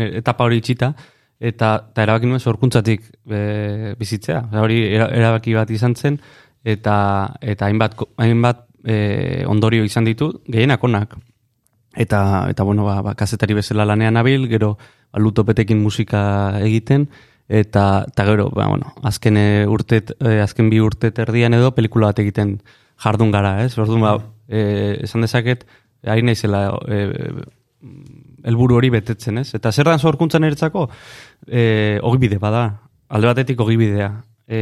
etapa 0.08 0.48
hori 0.48 0.62
itxita, 0.62 0.92
eta, 1.40 1.74
eta 1.92 2.02
erabaki 2.02 2.26
nuen 2.26 2.40
sorkuntzatik 2.40 3.02
e, 3.30 3.94
bizitzea. 3.98 4.42
hori 4.60 4.82
erabaki 4.94 5.54
bat 5.54 5.70
izan 5.70 5.94
zen, 5.94 6.18
eta 6.64 6.96
eta 7.40 7.66
hainbat 7.66 7.96
hainbat 8.18 8.66
e, 8.84 9.44
ondorio 9.46 9.84
izan 9.84 10.04
ditu 10.04 10.32
gehienak 10.48 10.84
onak. 10.84 11.16
Eta 11.96 12.46
eta 12.50 12.62
bueno 12.62 12.84
ba, 12.84 13.00
ba 13.02 13.14
kazetari 13.14 13.54
bezala 13.54 13.86
lanean 13.86 14.14
nabil 14.14 14.48
gero 14.48 14.76
ba, 14.76 15.18
lutopetekin 15.18 15.80
musika 15.82 16.58
egiten 16.60 17.08
eta 17.48 18.04
ta 18.14 18.24
gero 18.28 18.50
ba, 18.50 18.68
bueno 18.68 18.92
azken 19.02 19.36
e, 19.36 19.66
urtet 19.66 20.12
e, 20.20 20.40
azken 20.42 20.70
bi 20.70 20.80
urte 20.80 21.12
erdian 21.16 21.54
edo 21.54 21.72
pelikula 21.74 22.12
bat 22.12 22.18
egiten 22.18 22.58
jardun 23.02 23.30
gara 23.30 23.62
ez? 23.64 23.78
Orduan 23.78 24.04
ba 24.04 24.16
e, 24.48 24.98
esan 25.06 25.24
dezaket 25.24 25.66
ari 26.04 26.22
naizela 26.22 26.78
e, 26.86 27.06
helburu 28.48 28.78
hori 28.78 28.90
betetzen 28.94 29.42
ez? 29.42 29.50
Eta 29.58 29.72
zer 29.72 29.90
da 29.90 29.98
sorkuntzan 29.98 30.46
eretzako 30.48 30.88
eh 31.46 31.98
ogibide 32.02 32.38
bada 32.42 32.64
alde 33.08 33.30
batetik 33.30 33.60
ogibidea. 33.60 34.10
E, 34.48 34.58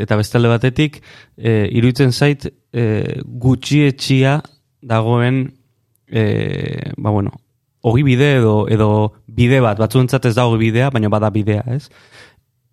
eta 0.00 0.16
bestalde 0.16 0.48
batetik 0.48 1.02
e, 1.36 1.68
iruditzen 1.76 2.12
zait 2.12 2.46
e, 2.72 2.84
gutxietxia 3.20 4.38
dagoen 4.80 5.42
e, 6.08 6.22
ba 6.96 7.10
bueno, 7.10 7.34
ogi 7.82 8.02
bide 8.02 8.30
edo, 8.38 8.54
edo 8.72 8.88
bide 9.26 9.60
bat, 9.60 9.78
batzuentzat 9.78 10.24
ez 10.30 10.34
da 10.38 10.46
ogi 10.48 10.62
bidea, 10.64 10.88
baina 10.94 11.10
bada 11.12 11.28
bidea, 11.30 11.66
ez? 11.68 11.90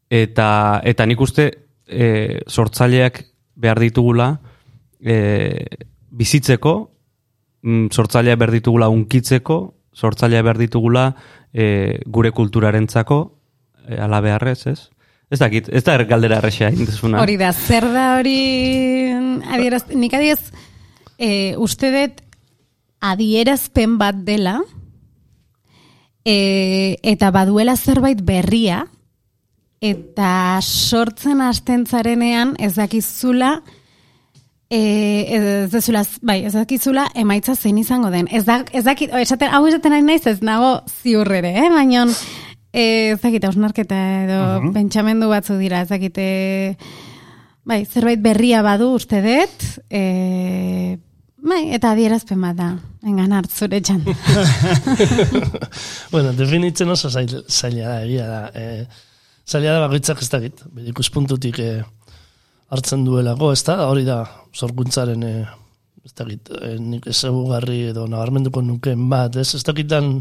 Eta, 0.10 0.80
eta 0.88 1.06
nik 1.10 1.22
uste 1.22 1.50
e, 1.86 2.40
sortzaileak 2.48 3.20
behar 3.60 3.82
ditugula 3.84 4.30
e, 5.04 5.18
bizitzeko, 6.14 6.74
mm, 7.64 7.92
sortzailea 7.92 8.38
behar 8.40 8.54
ditugula 8.56 8.90
unkitzeko, 8.94 9.60
sortzailea 9.94 10.42
behar 10.42 10.58
ditugula 10.58 11.14
e, 11.54 12.02
gure 12.06 12.32
kulturarentzako, 12.32 13.20
e, 13.88 14.00
ala 14.02 14.22
beharrez, 14.22 14.66
ez? 14.68 14.80
Ez 15.34 15.40
dakit, 15.40 15.70
ez 15.74 15.82
da 15.86 15.96
galdera 16.06 16.38
errexea 16.38 16.70
indezuna. 16.74 17.22
Hori 17.24 17.38
da, 17.42 17.50
zer 17.54 17.88
da 17.94 18.18
hori 18.20 18.38
adieraz, 19.50 19.86
nik 19.90 20.14
adiez, 20.14 20.52
e, 21.18 21.56
uste 21.58 21.90
dut 21.94 22.22
adierazpen 23.04 23.98
bat 23.98 24.20
dela, 24.28 24.60
e, 26.26 26.98
eta 27.02 27.32
baduela 27.36 27.76
zerbait 27.76 28.22
berria, 28.24 28.86
eta 29.84 30.60
sortzen 30.62 31.42
astentzarenean 31.44 32.56
ez 32.60 32.76
dakizula, 32.78 33.58
e, 34.74 34.80
ez 35.38 35.72
dezula, 35.72 36.02
bai, 36.26 36.40
ez 36.48 36.54
dakizula 36.56 37.06
emaitza 37.16 37.56
zein 37.56 37.78
izango 37.78 38.10
den. 38.14 38.28
Ez, 38.32 38.46
da, 38.48 38.64
ez 38.74 38.84
dakit, 38.88 39.14
esaten, 39.22 39.54
hau 39.54 39.68
esaten 39.70 39.94
ari 39.94 40.06
naiz 40.08 40.26
ez 40.30 40.40
nago 40.42 40.80
ziurrere, 41.02 41.54
eh? 41.62 41.70
baina 41.74 42.08
Eh, 42.74 43.14
ez 43.14 43.20
dakite, 43.22 43.52
osnarketa 43.52 43.98
edo 44.24 44.38
uh 44.42 44.64
-huh. 44.64 44.72
pentsamendu 44.74 45.28
batzu 45.30 45.60
dira, 45.60 45.82
ez 45.82 45.90
dakite, 45.90 46.76
bai, 47.64 47.86
zerbait 47.86 48.20
berria 48.20 48.64
badu 48.66 48.96
uste 48.96 49.22
dut, 49.22 49.66
e, 49.94 50.98
bai, 51.38 51.70
eta 51.78 51.92
adierazpen 51.92 52.42
bat 52.42 52.56
da, 52.58 52.72
engan 53.06 53.32
hartzure 53.32 53.80
txan. 53.80 54.02
bueno, 56.14 56.34
definitzen 56.34 56.90
oso 56.90 57.10
zaila 57.14 57.88
da, 57.88 58.02
egia 58.08 58.26
da. 58.26 58.42
E, 58.56 58.88
zaila 59.46 59.74
da 59.74 59.86
bakoitzak 59.86 60.22
ez 60.22 60.30
dakit, 60.30 60.66
bedikus 60.74 61.12
puntutik 61.12 61.60
e, 61.60 61.84
hartzen 62.74 63.06
duelako, 63.06 63.52
ez 63.54 63.62
da, 63.68 63.78
hori 63.88 64.04
da, 64.08 64.24
zorguntzaren, 64.58 65.24
e, 65.24 65.46
ez 66.04 66.14
dakit, 66.18 66.50
e, 66.58 66.74
nik 66.82 67.08
ez 67.08 67.20
edo 67.24 68.08
nabarmenduko 68.10 68.62
nuken 68.66 69.08
bat, 69.10 69.38
ez, 69.38 69.54
ez 69.56 69.64
dakitan, 69.64 70.20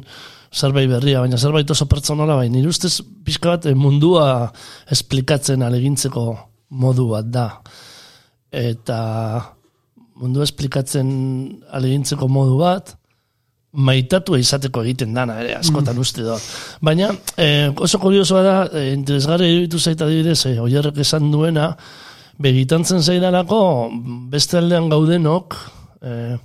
zerbait 0.53 0.89
berria, 0.91 1.23
baina 1.25 1.39
zerbait 1.41 1.71
oso 1.71 1.87
pertsonala 1.89 2.37
bai. 2.37 2.49
Nire 2.53 2.69
ustez 2.69 3.01
pixka 3.25 3.55
bat 3.55 3.67
eh, 3.67 3.75
mundua 3.75 4.27
esplikatzen 4.93 5.65
alegintzeko 5.65 6.27
modu 6.83 7.09
bat 7.13 7.31
da. 7.33 7.47
Eta 8.53 8.99
mundu 10.21 10.43
esplikatzen 10.45 11.09
alegintzeko 11.73 12.29
modu 12.29 12.59
bat, 12.61 12.93
maitatu 13.73 14.37
izateko 14.37 14.83
egiten 14.85 15.15
dana, 15.17 15.39
ere, 15.41 15.55
askotan 15.57 15.97
mm. 15.97 16.05
uste 16.05 16.27
dut. 16.27 16.49
Baina, 16.85 17.09
eh, 17.41 17.71
oso 17.73 17.99
kuriosoa 18.03 18.43
da, 18.45 18.57
eh, 18.69 18.91
interesgarri 18.93 19.49
iruditu 19.49 19.81
zaita 19.81 20.09
dibidez, 20.11 20.43
eh, 20.51 20.59
oierrek 20.61 21.01
esan 21.01 21.31
duena, 21.33 21.71
begitantzen 22.43 23.03
zaidalako, 23.03 23.63
beste 24.33 24.59
aldean 24.59 24.91
gaudenok, 24.93 25.57
eh, 26.03 26.37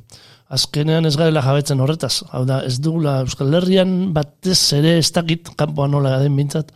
azkenean 0.47 1.07
ez 1.07 1.15
garela 1.19 1.43
jabetzen 1.43 1.81
horretaz. 1.83 2.21
Hau 2.31 2.43
da, 2.47 2.61
ez 2.67 2.77
dugula 2.83 3.19
Euskal 3.25 3.53
Herrian 3.59 4.13
batez 4.15 4.59
ere 4.77 4.97
ez 5.01 5.09
dakit, 5.15 5.51
kanpoan 5.59 5.91
nola 5.91 6.17
den 6.21 6.37
bintzat, 6.39 6.71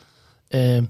e, 0.52 0.82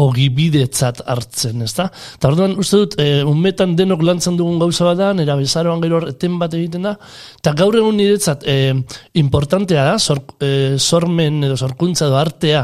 ogibidetzat 0.00 1.02
hartzen, 1.10 1.64
ez 1.66 1.72
da? 1.74 1.88
Eta 2.14 2.30
orduan, 2.30 2.54
uste 2.62 2.78
dut, 2.84 2.94
e, 3.02 3.24
unmetan 3.26 3.74
denok 3.76 4.04
lantzen 4.06 4.38
dugun 4.38 4.60
gauza 4.62 4.86
bat 4.86 5.00
da, 5.00 5.10
nera 5.18 5.34
bezaroan 5.36 5.82
gero 5.82 6.04
eten 6.06 6.38
bat 6.40 6.54
egiten 6.56 6.86
da, 6.86 6.94
eta 7.40 7.56
gaur 7.58 7.80
egun 7.80 7.98
niretzat, 7.98 8.46
e, 8.46 8.78
importantea 9.20 9.88
da, 9.90 9.98
sor, 9.98 10.22
e, 10.38 10.78
sormen 10.78 11.42
edo 11.50 11.58
sorkuntza 11.58 12.06
edo 12.06 12.20
artea, 12.20 12.62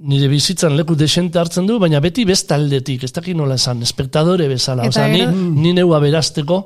nire 0.00 0.28
bizitzan 0.32 0.76
leku 0.78 0.96
desente 0.96 1.38
hartzen 1.40 1.66
du, 1.68 1.78
baina 1.80 2.00
beti 2.00 2.24
bestaldetik, 2.28 3.04
ez 3.04 3.12
dakit 3.12 3.36
nola 3.36 3.58
esan, 3.60 3.82
espektadore 3.84 4.48
bezala, 4.48 4.88
oza, 4.88 5.06
ni, 5.12 5.24
ni 5.26 5.74
neua 5.76 6.00
berazteko, 6.00 6.62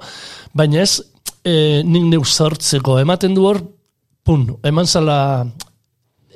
baina 0.55 0.83
ez, 0.85 1.01
e, 1.43 1.83
nik 1.87 2.07
neuk 2.13 2.29
zartzeko, 2.29 2.99
ematen 3.03 3.35
du 3.35 3.47
hor, 3.49 3.61
pun, 4.25 4.47
eman 4.65 4.87
zala 4.87 5.19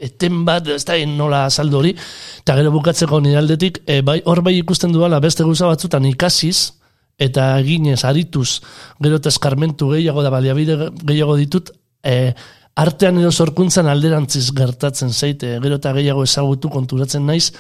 eten 0.03 0.43
bat, 0.47 0.67
ez 0.75 0.83
da, 0.87 0.99
nola 1.11 1.47
saldo 1.51 1.81
hori, 1.81 1.95
eta 2.43 2.59
gero 2.59 2.75
bukatzeko 2.75 3.23
nire 3.23 3.39
aldetik, 3.43 3.83
e, 3.87 4.01
bai, 4.07 4.21
hor 4.27 4.43
bai 4.47 4.57
ikusten 4.59 4.95
duala 4.95 5.23
beste 5.23 5.47
gauza 5.47 5.71
batzutan 5.71 6.07
ikasiz, 6.11 6.73
eta 7.19 7.51
ginez, 7.67 8.03
arituz, 8.07 8.61
gero 9.03 9.19
eta 9.19 9.31
eskarmentu 9.31 9.93
gehiago 9.95 10.23
da 10.23 10.35
baliabide 10.35 10.93
gehiago 11.03 11.39
ditut, 11.39 11.73
e, 12.03 12.35
artean 12.79 13.19
edo 13.19 13.33
sorkuntzan 13.33 13.89
alderantziz 13.91 14.49
gertatzen 14.55 15.13
zeite, 15.13 15.57
gero 15.63 15.79
eta 15.81 15.93
gehiago 15.97 16.23
ezagutu 16.27 16.71
konturatzen 16.71 17.27
naiz, 17.27 17.51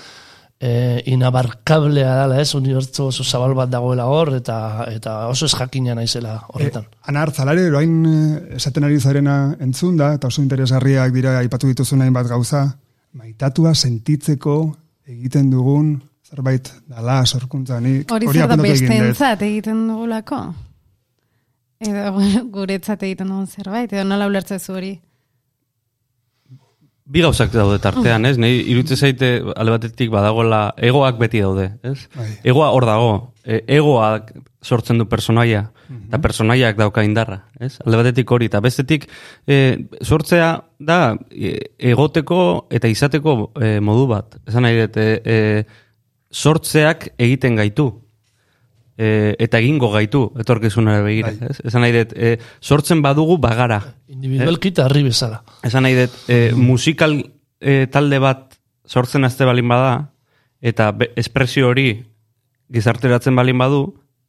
e, 0.60 1.02
inabarkablea 1.10 2.14
dela 2.22 2.40
ez, 2.42 2.54
unibertso 2.54 3.08
oso 3.12 3.24
zabal 3.24 3.54
bat 3.58 3.70
dagoela 3.70 4.06
hor, 4.10 4.32
eta 4.38 4.86
eta 4.90 5.16
oso 5.30 5.46
ez 5.46 5.54
jakina 5.54 5.96
naizela 5.98 6.36
horretan. 6.54 6.86
E, 6.90 7.00
anar, 7.12 7.32
zalare, 7.34 7.66
eroain 7.70 7.96
eh, 8.06 8.58
esaten 8.58 8.86
ari 8.86 9.00
zarena 9.00 9.38
entzun 9.60 9.96
da, 9.98 10.12
eta 10.18 10.30
oso 10.30 10.42
interesgarriak 10.42 11.14
dira 11.14 11.38
aipatu 11.38 11.70
dituzun 11.70 12.02
nahin 12.02 12.14
bat 12.14 12.30
gauza, 12.30 12.66
maitatua 13.18 13.74
sentitzeko 13.74 14.60
egiten 15.08 15.50
dugun, 15.50 15.96
zerbait 16.28 16.70
dala 16.86 17.22
sorkuntza, 17.26 17.80
ni 17.80 18.02
hori 18.10 18.30
zer 18.30 18.46
da 18.50 18.60
bestentzat 18.60 19.42
egiten 19.46 19.86
dugulako? 19.88 20.42
Edo 21.78 22.14
guretzat 22.54 23.02
egiten 23.02 23.30
dugun 23.30 23.46
zerbait, 23.46 23.92
edo 23.92 24.06
nola 24.06 24.30
ulertzezu 24.30 24.78
hori? 24.78 24.96
Bi 27.08 27.22
gauzak 27.24 27.52
daude 27.54 27.78
tartean, 27.82 28.26
ez? 28.28 28.36
Nei 28.40 28.52
irutze 28.72 28.96
zaite 28.96 29.38
alde 29.56 29.74
batetik 29.78 30.12
badagola 30.12 30.74
egoak 30.76 31.18
beti 31.20 31.40
daude, 31.44 31.70
ez? 31.82 31.98
Bai. 32.16 32.28
Egoa 32.52 32.70
hor 32.76 32.86
dago. 32.88 33.12
E, 33.48 33.62
egoak 33.78 34.34
sortzen 34.62 34.98
du 35.00 35.06
personaia 35.08 35.68
eta 35.88 36.20
personaiak 36.20 36.76
dauka 36.76 37.02
indarra, 37.06 37.42
ez? 37.60 37.78
Alde 37.84 38.00
batetik 38.02 38.30
hori 38.30 38.48
eta 38.50 38.60
bestetik 38.64 39.06
e, 39.48 39.88
sortzea 40.04 40.50
da 40.78 40.98
e, 41.32 41.54
egoteko 41.92 42.40
eta 42.74 42.90
izateko 42.92 43.38
e, 43.56 43.78
modu 43.84 44.04
bat. 44.10 44.36
Esan 44.48 44.66
nahi 44.66 44.82
dut, 44.82 44.98
e, 45.00 45.22
e, 45.24 45.88
sortzeak 46.28 47.10
egiten 47.16 47.56
gaitu. 47.56 47.90
E, 48.98 49.36
eta 49.38 49.60
egingo 49.62 49.92
gaitu, 49.92 50.24
etorkizunera 50.42 51.04
begira, 51.06 51.30
Bai. 51.38 51.52
ez? 51.52 51.60
Esan 51.70 51.84
nahi 51.84 51.94
dut, 51.94 52.16
e, 52.18 52.32
sortzen 52.58 52.98
badugu 53.04 53.36
bagara. 53.38 53.78
Individualki 54.10 54.72
eta 54.74 54.88
harri 54.88 55.04
bezala. 55.06 55.44
Esan 55.62 55.86
nahi 55.86 55.94
dut, 56.00 56.16
e, 56.26 56.38
musikal 56.58 57.14
e, 57.60 57.86
talde 57.94 58.18
bat 58.18 58.58
sortzen 58.88 59.24
azte 59.28 59.46
balin 59.46 59.68
bada, 59.70 60.10
eta 60.60 60.90
be, 60.92 61.12
espresio 61.20 61.68
hori 61.70 61.92
gizarteratzen 62.74 63.36
balin 63.38 63.58
badu, 63.62 63.82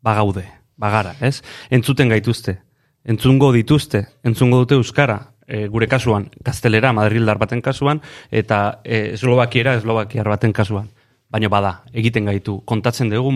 bagaude, 0.06 0.46
bagara, 0.78 1.16
ez? 1.26 1.40
Entzuten 1.74 2.12
gaituzte, 2.14 2.60
entzungo 3.04 3.52
dituzte, 3.56 4.06
entzungo 4.24 4.62
dute 4.64 4.78
euskara, 4.78 5.20
e, 5.48 5.66
gure 5.68 5.90
kasuan, 5.90 6.30
gaztelera, 6.46 6.94
madrildar 6.94 7.40
baten 7.42 7.62
kasuan, 7.66 8.04
eta 8.32 8.80
e, 8.84 9.16
eslovakiera, 9.16 9.76
eslovakiar 9.80 10.30
baten 10.30 10.54
kasuan. 10.54 10.90
Baina 11.30 11.50
bada, 11.50 11.74
egiten 11.94 12.30
gaitu, 12.30 12.60
kontatzen 12.70 13.10
dugu, 13.12 13.34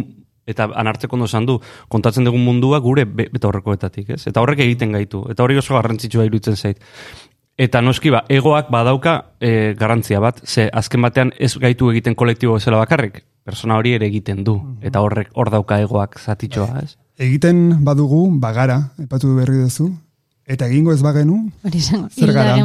eta 0.48 0.70
anartzeko 0.76 1.16
ondo 1.16 1.26
esan 1.30 1.46
du, 1.48 1.60
kontatzen 1.90 2.26
dugun 2.28 2.44
mundua 2.44 2.80
gure 2.84 3.06
be- 3.06 3.30
beta 3.32 3.48
horrekoetatik, 3.48 4.10
ez? 4.18 4.24
Eta 4.28 4.42
horrek 4.42 4.64
egiten 4.66 4.92
gaitu, 4.92 5.24
eta 5.32 5.44
hori 5.44 5.58
oso 5.58 5.76
garrantzitsua 5.76 6.26
iruditzen 6.26 6.58
zait. 6.58 6.82
Eta 7.58 7.82
noski 7.86 8.10
ba, 8.10 8.24
egoak 8.34 8.72
badauka 8.74 9.14
e, 9.40 9.76
garrantzia 9.78 10.20
bat, 10.20 10.42
ze 10.44 10.70
azken 10.74 11.04
batean 11.06 11.32
ez 11.38 11.54
gaitu 11.62 11.92
egiten 11.92 12.16
kolektibo 12.16 12.58
bezala 12.58 12.80
bakarrik, 12.82 13.24
persona 13.46 13.78
hori 13.78 13.94
ere 13.94 14.08
egiten 14.10 14.44
du, 14.44 14.58
eta 14.82 15.04
horrek 15.06 15.30
hor 15.38 15.52
dauka 15.54 15.78
egoak 15.84 16.18
zatitxoa, 16.20 16.82
ez? 16.82 16.96
Egiten 17.22 17.84
badugu, 17.86 18.26
bagara, 18.42 18.80
epatu 19.04 19.36
berri 19.36 19.62
duzu, 19.62 19.92
eta 20.50 20.66
egingo 20.66 20.94
ez 20.94 21.04
bagenu, 21.06 21.44
zer 22.10 22.34
gara? 22.34 22.58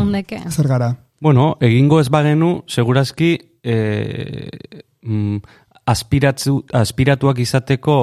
Zer 0.48 0.68
gara? 0.68 0.94
Bueno, 1.20 1.56
egingo 1.60 2.00
ez 2.00 2.08
bagenu, 2.08 2.62
segurazki 2.66 3.36
e, 3.62 4.48
mm, 5.02 5.36
aspiratzu, 5.88 6.62
aspiratuak 6.76 7.40
izateko 7.42 7.96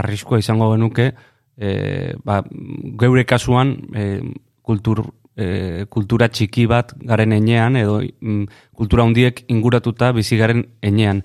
arriskua 0.00 0.40
izango 0.42 0.72
genuke, 0.74 1.12
e, 1.56 1.70
ba, 2.24 2.42
geure 3.00 3.24
kasuan 3.28 3.74
e, 3.94 4.08
kultur, 4.62 5.04
e, 5.36 5.86
kultura 5.90 6.28
txiki 6.32 6.66
bat 6.70 6.94
garen 6.98 7.34
enean, 7.36 7.78
edo 7.80 8.00
mm, 8.02 8.44
kultura 8.76 9.06
handiek 9.06 9.44
inguratuta 9.54 10.12
bizi 10.16 10.38
garen 10.40 10.66
enean. 10.82 11.22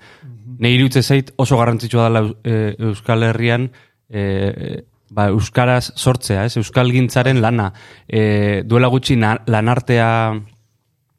Nei 0.54 0.76
irutze 0.76 1.02
zait 1.02 1.32
oso 1.40 1.58
garrantzitsua 1.58 2.08
dela 2.08 2.24
e, 2.46 2.58
Euskal 2.90 3.26
Herrian 3.26 3.68
e, 4.08 4.84
ba, 5.10 5.28
Euskaraz 5.34 5.92
sortzea, 5.96 6.44
ez? 6.46 6.56
Euskal 6.60 6.92
gintzaren 6.94 7.40
lana. 7.42 7.70
E, 8.06 8.62
duela 8.66 8.90
gutxi 8.92 9.16
na, 9.18 9.36
lanartea 9.46 10.08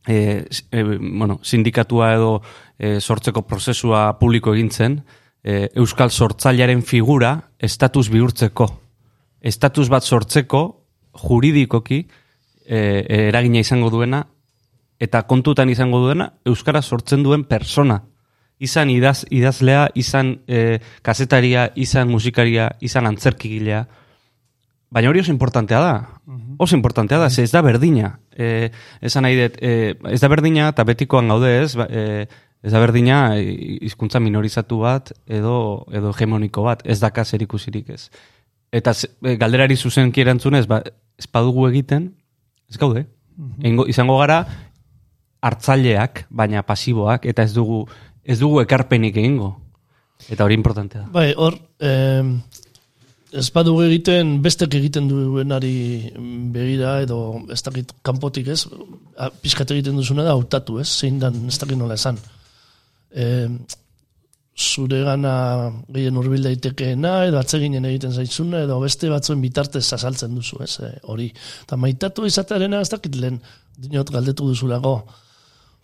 e, 0.08 0.46
e, 0.72 0.84
bueno, 0.84 1.40
sindikatua 1.44 2.14
edo 2.16 2.32
e, 2.78 3.00
sortzeko 3.00 3.46
prozesua 3.48 4.08
publiko 4.20 4.54
egintzen, 4.56 5.00
e, 5.44 5.70
Euskal 5.76 6.12
sortzailearen 6.12 6.82
figura 6.84 7.36
estatus 7.60 8.10
bihurtzeko. 8.10 8.68
Estatus 9.46 9.90
bat 9.94 10.04
sortzeko 10.04 10.64
juridikoki 11.26 12.02
e, 12.66 12.80
eragina 13.30 13.62
izango 13.62 13.92
duena 13.94 14.26
eta 15.00 15.24
kontutan 15.30 15.70
izango 15.70 16.02
duena 16.04 16.32
Euskara 16.46 16.82
sortzen 16.82 17.24
duen 17.24 17.46
persona. 17.46 18.02
Izan 18.60 18.90
idaz, 18.90 19.26
idazlea, 19.36 19.90
izan 20.00 20.38
e, 20.48 20.80
kazetaria, 21.04 21.70
izan 21.76 22.10
musikaria, 22.10 22.70
izan 22.80 23.08
antzerkigilea. 23.10 23.84
Baina 24.96 25.10
hori 25.12 25.20
oso 25.20 25.34
importantea 25.34 25.82
da. 25.84 25.96
Oso 26.58 26.78
importantea 26.78 27.20
da, 27.20 27.30
ze 27.30 27.44
ez 27.44 27.52
da 27.52 27.62
berdina. 27.62 28.14
E, 28.32 28.72
esan 29.02 29.28
nahi 29.28 29.36
dut, 29.36 29.58
e, 29.60 29.96
ez 30.08 30.22
da 30.22 30.30
berdina 30.32 30.70
eta 30.72 30.86
betikoan 30.88 31.28
gaude 31.34 31.52
ez, 31.66 31.74
ba, 31.76 31.90
e, 31.90 32.28
ez 32.66 32.74
da 32.74 32.82
berdina 32.82 33.20
e, 33.38 33.44
hizkuntza 33.86 34.20
minorizatu 34.20 34.80
bat 34.82 35.12
edo, 35.30 35.86
edo 35.94 36.14
hegemoniko 36.16 36.66
bat, 36.66 36.82
ez 36.84 36.98
daka 37.04 37.26
zer 37.26 37.46
ikusirik 37.46 37.92
ez. 37.94 38.08
Eta 38.74 38.96
e, 38.98 39.36
galderari 39.42 39.78
zuzenki 39.78 40.24
erantzunez, 40.26 40.66
ba, 40.70 40.82
ez 41.20 41.30
badugu 41.32 41.68
egiten, 41.70 42.10
ez 42.72 42.82
gaude. 42.82 43.06
Eingo, 43.62 43.86
izango 43.92 44.18
gara 44.18 44.42
hartzaileak, 45.46 46.26
baina 46.34 46.64
pasiboak, 46.66 47.28
eta 47.30 47.46
ez 47.46 47.54
dugu, 47.54 47.84
ez 48.26 48.40
dugu 48.42 48.64
ekarpenik 48.64 49.18
egingo. 49.22 49.54
Eta 50.32 50.48
hori 50.48 50.58
importantea 50.58 51.04
da. 51.04 51.10
Bai, 51.14 51.28
hor, 51.38 51.60
eh, 51.86 52.24
ez 53.36 53.50
badugu 53.54 53.84
egiten, 53.86 54.40
bestek 54.42 54.74
egiten 54.80 55.10
duenari 55.12 55.76
begira, 56.56 56.96
edo 57.04 57.20
ez 57.54 57.60
dakit 57.62 57.94
kanpotik 58.02 58.50
ez, 58.56 58.64
pixkat 59.44 59.76
egiten 59.76 60.00
duzuna 60.00 60.26
da, 60.26 60.34
hautatu 60.34 60.80
ez, 60.82 60.88
zein 60.88 61.20
dan, 61.22 61.44
ez 61.52 61.60
dakit 61.62 61.78
nola 61.78 62.00
esan. 62.00 62.18
Eh, 63.16 63.48
zure 64.56 65.02
gana 65.04 65.34
gehien 65.92 66.16
urbil 66.20 66.46
daitekeena, 66.48 67.26
edo 67.28 67.40
atseginen 67.42 67.88
egiten 67.90 68.14
zaizuna, 68.16 68.62
edo 68.64 68.80
beste 68.80 69.10
batzuen 69.12 69.42
bitartez 69.44 69.84
azaltzen 69.98 70.36
duzu, 70.36 70.62
ez, 70.64 70.80
eh, 70.80 70.96
hori. 71.12 71.28
Eta 71.64 71.76
maitatu 71.76 72.26
izatearena 72.28 72.80
ez 72.84 72.90
dakit 72.90 73.16
lehen, 73.20 73.42
dinot 73.78 74.12
galdetu 74.16 74.48
duzulako, 74.48 75.00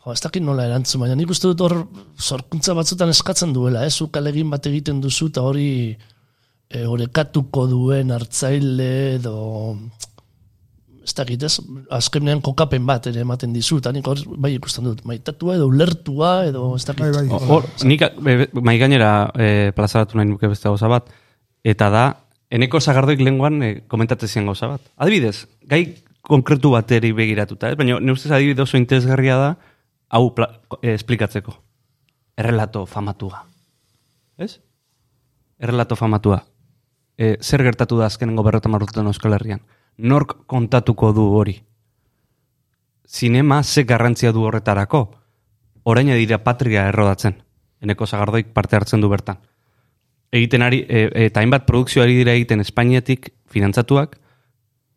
Jo, 0.02 0.16
ez 0.16 0.22
dakit 0.24 0.42
nola 0.42 0.64
erantzun, 0.66 1.04
baina 1.04 1.14
nik 1.14 1.30
uste 1.30 1.46
dut 1.52 1.62
hor 1.62 1.76
zorkuntza 2.18 2.74
batzutan 2.74 3.12
eskatzen 3.14 3.52
duela, 3.54 3.84
ez? 3.86 3.94
Zuk 4.02 4.18
alegin 4.18 4.50
bat 4.50 4.66
egiten 4.66 4.98
duzu 5.04 5.28
eta 5.30 5.44
hori 5.46 5.68
e, 5.94 6.86
orekatuko 6.90 7.68
duen 7.70 8.10
hartzaile 8.16 8.90
edo 9.20 9.36
ez 11.04 11.14
dakit 11.18 11.44
ez, 11.44 11.56
azkenean 11.90 12.42
kokapen 12.46 12.86
bat 12.86 13.08
ere 13.10 13.24
ematen 13.26 13.54
dizu, 13.54 13.80
eta 13.82 13.92
nik 13.96 14.08
hor 14.08 14.20
bai 14.42 14.54
ikusten 14.56 14.86
dut, 14.86 15.02
maitatua 15.08 15.56
edo 15.58 15.68
ulertua 15.72 16.46
edo 16.50 16.76
ez 16.76 16.86
dakit. 16.86 17.08
Bai, 17.08 17.26
bai. 17.30 17.40
Hor, 17.50 17.66
nik 17.88 18.06
be- 18.22 18.50
mahai 18.54 18.78
gainera 18.82 19.12
e, 19.34 19.72
plazaratu 19.76 20.20
nahi 20.20 20.30
nuke 20.30 20.50
beste 20.52 20.70
gauza 20.70 20.92
bat, 20.92 21.10
eta 21.64 21.90
da, 21.94 22.06
eneko 22.54 22.80
zagardoik 22.80 23.22
lenguan 23.26 23.62
e, 23.64 23.72
komentatzen 23.90 24.46
gauza 24.46 24.70
bat. 24.76 24.86
Adibidez, 24.98 25.48
gai 25.66 25.84
konkretu 26.22 26.76
bateri 26.76 27.12
begiratuta, 27.18 27.72
ez? 27.72 27.78
baina 27.80 28.00
ne 28.00 28.14
ustez 28.14 28.32
adibide 28.32 28.62
oso 28.62 28.78
interesgarria 28.78 29.38
da, 29.42 29.52
hau 30.10 30.36
pla, 30.38 30.52
e, 30.82 30.94
esplikatzeko. 30.94 31.58
Errelato 32.38 32.86
famatua. 32.86 33.44
Ez? 34.38 34.60
Errelato 35.60 35.98
famatua. 35.98 36.44
E, 37.18 37.38
zer 37.42 37.64
gertatu 37.66 37.98
da 37.98 38.08
azkenengo 38.08 38.44
berrota 38.44 38.70
marrutetan 38.70 39.10
Euskal 39.10 39.34
Herrian? 39.34 39.62
Nork 40.02 40.46
kontatuko 40.48 41.14
du 41.14 41.28
hori? 41.38 41.56
Zinema 43.08 43.64
ze 43.64 43.84
garrantzia 43.84 44.32
du 44.32 44.44
horretarako? 44.44 45.22
orain 45.84 46.08
dira 46.08 46.44
patria 46.44 46.88
errodatzen. 46.90 47.42
Eneko 47.82 48.06
zagardoik 48.06 48.54
parte 48.54 48.76
hartzen 48.76 49.02
du 49.02 49.10
bertan. 49.10 49.40
Egiten 50.32 50.62
ari, 50.62 50.86
e, 50.88 51.10
eta 51.26 51.42
hainbat 51.42 51.66
produkzioari 51.66 52.16
dira 52.16 52.34
egiten 52.38 52.62
Espainiatik 52.62 53.32
finantzatuak, 53.50 54.18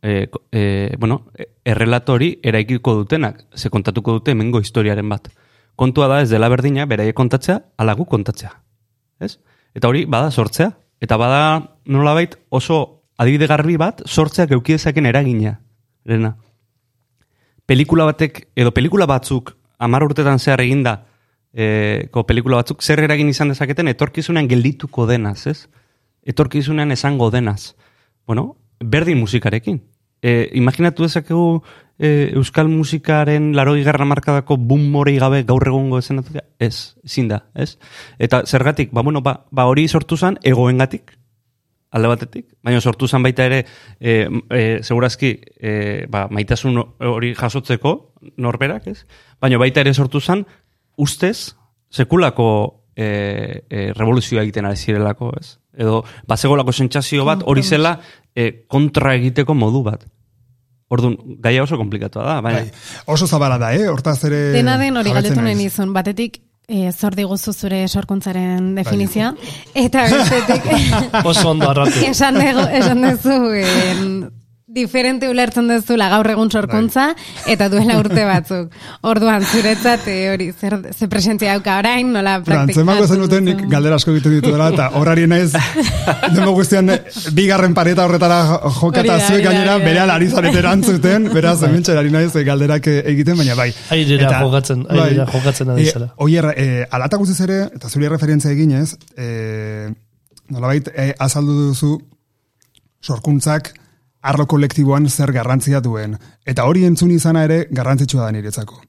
e, 0.02 0.28
e, 0.52 0.94
bueno, 0.98 1.24
e- 1.36 1.48
errelatori 1.64 2.38
eraikiko 2.42 2.94
dutenak, 2.94 3.46
ze 3.56 3.70
kontatuko 3.70 4.12
dute 4.12 4.32
hemengo 4.32 4.60
historiaren 4.60 5.08
bat. 5.08 5.30
Kontua 5.76 6.06
da 6.08 6.20
ez 6.22 6.30
dela 6.30 6.48
berdina, 6.48 6.86
beraiek 6.86 7.16
kontatzea, 7.16 7.60
alagu 7.78 8.04
kontatzea. 8.04 8.52
Ez? 9.18 9.38
Eta 9.74 9.88
hori, 9.88 10.04
bada 10.04 10.30
sortzea. 10.30 10.70
Eta 11.00 11.16
bada 11.16 11.76
nolabait 11.84 12.36
oso 12.48 13.03
adibide 13.18 13.46
garbi 13.46 13.76
bat, 13.76 14.02
sortzeak 14.06 14.50
eukidezaken 14.56 15.06
eragina. 15.06 15.58
Lena 16.04 16.36
pelikula 17.66 18.04
batek, 18.08 18.48
edo 18.56 18.72
pelikula 18.74 19.06
batzuk, 19.08 19.54
amar 19.78 20.04
urtetan 20.06 20.38
zehar 20.38 20.62
eginda, 20.64 20.98
e, 21.52 22.08
ko 22.12 22.24
pelikula 22.28 22.60
batzuk, 22.60 22.82
zer 22.82 23.02
eragin 23.04 23.30
izan 23.32 23.52
dezaketen, 23.52 23.88
etorkizunean 23.94 24.48
geldituko 24.50 25.08
denaz, 25.08 25.46
ez? 25.50 25.58
Etorkizunean 26.24 26.92
esango 26.92 27.30
denaz. 27.32 27.74
Bueno, 28.26 28.54
berdin 28.80 29.18
musikarekin. 29.20 29.80
E, 30.24 30.50
imaginatu 30.56 31.04
dezakegu 31.04 31.62
e, 31.98 32.30
euskal 32.36 32.70
musikaren 32.72 33.52
laro 33.56 33.74
igarra 33.76 34.06
markadako 34.08 34.56
boom 34.56 34.86
morei 34.92 35.18
gabe 35.20 35.42
gaur 35.44 35.66
egungo 35.68 36.00
ezenatuta? 36.00 36.46
Ez, 36.58 36.96
ezin 37.04 37.28
da, 37.28 37.44
ez? 37.54 37.76
Eta 38.18 38.44
zergatik, 38.46 38.92
ba, 38.92 39.04
bueno, 39.04 39.20
ba, 39.24 39.42
ba 39.52 39.68
hori 39.68 39.84
sortu 39.88 40.16
zen 40.16 40.40
egoengatik, 40.42 41.12
alde 41.94 42.10
batetik, 42.10 42.46
baina 42.66 42.80
sortu 42.82 43.06
zen 43.06 43.22
baita 43.22 43.44
ere, 43.46 43.60
e, 44.00 44.26
e, 44.50 44.62
segurazki, 44.82 45.30
e, 45.54 45.74
ba, 46.10 46.26
maitasun 46.30 46.80
hori 47.06 47.34
jasotzeko 47.38 47.94
norberak, 48.42 48.88
ez? 48.90 49.04
Baina 49.42 49.60
baita 49.62 49.84
ere 49.84 49.94
sortu 49.94 50.20
zen, 50.20 50.42
ustez, 50.98 51.54
sekulako 51.94 52.48
e, 52.96 53.06
e, 53.70 53.86
revoluzioa 53.94 54.42
egiten 54.42 54.66
ari 54.66 54.80
zirelako, 54.80 55.30
ez? 55.38 55.60
Edo, 55.78 56.02
bazegolako 56.26 56.74
sentsazio 56.74 57.26
bat, 57.26 57.46
hori 57.46 57.62
zela 57.62 57.96
e, 58.34 58.50
kontra 58.70 59.14
egiteko 59.14 59.54
modu 59.54 59.84
bat. 59.86 60.02
Orduan, 60.94 61.14
gaia 61.42 61.62
oso 61.62 61.78
komplikatua 61.78 62.26
da, 62.26 62.40
baina... 62.44 62.64
Bai. 62.66 63.04
Oso 63.14 63.26
zabala 63.30 63.58
da, 63.58 63.70
eh? 63.74 63.86
Hortaz 63.90 64.18
ere... 64.26 64.42
Dena 64.58 64.76
den 64.82 64.98
hori 64.98 65.14
galdetu 65.14 65.42
nahi 65.42 65.56
nizun, 65.62 65.94
batetik, 65.94 66.42
e, 66.68 66.92
zor 66.92 67.14
diguzu 67.14 67.52
zure 67.52 67.86
sorkuntzaren 67.88 68.74
Bai. 68.74 68.84
definizioa, 68.84 69.34
eta 69.74 70.06
bestetik, 70.10 70.70
Oso 71.30 71.50
ondo 71.50 71.70
arratu. 71.70 71.98
esan, 72.06 72.34
dugu, 72.40 72.64
esan 72.80 73.02
duzu, 73.04 73.38
en, 73.60 74.30
diferente 74.74 75.28
ulertzen 75.30 75.68
duzula 75.70 76.08
gaur 76.12 76.26
egun 76.32 76.50
sorkuntza, 76.50 77.14
eta 77.46 77.68
duela 77.72 77.96
urte 78.00 78.24
batzuk. 78.32 78.72
Orduan, 79.06 79.44
zuretzat, 79.46 80.06
e, 80.10 80.16
hori, 80.32 80.48
zer, 80.52 80.76
ze 80.92 81.06
presentzia 81.08 81.52
dauka 81.54 81.78
orain, 81.78 82.10
nola 82.12 82.34
Antzemango 82.40 82.74
praktikatzen 82.74 83.14
zenuten 83.14 83.44
nik 83.48 83.62
galdera 83.70 83.96
asko 84.00 84.12
ditu 84.16 84.32
ditu 84.34 84.50
dela, 84.52 84.68
eta 84.74 84.88
horari 84.98 85.28
naiz, 85.30 85.52
demo 86.34 86.52
guztian, 86.58 86.90
bigarren 87.38 87.74
pareta 87.74 88.04
horretara 88.08 88.40
jokata 88.80 89.18
zuek 89.28 89.44
gainera, 89.46 89.78
bere 89.84 90.00
alari 90.02 90.28
zarete 90.28 90.58
erantzuten, 90.64 91.30
beraz, 91.32 91.60
hemen 91.62 91.82
txerari 91.86 92.10
naiz 92.10 92.32
eh, 92.34 92.42
galderak 92.44 92.88
eh, 92.90 92.96
egiten, 93.14 93.38
baina 93.38 93.54
bai. 93.58 93.70
Airera 93.94 94.26
Eta- 94.28 94.40
jokatzen- 94.42 94.86
airera 94.90 95.28
jokatzen 95.30 95.70
ari 95.76 95.86
zara. 95.92 96.10
Eh, 96.10 96.24
Oier, 96.26 96.50
eh, 96.56 96.86
alata 96.90 97.16
guztiz 97.22 97.38
ere, 97.46 97.60
eta 97.78 97.88
zuri 97.88 98.08
referentzia 98.10 98.50
eginez, 98.50 98.96
eh, 99.16 99.86
nolabait, 100.50 100.90
eh, 100.94 101.12
azaldu 101.18 101.54
duzu, 101.70 101.94
sorkuntzak 103.04 103.72
arlo 104.24 104.46
kolektiboan 104.48 105.08
zer 105.10 105.32
garrantzia 105.32 105.80
duen. 105.84 106.16
Eta 106.46 106.64
hori 106.64 106.84
entzun 106.88 107.12
izana 107.12 107.44
ere 107.44 107.64
garrantzitsua 107.70 108.24
da 108.24 108.32
niretzako. 108.32 108.80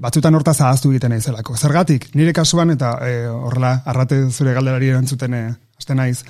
Batzutan 0.00 0.34
hortaz 0.38 0.56
ahaztu 0.62 0.90
egiten 0.94 1.12
naizelako. 1.12 1.56
Zergatik, 1.56 2.08
nire 2.16 2.32
kasuan, 2.32 2.72
eta 2.72 2.94
e, 3.04 3.16
horrela, 3.28 3.74
arrate 3.84 4.22
zure 4.30 4.54
galderari 4.56 4.88
erantzuten 4.88 5.34
e, 5.36 5.40
aste 5.76 5.96
naiz, 5.98 6.22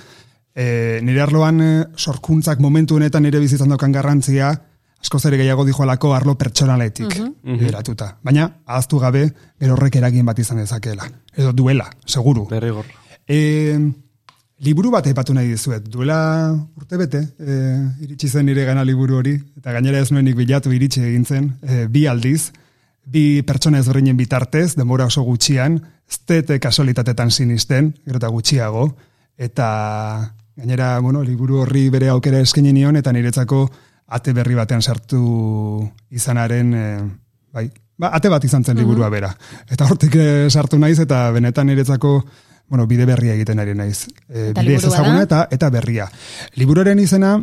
e, 0.51 0.99
nire 1.07 1.21
arloan 1.23 1.61
e, 1.63 1.69
sorkuntzak 1.95 2.59
momentu 2.59 2.97
honetan 2.97 3.23
nire 3.23 3.39
bizitzan 3.39 3.71
daukan 3.71 3.95
garrantzia, 3.95 4.51
askoz 4.99 5.21
ere 5.29 5.39
gehiago 5.39 5.63
dijoalako 5.63 6.11
arlo 6.17 6.35
pertsonaletik 6.35 7.15
bideratuta. 7.45 8.17
Baina, 8.25 8.49
ahaztu 8.65 8.99
gabe, 8.99 9.23
gero 9.61 9.77
horrek 9.77 9.95
eragin 10.01 10.27
bat 10.27 10.39
izan 10.43 10.59
dezakeela. 10.59 11.07
Edo 11.37 11.53
duela, 11.55 11.87
seguru. 12.05 12.49
Derrigor. 12.51 12.89
E, 13.23 13.39
liburu 14.63 14.91
bat 14.91 15.05
aipatu 15.05 15.35
nahi 15.37 15.51
dizuet. 15.51 15.85
Duela 15.91 16.17
urte 16.77 16.97
bete, 16.97 17.21
e, 17.37 17.57
iritsi 18.03 18.29
zen 18.29 18.47
nire 18.49 18.65
gana 18.65 18.83
liburu 18.85 19.19
hori, 19.19 19.35
eta 19.59 19.73
gainera 19.75 20.01
ez 20.01 20.11
nuenik 20.11 20.37
bilatu 20.37 20.73
iritsi 20.73 21.03
egin 21.05 21.25
zen, 21.25 21.51
e, 21.61 21.85
bi 21.91 22.07
aldiz, 22.09 22.51
bi 23.05 23.43
pertsona 23.47 23.79
ezberdinen 23.83 24.17
bitartez, 24.17 24.73
denbora 24.75 25.05
oso 25.07 25.23
gutxian, 25.23 25.77
ez 26.07 26.19
dete 26.27 26.59
kasualitatetan 26.63 27.31
sinisten, 27.31 27.93
gero 28.05 28.21
eta 28.21 28.31
gutxiago, 28.33 28.87
eta 29.37 29.67
gainera, 30.57 30.97
bueno, 31.05 31.21
liburu 31.23 31.61
horri 31.61 31.87
bere 31.93 32.09
aukera 32.09 32.41
eskaini 32.41 32.73
nion, 32.73 32.97
eta 32.97 33.13
niretzako 33.13 33.67
ate 34.17 34.33
berri 34.33 34.55
batean 34.57 34.81
sartu 34.81 35.85
izanaren, 36.09 36.73
e, 36.73 36.87
bai, 37.53 37.69
ba, 38.01 38.09
ate 38.17 38.31
bat 38.33 38.43
izan 38.43 38.65
zen 38.65 38.79
liburua 38.79 39.11
bera. 39.13 39.29
Eta 39.69 39.85
hortik 39.85 40.17
sartu 40.49 40.79
naiz, 40.81 40.97
eta 41.03 41.27
benetan 41.35 41.69
niretzako 41.69 42.17
bueno, 42.69 42.87
bide 42.87 43.05
berria 43.05 43.33
egiten 43.33 43.59
ari 43.59 43.75
naiz. 43.75 44.07
E, 44.29 44.49
Eta 44.51 44.61
bide 44.61 44.75
ez 44.75 44.85
ezaguna 44.85 45.21
eta, 45.23 45.47
eta 45.51 45.69
berria. 45.69 46.09
Liburuaren 46.55 46.99
izena, 46.99 47.37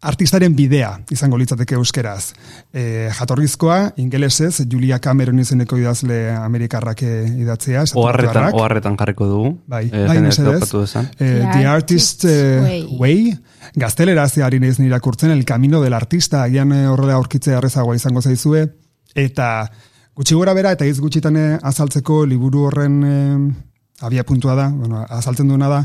artistaren 0.00 0.54
bidea 0.54 0.92
izango 1.10 1.38
litzateke 1.40 1.74
euskeraz. 1.74 2.32
E, 2.72 3.08
jatorrizkoa, 3.18 3.94
ingelesez, 3.98 4.60
Julia 4.70 5.00
Cameron 5.02 5.40
izeneko 5.42 5.78
idazle 5.80 6.20
amerikarrak 6.36 7.02
eh, 7.02 7.24
idatzea. 7.42 7.82
Oharretan, 7.98 8.52
oharretan 8.54 8.96
jarriko 9.00 9.26
dugu. 9.26 9.50
Bai, 9.66 9.88
Eh, 9.92 10.06
bai, 10.06 10.20
mesedez. 10.22 10.62
Eh, 10.62 11.08
The 11.18 11.50
The 11.52 11.66
Artist 11.66 12.24
eh, 12.24 12.60
Way. 12.60 12.86
Way, 12.98 13.38
gaztelera 13.74 14.28
zeari 14.28 14.60
naiz 14.60 14.78
nirakurtzen, 14.78 15.30
El 15.30 15.44
Camino 15.44 15.82
del 15.82 15.94
Artista, 15.94 16.44
agian 16.44 16.72
eh, 16.72 16.86
horrela 16.86 17.14
aurkitzea 17.14 17.58
errezagoa 17.58 17.96
izango 17.96 18.22
zaizue, 18.22 18.68
eta 19.14 19.68
gutxi 20.14 20.34
gora 20.34 20.54
bera, 20.54 20.72
eta 20.72 20.86
hitz 20.86 21.00
gutxitan 21.00 21.36
azaltzeko 21.62 22.24
liburu 22.26 22.68
horren 22.68 23.02
eh, 23.02 23.67
abia 24.00 24.24
puntua 24.24 24.54
da, 24.54 24.68
bueno, 24.68 25.04
azaltzen 25.08 25.48
duena 25.48 25.68
da, 25.68 25.80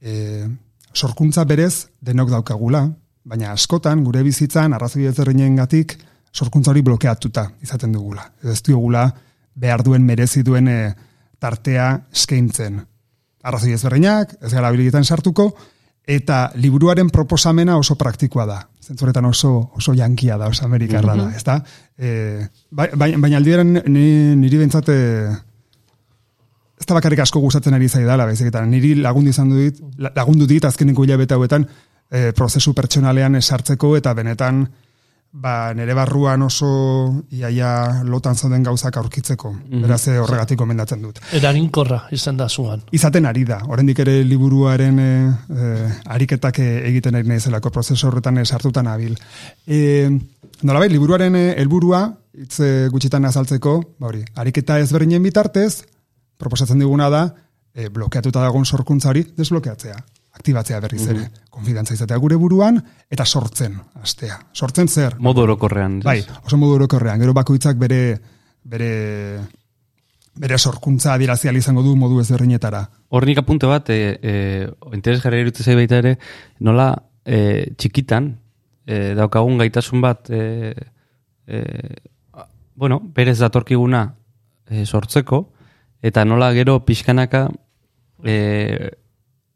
eh, 0.00 0.46
sorkuntza 0.92 1.44
berez 1.44 1.88
denok 2.00 2.30
daukagula, 2.30 2.84
baina 3.24 3.52
askotan 3.52 4.04
gure 4.04 4.22
bizitzan 4.22 4.72
arrazoi 4.76 5.06
ezberdinengatik 5.10 5.96
sorkuntza 6.32 6.70
hori 6.70 6.82
blokeatuta 6.82 7.50
izaten 7.62 7.92
dugula. 7.92 8.26
Ez 8.44 8.62
diogula 8.62 9.08
behar 9.54 9.82
duen 9.82 10.04
merezi 10.04 10.42
duen 10.44 10.68
eh, 10.68 10.92
tartea 11.38 11.88
eskaintzen 12.12 12.82
arrazoi 13.46 13.72
ezberdinak, 13.72 14.36
ez 14.42 14.52
gara 14.52 14.70
bilegitan 14.74 15.04
sartuko, 15.04 15.52
eta 16.06 16.50
liburuaren 16.54 17.08
proposamena 17.10 17.76
oso 17.78 17.94
praktikoa 17.98 18.46
da. 18.46 18.56
Zentzuretan 18.86 19.24
oso, 19.26 19.70
oso 19.74 19.94
jankia 19.94 20.36
da, 20.38 20.46
oso 20.48 20.64
amerikarra 20.64 21.14
da, 21.16 21.28
ez 21.36 21.42
da? 21.44 21.56
E, 21.98 22.46
bai- 22.70 22.90
bai- 22.94 23.16
baina 23.18 23.36
aldieran 23.38 23.72
ni, 23.86 24.34
niri 24.36 24.58
bentsat, 24.58 24.88
e, 24.88 25.30
ez 26.86 26.92
da 26.94 26.94
bakarrik 27.00 27.18
asko 27.24 27.40
gustatzen 27.42 27.74
ari 27.74 27.88
zaidala, 27.90 28.26
baizik 28.30 28.46
eta 28.52 28.62
niri 28.66 28.94
lagundu 29.02 29.30
izan 29.34 29.50
la- 29.98 30.12
lagundu 30.14 30.46
dit 30.46 30.64
azkeneko 30.64 31.02
hilabete 31.04 31.34
hauetan 31.34 31.66
e, 32.10 32.30
prozesu 32.32 32.72
pertsonalean 32.74 33.40
sartzeko 33.42 33.96
eta 33.98 34.12
benetan 34.14 34.68
ba, 35.32 35.72
nire 35.74 35.94
barruan 35.98 36.42
oso 36.46 36.68
iaia 37.34 38.04
lotan 38.06 38.36
zauden 38.38 38.62
gauzak 38.62 38.96
aurkitzeko. 38.96 39.50
Beraz, 39.82 40.06
eh, 40.08 40.14
horregatik 40.22 40.56
gomendatzen 40.58 41.02
dut 41.02 41.18
Eraginkorra 41.32 42.04
izan 42.12 42.36
da 42.38 42.46
zuan. 42.48 42.82
izaten 42.92 43.26
ari 43.26 43.44
da. 43.44 43.58
Oraindik 43.66 43.98
ere 43.98 44.22
liburuaren 44.24 44.98
e, 44.98 45.10
e, 45.50 45.90
ariketak 46.06 46.60
egiten 46.60 47.14
ari 47.18 47.26
naizelako 47.28 47.70
prozesu 47.74 48.06
horretan 48.06 48.38
sartutan 48.46 48.84
nabil. 48.84 49.18
E, 49.66 50.08
nolabait, 50.62 50.92
liburuaren 50.92 51.34
helburua 51.34 52.06
hitz 52.38 52.60
gutxitan 52.92 53.24
azaltzeko, 53.24 53.80
ba 53.98 54.06
hori, 54.06 54.22
ariketa 54.36 54.78
ezberdinen 54.78 55.22
bitartez, 55.22 55.82
proposatzen 56.36 56.78
diguna 56.82 57.10
da, 57.12 57.24
e, 57.74 57.88
blokeatuta 57.88 58.44
dagoen 58.44 58.64
sorkuntza 58.64 59.10
hori 59.10 59.24
desblokeatzea 59.36 59.96
aktibatzea 60.36 60.80
berriz 60.84 61.04
ere, 61.08 61.26
konfidantza 61.50 61.94
izatea 61.96 62.18
gure 62.20 62.36
buruan, 62.36 62.78
eta 63.10 63.24
sortzen, 63.24 63.76
astea. 64.02 64.36
Sortzen 64.52 64.88
zer? 64.88 65.16
Modu 65.22 65.46
orokorrean. 65.46 66.00
Bai, 66.04 66.18
oso 66.44 66.58
modu 66.60 66.76
orokorrean, 66.76 67.22
gero 67.22 67.34
bakoitzak 67.36 67.78
bere 67.80 68.00
bere 68.66 68.90
bere 70.36 70.58
sorkuntza 70.58 71.14
adirazial 71.14 71.56
izango 71.56 71.80
du 71.82 71.94
modu 71.96 72.18
ezberdinetara. 72.20 72.82
Hor 73.08 73.24
nik 73.24 73.38
apunte 73.40 73.68
bat, 73.70 73.88
e, 73.88 74.18
e, 74.20 74.34
interesgarri 74.92 75.40
irutu 75.46 75.64
zai 75.64 75.78
baita 75.78 76.02
ere, 76.02 76.16
nola 76.60 76.90
e, 77.24 77.72
txikitan, 77.72 78.28
e, 78.84 79.14
daukagun 79.16 79.56
gaitasun 79.62 80.04
bat, 80.04 80.28
e, 80.28 80.74
e, 81.48 81.62
bueno, 82.76 83.00
berez 83.16 83.38
datorkiguna 83.40 84.02
e, 84.68 84.84
sortzeko, 84.84 85.40
eta 86.02 86.24
nola 86.24 86.52
gero 86.56 86.80
pixkanaka 86.84 87.48
e, 88.24 88.90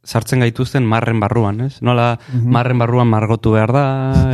sartzen 0.05 0.41
gaituzten 0.41 0.87
marren 0.89 1.21
barruan, 1.21 1.61
ez? 1.67 1.81
Nola 1.85 2.15
marren 2.33 2.79
barruan 2.81 3.09
margotu 3.11 3.53
behar 3.53 3.73
da, 3.75 3.85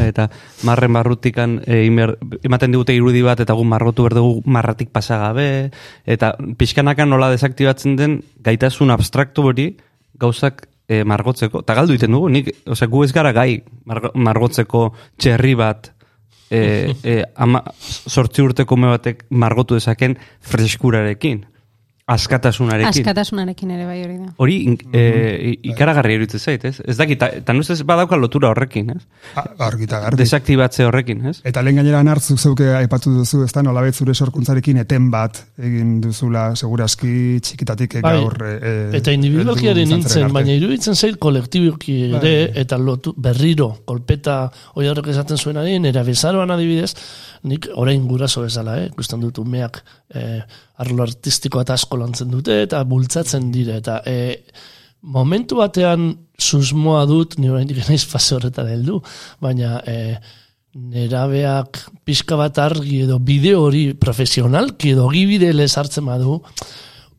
eta 0.06 0.28
marren 0.66 0.94
barrutikan 0.94 1.58
e, 1.66 1.82
imer, 1.88 2.14
ematen 2.46 2.74
digute 2.74 2.94
irudi 2.94 3.22
bat, 3.26 3.40
eta 3.42 3.56
gu 3.56 3.64
margotu 3.66 4.06
behar 4.06 4.16
dugu 4.20 4.44
marratik 4.46 4.92
pasagabe, 4.94 5.72
eta 6.06 6.34
pixkanaka 6.58 7.06
nola 7.08 7.32
desaktibatzen 7.34 7.98
den 7.98 8.20
gaitasun 8.46 8.94
abstraktu 8.94 9.48
hori 9.50 9.66
gauzak 10.22 10.68
e, 10.88 11.02
margotzeko. 11.04 11.64
Eta 11.66 11.76
galdu 11.80 11.98
iten 11.98 12.14
dugu, 12.14 12.30
nik, 12.32 12.52
osea, 12.70 12.88
gu 12.92 13.02
ez 13.04 13.12
gara 13.16 13.34
gai 13.36 13.50
margo- 13.90 14.14
margotzeko 14.14 14.86
txerri 15.18 15.56
bat, 15.58 15.90
e, 16.48 16.62
e, 17.02 17.18
ama, 17.34 17.64
sortzi 17.82 18.46
urteko 18.46 18.78
ume 18.78 18.94
batek 18.94 19.26
margotu 19.34 19.74
dezaken 19.74 20.16
freskurarekin, 20.46 21.42
askatasunarekin. 22.06 23.02
Askatasunarekin 23.02 23.70
ere 23.74 23.86
bai 23.88 23.96
hori 24.04 24.16
da. 24.20 24.28
Hori 24.42 24.56
in, 24.68 24.76
e, 24.94 25.56
ikaragarri 25.72 26.14
iruditzen 26.14 26.38
zait, 26.40 26.64
ez? 26.68 26.76
Ez 26.86 26.94
dakit, 27.00 27.22
eta- 27.40 27.54
nuz 27.56 27.66
ez 27.74 27.80
badauka 27.82 28.16
lotura 28.16 28.50
horrekin, 28.52 28.92
ez? 28.94 29.02
A- 29.34 29.44
Argita 29.66 29.98
garbi. 30.04 30.20
Desaktibatze 30.22 30.86
horrekin, 30.86 31.24
ez? 31.26 31.40
Eta 31.44 31.62
lehen 31.66 31.80
gainera 31.80 32.02
nartzuk 32.06 32.38
zeuke 32.38 32.68
aipatu 32.78 33.10
duzu, 33.10 33.42
ez 33.44 33.50
da, 33.52 33.62
nolabait 33.66 33.94
zure 33.94 34.14
sorkuntzarekin 34.14 34.78
eten 34.84 35.10
bat 35.10 35.42
egin 35.58 36.00
duzula, 36.00 36.54
seguraski 36.54 37.40
txikitatik 37.42 37.96
eh, 37.98 38.00
Bai, 38.06 38.14
gaur. 38.20 38.38
E, 38.54 38.74
Eta 39.00 39.10
individualkiaren 39.10 39.88
nintzen, 39.88 40.30
baina 40.32 40.54
iruditzen 40.54 40.94
zait 40.94 41.18
kolektiboki 41.18 42.12
ere, 42.20 42.52
eta 42.54 42.78
lotu, 42.78 43.14
berriro, 43.18 43.72
kolpeta 43.84 44.44
oi 44.76 44.86
horrek 44.86 45.10
esaten 45.10 45.36
zuenari, 45.36 45.78
nera 45.82 46.04
bezaroan 46.06 46.54
adibidez, 46.54 46.94
nik 47.42 47.66
orain 47.74 48.06
guraso 48.06 48.42
bezala, 48.46 48.78
eh? 48.78 48.86
ikusten 48.94 49.20
dut 49.20 49.38
umeak 49.42 49.82
eh, 50.14 50.40
arlo 50.82 51.02
artistikoa 51.06 51.66
eta 51.66 51.74
asko 51.74 51.98
lantzen 52.00 52.30
dute, 52.30 52.60
eta 52.62 52.82
bultzatzen 52.84 53.50
dire, 53.52 53.80
eta 53.82 54.00
eh, 54.06 54.42
momentu 55.02 55.60
batean 55.60 56.08
susmoa 56.38 57.04
dut, 57.06 57.38
ni 57.38 57.50
orain 57.50 57.70
naiz 57.88 58.04
fase 58.06 58.34
horretan 58.36 58.68
heldu, 58.70 59.00
baina 59.40 59.80
eh, 59.86 60.16
nerabeak 60.76 61.78
pixka 62.04 62.36
bat 62.36 62.58
argi 62.60 63.02
edo 63.06 63.18
bideo 63.18 63.62
hori 63.64 63.86
profesionalki 63.94 64.92
edo 64.92 65.08
gibide 65.12 65.52
lezartzen 65.54 66.04
badu, 66.04 66.42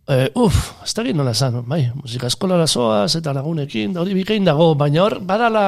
Eh, 0.07 0.29
uf, 0.39 0.55
ez 0.85 0.93
da 0.95 1.03
nola 1.11 1.33
esan, 1.35 1.57
bai, 1.67 1.81
musika 1.99 2.29
eskolara 2.29 2.63
zoaz 2.63 3.17
eta 3.19 3.33
lagunekin, 3.35 3.91
da 3.91 3.99
hori 3.99 4.13
bikain 4.15 4.45
dago, 4.47 4.69
baina 4.79 5.01
hor, 5.03 5.17
badala 5.19 5.65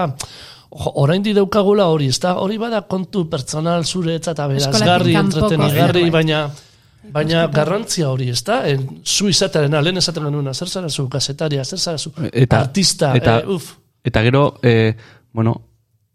Jo, 0.69 0.91
orain 1.01 1.23
di 1.25 1.31
daukagula 1.33 1.87
hori, 1.89 2.11
ez 2.13 2.19
da, 2.21 2.35
hori 2.37 2.59
bada 2.61 2.83
kontu 2.85 3.23
pertsonal 3.29 3.87
zure 3.89 4.13
eta 4.19 4.35
berazgarri, 4.37 5.15
entretenigarri, 5.17 6.03
zerbait. 6.05 6.13
baina 6.13 6.43
baina 7.11 7.47
garrantzia 7.47 8.09
hori, 8.09 8.29
ez 8.29 8.43
da? 8.43 8.61
En, 8.69 8.85
zu 9.03 9.27
izatearen, 9.29 9.75
lehen 9.83 9.97
esaten 9.97 10.23
genuen, 10.27 10.53
zer 10.53 10.67
zara 10.69 10.89
zu, 10.89 11.07
gazetaria, 11.09 11.63
zer 11.65 11.79
zara 11.79 11.97
zu, 11.97 12.11
Eta- 12.31 12.59
artista, 12.61 13.15
eta- 13.15 13.39
eh, 13.41 13.47
uf, 13.47 13.75
Eta 14.03 14.21
gero, 14.23 14.59
e, 14.63 14.95
bueno, 15.33 15.61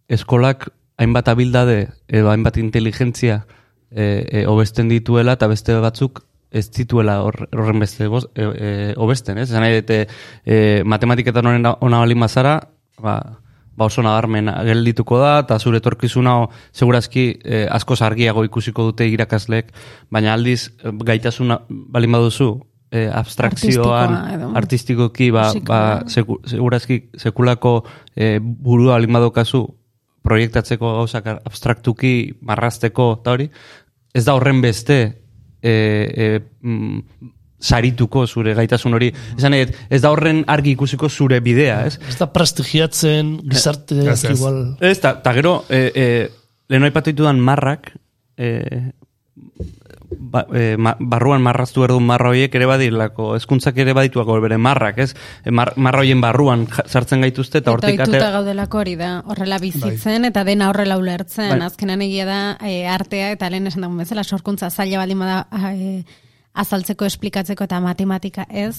eskolak 0.09 0.70
hainbat 0.97 1.28
abildade 1.28 1.90
edo 2.09 2.30
hainbat 2.30 2.57
inteligentzia 2.57 3.47
e, 3.90 4.24
e, 4.40 4.47
obesten 4.47 4.88
dituela 4.88 5.32
eta 5.36 5.47
beste 5.47 5.74
batzuk 5.82 6.22
ez 6.51 6.70
dituela 6.70 7.18
hor- 7.22 7.49
horren 7.53 7.80
beste 7.82 8.07
boz, 8.09 8.24
e, 8.34 8.42
e, 8.42 8.95
obesten, 8.97 9.38
ez? 9.38 9.51
Nahi 9.53 9.80
dut, 9.82 9.90
e, 9.90 10.07
e, 10.47 10.82
matematiketan 10.84 11.47
honen 11.51 11.66
ona 11.80 11.99
balin 11.99 12.20
bazara, 12.20 12.57
ba, 13.03 13.18
ba 13.77 13.89
oso 13.89 14.03
nabarmen 14.03 14.51
geldituko 14.66 15.18
da, 15.18 15.39
eta 15.45 15.59
zure 15.59 15.81
etorkizuna 15.83 16.37
segurazki 16.72 17.25
e, 17.43 17.64
asko 17.70 17.97
argiago 18.07 18.45
ikusiko 18.47 18.91
dute 18.91 19.09
irakasleek, 19.11 19.72
baina 20.11 20.35
aldiz 20.35 20.68
e, 20.68 20.93
gaitasuna 21.11 21.61
balin 21.68 22.12
baduzu, 22.14 22.51
e, 22.95 23.07
abstrakzioan, 23.11 24.14
artistikoki, 24.57 25.31
ba, 25.35 25.49
ba, 25.66 25.81
seku, 26.07 26.39
segurazki 26.47 27.01
sekulako 27.18 27.81
e, 28.14 28.39
burua 28.39 28.95
balin 28.99 29.18
badokazu 29.18 29.64
proiektatzeko 30.25 30.95
gauzak 31.01 31.27
abstraktuki 31.35 32.14
marrazteko 32.41 33.11
eta 33.18 33.35
hori, 33.35 33.51
ez 34.14 34.25
da 34.25 34.37
horren 34.39 34.62
beste 34.62 34.99
e, 35.61 35.72
e, 35.72 36.29
mm, 36.62 37.33
sarituko 37.65 38.27
zure 38.29 38.55
gaitasun 38.59 38.97
hori. 38.99 39.11
Esan 39.39 39.57
dut, 39.57 39.77
ez 39.89 40.03
da 40.05 40.12
horren 40.12 40.43
argi 40.53 40.75
ikusiko 40.77 41.09
zure 41.09 41.41
bidea, 41.45 41.81
ez? 41.89 41.99
ez 42.09 42.19
da 42.21 42.29
prestigiatzen 42.33 43.39
gizarte 43.49 44.03
Ez, 44.05 44.25
ez. 44.25 44.37
igual, 44.37 44.61
Ez, 44.81 44.99
ta, 45.01 45.17
ta 45.23 45.33
gero, 45.37 45.62
e, 45.69 45.87
e, 45.95 46.07
lehen 46.69 46.85
aipatu 46.91 47.12
ditudan 47.12 47.41
marrak, 47.41 47.93
e, 48.37 48.51
ba, 50.35 50.45
e, 50.53 50.77
ma, 50.77 50.95
barruan 50.99 51.43
marraztu 51.45 51.85
erdun 51.87 52.05
marra 52.07 52.31
horiek 52.33 52.55
ere 52.59 52.67
badirlako, 52.69 53.33
hezkuntzak 53.39 53.79
ere 53.83 53.95
badituako 53.97 54.37
bere 54.45 54.59
marrak, 54.59 55.01
ez? 55.05 55.15
E, 55.45 55.53
mar, 55.55 55.73
marra 55.77 56.03
horien 56.03 56.21
barruan 56.23 56.67
sartzen 56.85 57.25
gaituzte 57.25 57.61
eta 57.62 57.71
Eta 57.71 57.77
hortik 57.77 58.01
ohituta 58.01 58.21
ate... 58.21 58.33
gaudelako 58.39 58.83
hori 58.83 58.97
da, 59.01 59.15
horrela 59.31 59.61
bizitzen, 59.62 60.29
eta 60.31 60.45
dena 60.45 60.69
horrela 60.73 60.99
ulertzen. 61.01 61.55
Bai. 61.57 61.71
Azkenan 61.71 62.05
egia 62.05 62.29
da, 62.29 62.43
e, 62.61 62.85
artea, 62.91 63.33
eta 63.39 63.51
lehen 63.53 63.73
esan 63.73 63.87
dagoen 63.87 64.05
bezala, 64.05 64.25
sorkuntza 64.25 64.71
zaila 64.71 65.01
baldin 65.03 65.25
bada 65.25 65.73
e, 65.73 66.05
azaltzeko, 66.55 67.07
esplikatzeko 67.09 67.66
eta 67.66 67.80
matematika 67.82 68.46
ez, 68.50 68.76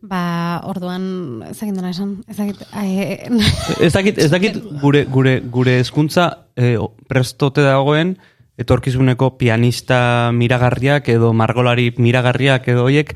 ba, 0.00 0.60
orduan, 0.68 1.42
ez 1.50 1.58
dakit 1.58 1.74
nola 1.76 1.90
esan, 1.92 2.14
ez 2.28 2.36
dakit, 2.38 2.62
e, 2.72 3.84
Ez 3.84 3.92
dakit, 3.92 4.18
ez 4.18 4.30
dakit 4.32 4.56
gure, 4.80 5.04
gure, 5.04 5.40
gure 5.52 5.78
hezkuntza 5.82 6.30
e, 6.56 6.76
o- 6.80 6.94
prestote 7.08 7.64
dagoen 7.66 8.16
etorkizuneko 8.60 9.34
pianista 9.40 10.30
miragarriak 10.36 11.08
edo 11.08 11.32
margolari 11.36 11.90
miragarriak 11.96 12.66
edo 12.68 12.86
hoiek 12.88 13.14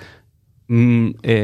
mm, 0.69 1.09
e, 1.23 1.37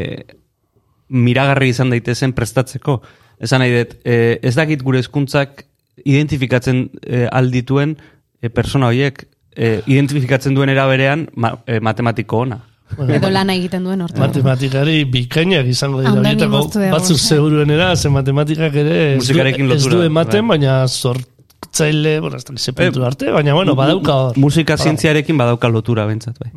miragarri 1.11 1.73
izan 1.73 1.91
daitezen 1.91 2.33
prestatzeko. 2.37 3.01
Esan 3.41 3.65
nahi 3.65 3.75
dut, 3.75 3.97
e, 4.05 4.39
ez 4.45 4.55
dakit 4.57 4.85
gure 4.85 5.01
hezkuntzak 5.03 5.65
identifikatzen 6.05 6.87
e, 7.03 7.27
aldituen 7.29 7.97
e, 8.41 8.49
persona 8.49 8.89
horiek 8.93 9.25
e, 9.57 9.81
identifikatzen 9.87 10.55
duen 10.55 10.71
eraberean 10.73 11.29
ma, 11.35 11.55
e, 11.67 11.81
matematiko 11.81 12.45
ona. 12.47 12.61
edo 12.99 13.31
lana 13.31 13.55
egiten 13.55 13.85
duen 13.87 14.01
hortu. 14.03 14.19
matematikari 14.19 15.05
bikainak 15.05 15.67
izango 15.71 16.01
dira 16.01 16.13
horietako 16.13 16.63
dugu, 16.67 16.87
batzuk 16.91 17.19
eh. 17.19 17.97
ze 17.97 18.09
matematikak 18.09 18.75
ere 18.75 18.97
ez 19.15 19.19
du, 19.19 19.25
Musikarekin 19.25 19.71
ez 19.71 19.83
du 19.83 19.91
lotura, 19.91 20.07
ematen, 20.07 20.49
bai. 20.49 20.59
baina 20.59 20.89
sortzaile, 20.89 22.21
bueno, 22.21 22.37
ez 22.37 22.45
da 22.45 22.57
ze 22.57 22.73
puntu 22.73 23.05
arte, 23.05 23.31
baina 23.31 23.55
bueno, 23.55 23.75
badauka 23.75 24.15
hor. 24.15 24.39
Musika 24.39 24.77
zientziarekin 24.77 25.39
badauka 25.39 25.69
lotura 25.69 26.07
bentsat, 26.07 26.39
bai. 26.39 26.51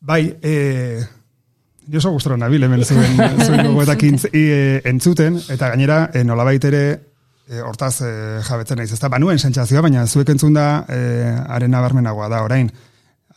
Bai, 0.00 0.36
e, 0.42 1.00
jo 1.90 1.98
oso 1.98 2.10
gustora 2.12 2.36
nabil 2.36 2.62
hemen 2.62 2.84
zuen, 2.84 3.16
zuen 3.46 3.66
gogoetak 3.66 4.02
intz- 4.02 4.28
i, 4.32 4.44
e, 4.52 4.80
entzuten, 4.84 5.40
eta 5.48 5.70
gainera, 5.72 6.10
nolabait 6.24 6.64
ere, 6.64 7.00
e, 7.48 7.60
hortaz 7.64 8.00
e, 8.02 8.10
jabetzen 8.46 8.78
naiz. 8.78 8.92
Ez 8.92 9.00
da, 9.00 9.10
banuen 9.12 9.38
sentsazioa, 9.38 9.82
baina 9.82 10.06
zuek 10.06 10.28
entzun 10.34 10.54
da, 10.56 10.84
e, 10.88 10.98
haren 11.48 11.72
nabarmenagoa 11.74 12.28
da, 12.32 12.42
orain. 12.44 12.70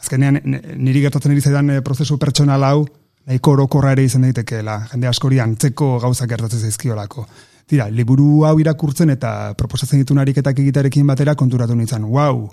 Azkenean, 0.02 0.40
niri 0.78 1.04
gertatzen 1.06 1.34
ari 1.34 1.42
zaidan 1.42 1.70
e, 1.70 1.82
prozesu 1.86 2.18
pertsonal 2.22 2.66
hau, 2.68 2.86
nahiko 3.28 3.56
orokorra 3.56 3.94
ere 3.96 4.06
izan 4.08 4.26
daitekeela. 4.28 4.82
Jende 4.92 5.10
askori 5.12 5.40
antzeko 5.40 5.94
gauzak 6.04 6.30
gertatzen 6.30 6.66
zaizkiolako. 6.68 7.26
Tira, 7.72 7.88
liburu 7.94 8.44
hau 8.48 8.58
irakurtzen 8.60 9.14
eta 9.14 9.54
proposatzen 9.58 10.02
ditun 10.02 10.20
ariketak 10.20 10.60
egitearekin 10.60 11.08
batera 11.08 11.38
konturatu 11.40 11.78
nintzen. 11.78 12.04
Wow, 12.04 12.50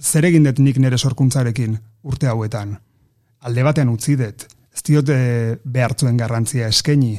zer 0.00 0.26
egin 0.28 0.44
dut 0.44 0.60
nik 0.60 0.80
nire 0.82 0.98
sorkuntzarekin 0.98 1.78
urte 2.04 2.28
hauetan? 2.28 2.74
Alde 3.46 3.64
batean 3.64 3.88
utzi 3.92 4.18
dut, 4.20 4.44
ez 4.74 4.82
diot 4.84 5.08
eh, 5.14 5.56
behartzuen 5.64 6.18
garrantzia 6.20 6.68
eskaini. 6.68 7.14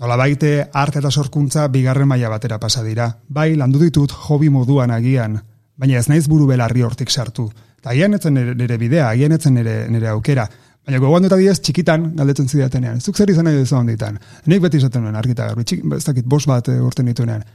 Nola 0.00 0.16
baite 0.18 0.68
arte 0.74 0.98
eta 0.98 1.10
sorkuntza 1.10 1.68
bigarren 1.70 2.08
maila 2.10 2.28
batera 2.32 2.58
pasa 2.58 2.82
dira. 2.82 3.06
Bai, 3.28 3.54
landu 3.56 3.78
ditut 3.78 4.12
hobi 4.28 4.50
moduan 4.50 4.90
agian, 4.90 5.38
baina 5.76 5.98
ez 6.00 6.08
naiz 6.10 6.26
buru 6.28 6.48
belarri 6.50 6.82
hortik 6.82 7.10
sartu. 7.10 7.46
Eta 7.78 7.92
agian 7.92 8.14
etzen 8.16 8.34
nire, 8.34 8.54
nire 8.58 8.78
bidea, 8.78 9.08
agian 9.10 9.32
etzen 9.36 9.54
nire, 9.54 9.84
nire 9.92 10.10
aukera. 10.10 10.48
Baina 10.84 11.00
gogoan 11.00 11.24
dut 11.24 11.32
adibidez 11.32 11.60
txikitan 11.64 12.10
galdetzen 12.18 12.48
zidatenean. 12.48 13.00
Zuk 13.00 13.16
zer 13.16 13.30
izan 13.30 13.46
nahi 13.48 13.56
duzu 13.60 13.78
handitan. 13.78 14.18
Nik 14.50 14.60
beti 14.66 14.80
izaten 14.82 15.06
nuen 15.06 15.16
argita 15.16 15.46
garbi, 15.48 15.64
txik, 15.64 15.86
ez 15.96 16.02
dakit, 16.04 16.26
bost 16.28 16.50
bat 16.50 16.68
eh, 16.68 16.80
urte 16.84 17.06
nituenean. 17.06 17.46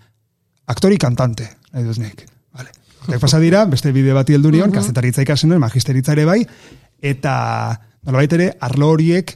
Aktori 0.70 0.98
kantante, 1.02 1.46
nahi 1.74 1.86
duz 1.86 2.00
nik. 2.02 2.26
Vale. 2.56 2.72
Pasa 3.20 3.40
dira, 3.42 3.66
beste 3.70 3.92
bide 3.94 4.14
bati 4.14 4.34
heldu 4.38 4.52
nion, 4.54 4.72
kazetaritza 4.74 5.26
ikasen 5.26 5.52
nuen, 5.52 5.62
magisteritza 5.62 6.16
ere 6.16 6.26
bai, 6.30 6.40
eta 7.02 7.36
nolabait 8.06 8.34
ere, 8.38 8.50
arlo 8.66 8.90
horiek 8.96 9.36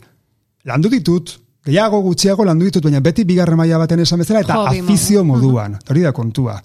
landu 0.70 0.90
ditut, 0.94 1.38
gehiago 1.66 2.02
gutxiago 2.04 2.46
landu 2.46 2.68
ditut, 2.68 2.84
baina 2.84 3.00
beti 3.04 3.26
bigarren 3.28 3.58
maila 3.58 3.80
baten 3.84 4.04
esan 4.04 4.20
bezala, 4.20 4.44
eta 4.44 4.60
Hobby 4.60 4.84
afizio 4.84 5.24
moduan. 5.24 5.78
Hori 5.90 6.04
da 6.04 6.12
kontua. 6.12 6.58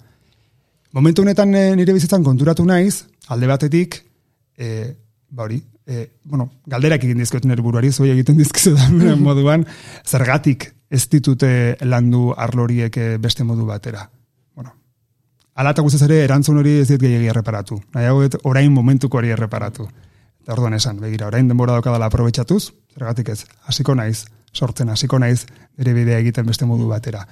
Momentu 0.93 1.21
honetan 1.21 1.53
eh, 1.55 1.75
nire 1.77 1.93
bizitzan 1.93 2.23
konturatu 2.25 2.65
naiz, 2.65 3.05
alde 3.29 3.47
batetik, 3.47 3.99
e, 4.57 4.95
ba 5.29 5.45
hori, 5.45 5.59
e, 5.85 6.07
bueno, 6.25 6.49
galderak 6.65 7.05
egin 7.05 7.21
dizkot 7.21 7.45
nire 7.45 7.61
buruari, 7.61 7.91
zuei 7.93 8.11
egiten 8.15 8.37
dizkizudan 8.41 8.97
moduan, 9.21 9.65
zergatik 10.05 10.71
ez 10.89 11.05
ditute 11.09 11.77
landu 11.85 12.33
arlo 12.35 12.65
horiek 12.65 12.97
eh, 12.97 13.17
beste 13.21 13.45
modu 13.45 13.67
batera. 13.69 14.07
Bueno, 14.57 14.73
ala 15.55 15.75
eta 15.75 15.85
guztiz 15.85 16.01
ere 16.07 16.23
erantzun 16.25 16.57
hori 16.57 16.79
ez 16.81 16.87
dit 16.89 17.01
gehiagia 17.01 17.35
erreparatu. 17.35 17.77
Nahiago 17.93 18.25
orain 18.49 18.73
momentuko 18.73 19.21
hori 19.21 19.29
erreparatu. 19.35 19.85
Eta 20.41 20.55
orduan 20.55 20.73
esan, 20.73 20.97
begira, 21.03 21.27
orain 21.29 21.47
denbora 21.47 21.77
daukadala 21.77 22.09
aprobetxatuz, 22.09 22.71
zergatik 22.95 23.29
ez, 23.35 23.43
hasiko 23.69 23.93
naiz, 23.93 24.25
sortzen 24.53 24.89
hasiko 24.89 25.19
naiz, 25.19 25.45
nire 25.77 25.93
bidea 25.93 26.19
egiten 26.19 26.45
beste 26.45 26.65
modu 26.65 26.87
batera. 26.89 27.25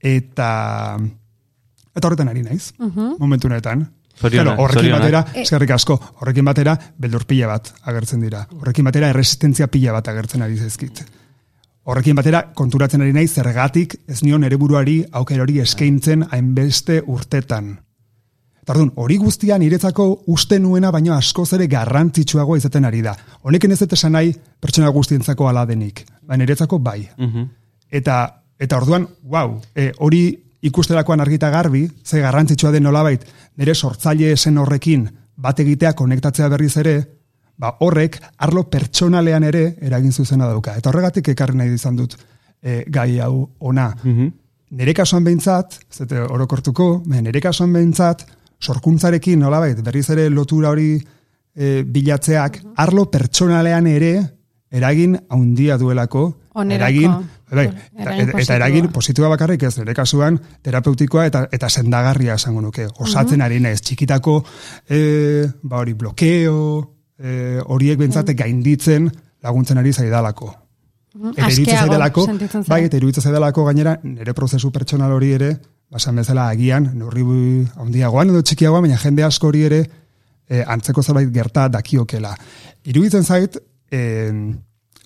Eta, 0.00 0.48
eta 1.94 2.08
horretan 2.08 2.28
ari 2.28 2.42
naiz, 2.42 2.72
momentu 3.18 3.48
honetan. 3.48 3.86
Claro, 4.14 4.54
horrekin 4.62 4.92
zorionak. 4.92 5.00
batera, 5.02 5.42
eskerrik 5.42 5.72
asko, 5.74 5.96
horrekin 6.22 6.46
batera, 6.46 6.76
beldur 6.98 7.24
pila 7.26 7.48
bat 7.50 7.72
agertzen 7.82 8.20
dira. 8.22 8.44
Horrekin 8.60 8.86
batera, 8.86 9.08
erresistentzia 9.10 9.66
pila 9.66 9.96
bat 9.96 10.08
agertzen 10.12 10.44
ari 10.46 10.56
zaizkit. 10.56 11.02
Horrekin 11.90 12.16
batera, 12.16 12.44
konturatzen 12.54 13.02
ari 13.02 13.12
naiz 13.12 13.32
zergatik 13.34 13.96
ez 14.08 14.22
nion 14.22 14.44
ere 14.46 14.56
buruari 14.56 15.00
aukera 15.12 15.42
hori 15.42 15.58
eskaintzen 15.64 16.28
hainbeste 16.30 17.02
urtetan. 17.06 17.74
Eta 18.64 18.72
orduan, 18.72 18.94
hori 18.96 19.18
guztian 19.20 19.60
niretzako 19.60 20.04
uste 20.32 20.56
nuena 20.56 20.88
baino 20.88 21.12
askoz 21.12 21.50
ere 21.52 21.66
garrantzitsuago 21.68 22.54
izaten 22.56 22.86
ari 22.88 23.02
da. 23.04 23.12
Honekin 23.44 23.74
ez 23.74 23.76
dut 23.82 23.92
esan 23.92 24.14
nahi 24.16 24.30
pertsona 24.32 24.88
guztientzako 24.88 25.50
ala 25.50 25.66
denik, 25.68 26.00
baina 26.24 26.46
niretzako 26.46 26.78
bai. 26.80 27.02
Eta, 27.92 28.14
eta 28.56 28.78
orduan, 28.80 29.04
wow, 29.28 29.58
e, 29.76 29.90
hori 30.00 30.22
ikustelakoan 30.64 31.20
argita 31.20 31.50
garbi, 31.52 31.82
ze 32.04 32.22
garrantzitsua 32.22 32.70
den 32.72 32.88
nolabait, 32.88 33.26
nire 33.60 33.74
sortzaile 33.74 34.30
esen 34.32 34.56
horrekin 34.58 35.02
bat 35.36 35.60
egitea 35.60 35.92
konektatzea 35.98 36.48
berriz 36.48 36.72
ere, 36.80 36.94
ba 37.60 37.74
horrek 37.84 38.16
arlo 38.46 38.62
pertsonalean 38.70 39.44
ere 39.44 39.64
eragin 39.84 40.12
zuzena 40.12 40.48
dauka. 40.48 40.78
Eta 40.80 40.88
horregatik 40.88 41.28
ekarri 41.34 41.58
nahi 41.60 41.74
izan 41.76 41.98
dut 42.00 42.16
e, 42.62 42.80
gai 42.88 43.20
hau 43.20 43.44
ona. 43.60 43.90
Nire 44.70 44.96
kasuan 44.96 45.28
behintzat, 45.28 45.76
dut 45.98 46.16
orokortuko, 46.30 46.88
nire 47.12 47.44
kasuan 47.44 47.76
behintzat, 47.76 48.24
sorkuntzarekin 48.60 49.40
nolabait 49.40 49.80
berriz 49.84 50.08
ere 50.10 50.28
lotura 50.30 50.70
hori 50.70 50.96
e, 51.54 51.82
bilatzeak, 51.86 52.60
arlo 52.76 53.10
pertsonalean 53.10 53.86
ere 53.86 54.14
eragin 54.74 55.16
handia 55.30 55.78
duelako, 55.78 56.24
Onerako. 56.54 56.82
eragin, 56.82 57.10
bai, 57.50 57.66
eta, 57.66 58.02
Eragin 58.02 58.28
eta, 58.28 58.40
eta 58.40 58.56
eragin 58.56 58.88
positiboa. 58.88 59.28
bakarrik 59.28 59.62
ez, 59.62 59.78
nire 59.78 59.94
kasuan 59.94 60.38
terapeutikoa 60.62 61.26
eta 61.26 61.46
eta 61.52 61.68
sendagarria 61.68 62.34
esango 62.34 62.60
nuke. 62.60 62.88
Osatzen 62.98 63.42
ari 63.42 63.60
naiz 63.60 63.80
txikitako 63.82 64.40
e, 64.88 65.46
ba 65.62 65.78
hori 65.78 65.94
blokeo, 65.94 66.58
e, 67.18 67.60
horiek 67.64 67.98
bentsate 67.98 68.34
gainditzen 68.34 69.10
laguntzen 69.42 69.78
ari 69.78 69.92
zaidalako. 69.92 70.52
Eta 71.14 71.46
iruditzen 71.46 71.76
Askeago 71.76 71.92
zaidalako, 71.92 72.26
bai, 72.66 72.84
eta 72.88 72.96
iruditzen 72.98 73.22
zaidalako 73.22 73.64
gainera 73.68 73.98
nire 74.02 74.34
prozesu 74.34 74.72
pertsonal 74.74 75.12
hori 75.14 75.30
ere 75.36 75.52
basan 75.90 76.16
bezala 76.16 76.48
agian, 76.48 76.90
neurri 76.98 77.24
handiagoan 77.76 78.32
edo 78.32 78.42
txikiagoan, 78.42 78.86
baina 78.86 78.98
jende 78.98 79.24
asko 79.24 79.48
hori 79.48 79.64
ere 79.68 79.80
e, 80.48 80.62
antzeko 80.62 81.02
zerbait 81.02 81.30
gerta 81.32 81.68
dakiokela. 81.68 82.34
Iruditzen 82.90 83.24
zait, 83.24 83.58
e, 83.90 84.00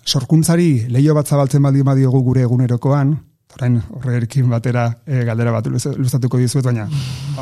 sorkuntzari 0.05 0.87
leio 0.89 1.15
bat 1.15 1.27
zabaltzen 1.27 1.63
baldin 1.63 1.85
badiogu 1.87 2.21
gure 2.25 2.45
egunerokoan, 2.47 3.15
orain 3.57 3.79
horrekin 3.97 4.49
batera 4.49 4.87
e, 5.05 5.23
galdera 5.25 5.53
bat 5.55 5.67
luzatuko 5.69 6.37
dizuet, 6.37 6.65
baina 6.65 6.87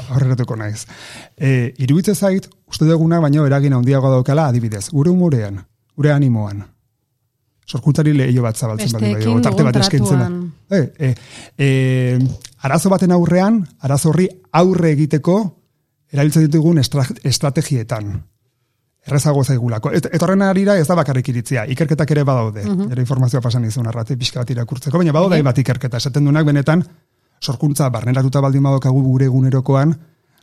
horreratuko 0.10 0.56
naiz. 0.60 0.86
E, 1.36 1.74
iruditzen 1.78 2.16
zait, 2.16 2.50
uste 2.68 2.88
duguna 2.88 3.22
baino 3.24 3.46
eragin 3.48 3.76
handiago 3.78 4.12
daukala 4.12 4.48
adibidez, 4.52 4.88
gure 4.92 5.14
humorean, 5.14 5.62
gure 5.96 6.14
animoan. 6.14 6.66
Sorkuntzari 7.68 8.14
leio 8.16 8.44
bat 8.46 8.56
zabaltzen 8.56 8.94
baldin 8.96 9.18
badiogu, 9.18 9.42
tarte 9.44 9.64
bat 9.68 9.76
eskentzen. 9.82 10.38
E, 10.72 10.80
e, 10.98 11.14
e, 11.58 11.68
arazo 12.64 12.90
baten 12.90 13.12
aurrean, 13.12 13.60
arazo 13.84 14.14
horri 14.14 14.30
aurre 14.56 14.94
egiteko 14.96 15.38
erabiltzen 16.14 16.48
ditugun 16.48 16.80
estrategietan 16.80 18.16
errezago 19.08 19.44
zaigulako. 19.44 19.92
Et, 19.96 20.08
etorren 20.14 20.44
arira 20.44 20.76
ez 20.78 20.88
da 20.88 20.96
bakarrik 21.00 21.30
iritzia, 21.32 21.66
ikerketak 21.72 22.12
ere 22.12 22.24
badaude. 22.28 22.64
Mm 22.66 22.88
-hmm. 22.88 23.00
informazioa 23.00 23.42
pasan 23.42 23.66
izun 23.66 23.88
arrate 23.88 24.18
pixka 24.18 24.40
bat 24.40 24.50
irakurtzeko, 24.50 24.98
baina 24.98 25.14
badaude 25.14 25.42
bat 25.44 25.58
ikerketa. 25.58 25.98
Esaten 25.98 26.26
dunak 26.26 26.46
benetan, 26.46 26.84
sorkuntza 27.42 27.90
barneratuta 27.90 28.42
baldin 28.42 28.64
badokagu 28.64 29.02
gure 29.04 29.26
egunerokoan, 29.26 29.96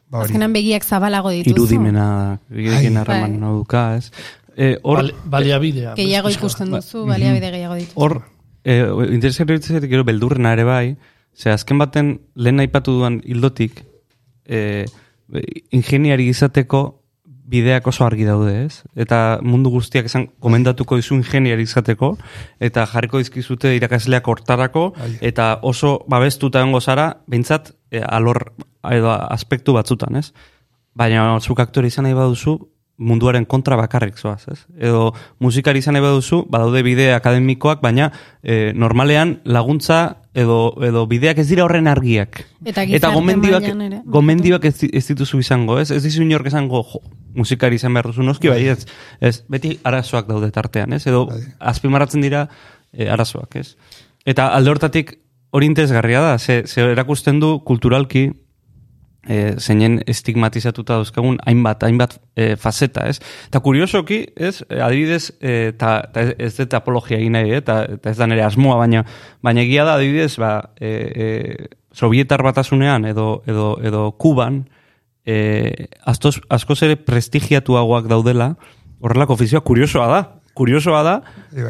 ba 0.09 0.19
hori. 0.19 0.33
Azkenan 0.33 0.53
begiak 0.53 0.85
zabalago 0.85 1.31
dituzu. 1.31 1.57
Irudimena, 1.57 2.39
begiekin 2.49 2.97
harraman 2.97 3.41
bai. 3.41 3.51
duka, 3.51 3.97
ez? 3.97 4.11
E, 4.57 4.79
or, 4.83 5.11
baliabidea. 5.25 5.95
Gehiago 5.99 6.31
ikusten 6.31 6.71
duzu, 6.71 7.05
baliabide 7.09 7.51
gehiago 7.51 7.79
dituzu. 7.81 8.01
Hor, 8.01 8.21
e, 8.65 8.79
interesgarri 9.15 9.89
gero 9.91 10.05
beldurrena 10.07 10.55
ere 10.55 10.65
bai, 10.65 10.97
ze 11.35 11.51
azken 11.51 11.79
baten 11.79 12.19
lehen 12.35 12.63
aipatu 12.63 12.95
duan 12.99 13.21
hildotik, 13.25 13.83
e, 14.47 14.85
ingeniari 15.75 16.29
izateko 16.31 16.85
bideak 17.45 17.87
oso 17.87 18.07
argi 18.07 18.25
daude, 18.25 18.55
ez? 18.65 18.85
Eta 18.97 19.39
mundu 19.45 19.71
guztiak 19.75 20.07
esan 20.09 20.29
komendatuko 20.41 20.97
dizu 20.97 21.19
ingeniari 21.19 21.67
izateko, 21.67 22.15
eta 22.63 22.87
jarriko 22.89 23.21
dizkizute 23.21 23.75
irakasleak 23.77 24.29
hortarako, 24.29 24.87
eta 25.21 25.59
oso 25.63 25.99
babestuta 26.09 26.63
egongo 26.63 26.81
zara, 26.81 27.11
behintzat, 27.29 27.75
e, 27.93 28.01
alor 28.01 28.47
edo 28.91 29.13
aspektu 29.13 29.77
batzutan, 29.77 30.17
ez? 30.17 30.31
Baina 30.95 31.27
zuk 31.41 31.61
aktore 31.61 31.91
izan 31.91 32.07
nahi 32.07 32.17
baduzu, 32.17 32.57
munduaren 32.97 33.45
kontra 33.45 33.77
bakarrik 33.77 34.19
zoaz, 34.19 34.45
ez? 34.53 34.61
Edo 34.79 35.13
musikari 35.43 35.81
izan 35.83 35.97
nahi 35.97 36.05
baduzu, 36.05 36.45
badaude 36.51 36.83
bide 36.87 37.09
akademikoak, 37.15 37.81
baina 37.83 38.11
e, 38.43 38.73
normalean 38.79 39.41
laguntza 39.45 40.21
edo, 40.35 40.77
edo 40.87 41.03
bideak 41.11 41.41
ez 41.43 41.49
dira 41.49 41.65
horren 41.67 41.91
argiak. 41.91 42.45
Eta, 42.65 42.85
eta 42.87 43.11
gomendioak, 43.15 43.67
gomendioak 44.07 44.69
ez, 44.71 44.77
ez 44.93 45.05
dituzu 45.11 45.43
izango, 45.43 45.81
ez? 45.83 45.91
Ez 45.91 46.03
dizu 46.07 46.23
inork 46.23 46.47
esango, 46.53 46.85
jo, 46.93 47.03
musikari 47.35 47.81
izan 47.81 47.95
behar 47.97 48.13
duzu 48.13 48.27
noski, 48.27 48.53
bai, 48.53 48.63
ez, 48.71 48.87
ez, 49.19 49.41
beti 49.51 49.75
arazoak 49.83 50.31
daude 50.31 50.53
tartean, 50.55 50.95
ez? 50.95 51.03
Edo 51.11 51.27
bai. 51.33 51.43
azpimarratzen 51.75 52.23
dira 52.23 52.47
e, 52.93 53.11
arazoak, 53.11 53.59
ez? 53.59 53.75
Eta 54.25 54.53
alde 54.55 54.71
hortatik 54.71 55.17
hori 55.55 55.67
interesgarria 55.71 56.23
da, 56.23 56.39
ze, 56.39 56.63
ze 56.67 56.87
erakusten 56.93 57.43
du 57.43 57.57
kulturalki, 57.67 58.29
e, 59.29 59.55
zeinen 59.59 60.01
estigmatizatuta 60.11 60.99
dauzkagun 60.99 61.39
hainbat, 61.47 61.83
hainbat 61.87 62.19
e, 62.37 62.55
faceta, 62.61 63.07
ez? 63.09 63.19
Eta 63.49 63.61
kuriosoki, 63.65 64.21
ez, 64.37 64.59
adibidez, 64.69 65.33
eta 65.41 65.97
e, 66.15 66.27
ez 66.47 66.53
dut 66.59 66.77
apologia 66.77 67.19
egin 67.19 67.37
nahi, 67.39 67.55
eta, 67.59 67.81
eta 67.97 68.13
ez 68.13 68.19
da 68.21 68.29
nire 68.31 68.45
asmoa, 68.47 68.79
baina, 68.83 69.05
baina 69.45 69.65
egia 69.65 69.87
da, 69.89 69.97
adibidez, 69.99 70.35
ba, 70.41 70.55
e, 70.79 70.93
e, 70.93 71.69
sovietar 71.95 72.43
batasunean 72.45 73.07
edo, 73.11 73.43
edo, 73.47 73.75
edo 73.83 74.07
kuban, 74.21 74.65
e, 75.27 75.89
askoz, 76.05 76.39
askoz 76.53 76.81
ere 76.87 76.97
prestigiatuagoak 77.01 78.09
daudela, 78.11 78.55
horrelako 79.05 79.39
ofizioa 79.39 79.65
kuriosoa 79.65 80.09
da, 80.11 80.23
kuriosoa 80.55 81.03
da, 81.07 81.15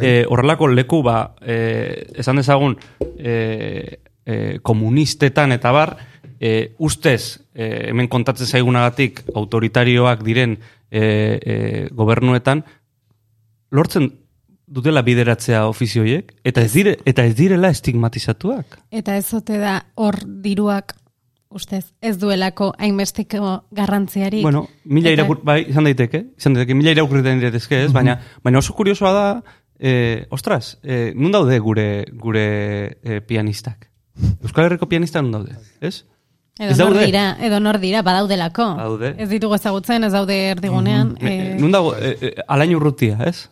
e, 0.01 0.25
horrelako 0.29 0.69
leku, 0.73 1.03
ba, 1.05 1.35
e, 1.41 2.09
esan 2.21 2.41
dezagun, 2.41 2.77
e, 3.19 4.01
e, 4.25 4.59
komunistetan 4.63 5.55
eta 5.57 5.73
bar, 5.73 5.97
e, 6.45 6.75
ustez, 6.79 7.41
e, 7.55 7.89
hemen 7.91 8.11
kontatzen 8.13 8.47
zaigunagatik 8.47 9.23
autoritarioak 9.35 10.25
diren 10.27 10.59
e, 10.91 11.01
e, 11.01 11.55
gobernuetan, 11.97 12.65
lortzen 13.75 14.11
dutela 14.75 15.03
bideratzea 15.07 15.65
ofizioiek, 15.71 16.35
eta 16.45 16.65
ez, 16.65 16.73
dire, 16.75 16.99
eta 17.09 17.25
ez 17.25 17.35
direla 17.39 17.71
estigmatizatuak. 17.73 18.79
Eta 18.93 19.17
ez 19.17 19.25
zote 19.25 19.59
da 19.61 19.79
hor 20.01 20.21
diruak 20.45 20.97
ustez, 21.55 21.85
ez 22.03 22.17
duelako 22.19 22.73
hainbesteko 22.83 23.57
garrantziari. 23.73 24.43
Bueno, 24.43 24.67
mila 24.85 25.13
eta... 25.13 25.23
irakur, 25.23 25.43
bai, 25.47 25.61
izan 25.71 25.89
daiteke, 25.89 26.25
izan 26.41 26.59
daiteke, 26.59 26.77
mila 26.77 26.93
irakurriten 26.97 27.41
diretezke, 27.41 27.85
ez, 27.87 27.93
baina, 27.95 28.19
baina 28.45 28.61
oso 28.61 28.75
kuriosoa 28.77 29.13
da, 29.15 29.27
eh, 29.79 30.27
ostras, 30.35 30.79
eh, 30.83 31.13
nun 31.15 31.33
daude 31.33 31.61
gure, 31.63 31.89
gure 32.21 32.49
eh, 33.01 33.21
pianistak? 33.25 33.89
Euskal 34.43 34.69
Herriko 34.69 34.91
pianista 34.91 35.23
nun 35.23 35.39
daude, 35.39 35.57
ez? 35.81 36.03
Edo 36.59 36.87
nor 36.87 36.99
dira, 37.03 37.37
edo 37.43 37.59
nor 37.59 37.81
dira, 37.83 38.03
badaudelako. 38.07 38.67
Daude. 38.79 39.15
Ez 39.19 39.27
ditugu 39.29 39.57
ezagutzen, 39.57 40.05
ez 40.07 40.13
daude 40.15 40.37
erdigunean. 40.53 41.17
Mm 41.19 41.27
-hmm. 41.27 41.59
Nun 41.61 41.73
dago, 41.73 41.95
e, 41.97 42.17
e, 42.21 42.35
alain 42.47 42.75
urrutia, 42.77 43.19
ez? 43.27 43.51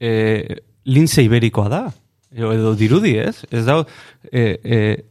E, 0.00 0.62
linze 0.84 1.22
iberikoa 1.22 1.68
da. 1.68 1.92
Edo, 2.32 2.74
dirudi, 2.74 3.18
ez? 3.18 3.44
Ez 3.50 3.66
dago, 3.66 3.86
e, 4.32 4.60
e, 4.64 5.04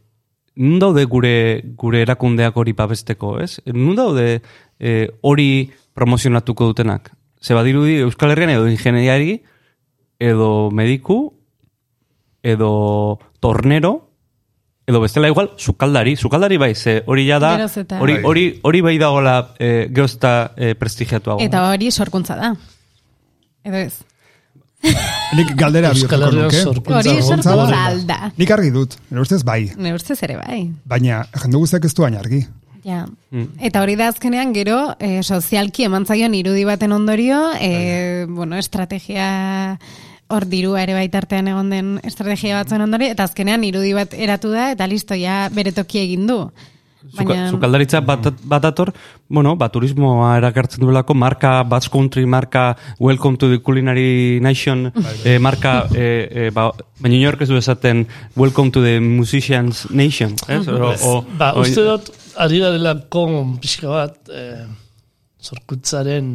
nun 0.56 0.78
daude 0.80 1.04
gure, 1.04 1.62
gure 1.76 2.02
erakundeak 2.02 2.56
hori 2.56 2.72
babesteko, 2.72 3.38
ez? 3.40 3.60
Nun 3.66 3.94
daude 3.94 4.42
e, 4.80 5.10
hori 5.20 5.70
promozionatuko 5.94 6.66
dutenak? 6.66 7.12
Ze 7.40 7.54
badirudi 7.54 8.00
Euskal 8.00 8.32
Herrian 8.32 8.50
edo 8.50 8.66
ingeniari, 8.68 9.42
edo 10.18 10.70
mediku, 10.70 11.34
edo 12.42 13.20
tornero, 13.38 14.09
edo 14.90 15.00
bestela 15.00 15.30
igual, 15.30 15.52
sukaldari, 15.56 16.16
sukaldari 16.16 16.58
bai, 16.60 16.74
ze 16.74 17.00
hori 17.06 17.26
ja 17.28 17.38
da, 17.42 17.54
hori, 18.00 18.14
bai. 18.18 18.22
hori, 18.24 18.44
hori 18.62 18.84
bai 18.84 18.98
dagoela 18.98 19.54
e, 19.58 19.88
geozta 19.94 20.52
e, 20.56 20.74
prestigiatu 20.74 21.38
Eta 21.40 21.68
hori 21.70 21.90
sorkuntza 21.90 22.36
da. 22.36 22.52
Edo 23.64 23.76
ez. 23.80 23.94
Nik 25.36 25.52
galdera 25.58 25.92
bihurtuko 25.94 26.30
nuke. 26.34 26.62
Hori 27.00 27.16
sorkuntza 27.22 28.00
da. 28.08 28.20
Nik 28.36 28.54
argi 28.56 28.72
dut, 28.74 28.96
nire 29.10 29.26
ustez 29.26 29.42
bai. 29.44 29.62
Nire 29.76 29.98
ustez 29.98 30.18
ere 30.26 30.40
bai. 30.40 30.64
Baina, 30.84 31.24
jende 31.42 31.60
guztiak 31.60 31.86
ez 31.86 31.94
du 31.94 32.06
argi. 32.08 32.44
Ja. 32.84 33.04
Mm. 33.30 33.58
Eta 33.60 33.82
hori 33.84 33.96
da 34.00 34.08
azkenean 34.08 34.54
gero 34.56 34.78
e, 34.98 35.20
sozialki 35.22 35.84
emantzaion 35.84 36.34
irudi 36.34 36.64
baten 36.64 36.92
ondorio, 36.96 37.50
e, 37.60 38.24
bueno, 38.28 38.56
estrategia 38.56 39.78
hor 40.30 40.46
dirua 40.48 40.84
ere 40.84 40.94
baitartean 40.94 41.48
egon 41.50 41.70
den 41.74 41.94
estrategia 42.06 42.60
batzuen 42.62 42.86
ondori, 42.86 43.10
eta 43.14 43.26
azkenean 43.26 43.64
irudi 43.66 43.94
bat 43.96 44.14
eratu 44.14 44.52
da, 44.54 44.70
eta 44.74 44.86
listo, 44.90 45.18
ja 45.18 45.48
bere 45.54 45.74
toki 45.76 46.04
egin 46.04 46.28
du. 46.30 46.44
Baina... 47.16 47.46
Zukaldaritza 47.48 48.02
bat, 48.04 48.26
bat 48.44 48.64
ator, 48.68 48.90
bueno, 49.32 49.54
ba, 49.56 49.70
turismoa 49.72 50.34
erakartzen 50.36 50.82
duelako, 50.84 51.16
marka 51.16 51.54
Bats 51.64 51.88
Country, 51.88 52.26
marka 52.28 52.76
Welcome 53.00 53.38
to 53.40 53.48
the 53.48 53.60
Culinary 53.64 54.38
Nation, 54.44 54.92
eh, 55.24 55.38
marka, 55.40 55.86
eh, 55.94 56.28
eh, 56.28 56.50
ba, 56.52 56.68
baina 57.00 57.16
inork 57.16 57.40
ez 57.40 57.48
du 57.48 57.56
esaten 57.56 58.04
Welcome 58.36 58.70
to 58.76 58.84
the 58.84 58.98
Musicians 59.00 59.86
Nation. 59.90 60.36
Eh? 60.48 60.60
O, 60.68 60.92
o, 60.92 61.14
ba, 61.40 61.54
o, 61.56 61.64
uste 61.64 61.86
dut, 61.88 62.12
ari 62.36 62.60
da 62.60 62.74
dela 62.76 62.94
kon 63.08 63.56
pixka 63.62 63.88
bat, 63.88 64.20
eh, 64.28 64.68
zorkutzaren 65.40 66.30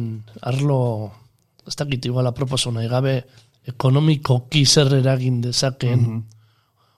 arlo, 0.50 1.12
ez 1.66 1.78
dakit 1.78 2.10
iguala 2.10 2.34
proposona, 2.34 2.82
egabe, 2.82 3.20
ekonomiko 3.66 4.46
kizer 4.50 4.92
eragin 5.00 5.40
dezaken 5.42 5.98
mm 5.98 6.06
-hmm. 6.06 6.22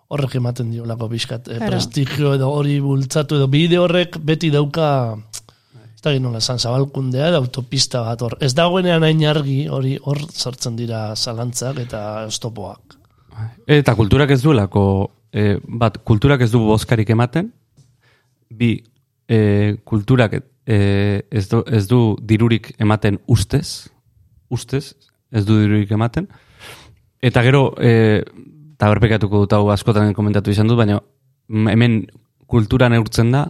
horrek 0.08 0.34
ematen 0.34 0.70
diolako 0.70 1.08
bizkat. 1.08 1.48
E, 1.48 1.58
prestigio 1.58 2.34
edo 2.34 2.50
hori 2.50 2.80
bultzatu 2.80 3.36
edo 3.36 3.48
bide 3.48 3.78
horrek 3.78 4.18
beti 4.18 4.50
dauka 4.50 5.16
ez 5.94 6.02
da 6.02 6.12
ginola 6.12 6.38
esan 6.38 6.58
zabalkundea 6.58 7.28
edo 7.28 7.36
autopista 7.36 8.02
bat 8.02 8.22
hor. 8.22 8.36
Ez 8.40 8.54
dagoenean 8.54 9.02
hain 9.02 9.24
argi 9.26 9.66
hori 9.68 9.98
hor 10.04 10.18
sartzen 10.30 10.76
dira 10.76 11.16
zalantzak 11.16 11.78
eta 11.78 12.26
estopoak. 12.26 12.94
Eta 13.66 13.94
kulturak 13.94 14.30
ez 14.30 14.42
duelako 14.42 15.10
e, 15.32 15.58
bat 15.68 15.98
kulturak 16.04 16.40
ez 16.40 16.50
du 16.52 16.58
bozkarik 16.58 17.10
ematen 17.10 17.52
bi 18.50 18.82
e, 19.28 19.76
kulturak 19.84 20.38
e, 20.66 21.22
ez, 21.30 21.48
du, 21.48 21.62
ez 21.66 21.86
du 21.88 22.16
dirurik 22.22 22.72
ematen 22.78 23.18
ustez 23.26 23.88
ustez 24.50 24.94
ez 25.32 25.44
du 25.44 25.58
dirurik 25.60 25.90
ematen 25.92 26.28
Eta 27.22 27.42
gero, 27.42 27.72
e, 27.82 28.22
eta 28.76 28.90
berpekatuko 28.94 29.44
dut 29.44 29.56
hau 29.56 29.64
askotan 29.74 30.14
komentatu 30.14 30.52
izan 30.54 30.70
dut, 30.70 30.78
baina 30.78 31.00
hemen 31.48 32.02
kultura 32.46 32.88
neurtzen 32.92 33.32
da 33.34 33.46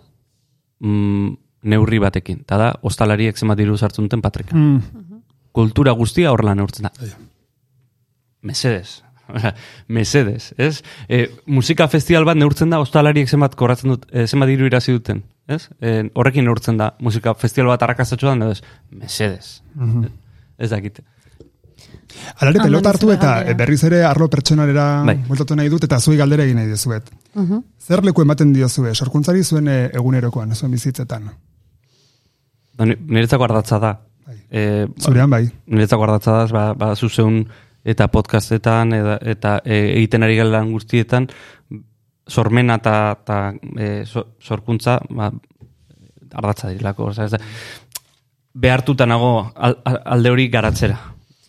mm, 0.80 1.34
neurri 1.68 2.00
batekin. 2.02 2.42
Eta 2.46 2.60
da, 2.60 2.70
ostalariek 2.82 3.36
zemat 3.38 3.58
diru 3.60 3.76
sartzen 3.76 4.08
duten 4.08 4.22
patrika. 4.24 4.56
Mm. 4.56 5.20
Kultura 5.54 5.92
guztia 5.98 6.32
horrela 6.32 6.54
neurtzen 6.58 6.88
da. 6.88 6.94
Mesedes. 8.46 9.02
Mesedes, 9.98 10.52
ez? 10.56 10.82
E, 11.08 11.26
musika 11.46 11.88
festival 11.92 12.24
bat 12.28 12.38
neurtzen 12.38 12.72
da, 12.72 12.80
ostalariek 12.80 13.28
zenbat 13.28 13.56
korratzen 13.58 13.92
dut, 13.92 14.06
e, 14.08 14.24
zenbat 14.26 14.48
diru 14.48 14.68
irazi 14.68 14.94
duten, 14.96 15.20
ez? 15.50 15.66
E, 15.80 15.98
horrekin 16.16 16.46
neurtzen 16.48 16.80
da, 16.80 16.92
musika 17.04 17.34
festival 17.36 17.74
bat 17.74 17.84
arrakastatxo 17.84 18.32
da, 18.32 18.50
ez, 18.54 18.62
mesedes. 18.94 19.58
Ez 20.58 20.70
dakit. 20.72 21.02
Alare, 22.40 22.58
Aman 22.58 22.66
pelota 22.68 22.90
hartu 22.90 23.10
eta 23.12 23.42
e, 23.42 23.54
berriz 23.54 23.82
ere 23.84 24.02
arlo 24.04 24.28
pertsonalera 24.28 25.02
Bai. 25.06 25.16
bueltatu 25.28 25.56
nahi 25.56 25.68
dut, 25.68 25.84
eta 25.84 25.98
zuei 26.00 26.16
galdera 26.18 26.44
egin 26.44 26.56
nahi 26.60 26.66
dizuet. 26.70 27.10
Zer 27.80 28.04
leku 28.04 28.22
ematen 28.22 28.52
diozue, 28.52 28.94
sorkuntzari 28.94 29.42
zuen 29.44 29.68
e, 29.68 29.78
egunerokoan, 29.94 30.54
zuen 30.54 30.72
bizitzetan? 30.72 31.30
Ni- 32.84 32.96
Niretzako 33.08 33.44
ardatza 33.44 33.78
da. 33.82 33.92
Bai. 34.26 34.36
E, 34.50 34.86
Zurean 35.00 35.30
bai. 35.30 35.48
niretzako 35.66 36.04
ardatza 36.04 36.32
da, 36.32 36.46
ba, 36.52 36.64
ba 36.74 36.94
zuzeun 36.96 37.42
eta 37.84 38.08
podcastetan 38.12 38.92
eta, 38.92 39.18
eta 39.22 39.52
e, 39.64 39.78
egiten 39.96 40.22
ari 40.22 40.36
galan 40.36 40.70
guztietan 40.72 41.28
sormena 42.28 42.74
eta, 42.76 42.96
eta 43.22 43.38
e, 43.78 44.04
so- 44.06 44.26
sorkuntza 44.40 44.98
ba, 45.10 45.30
ardatza 46.34 46.68
dirilako. 46.68 47.06
Oza, 47.14 47.24
ez 47.24 47.30
da, 47.32 47.38
behartuta 48.54 49.06
nago 49.06 49.50
al- 49.56 49.78
al- 49.84 50.02
alde 50.04 50.30
hori 50.30 50.48
garatzera. 50.52 50.98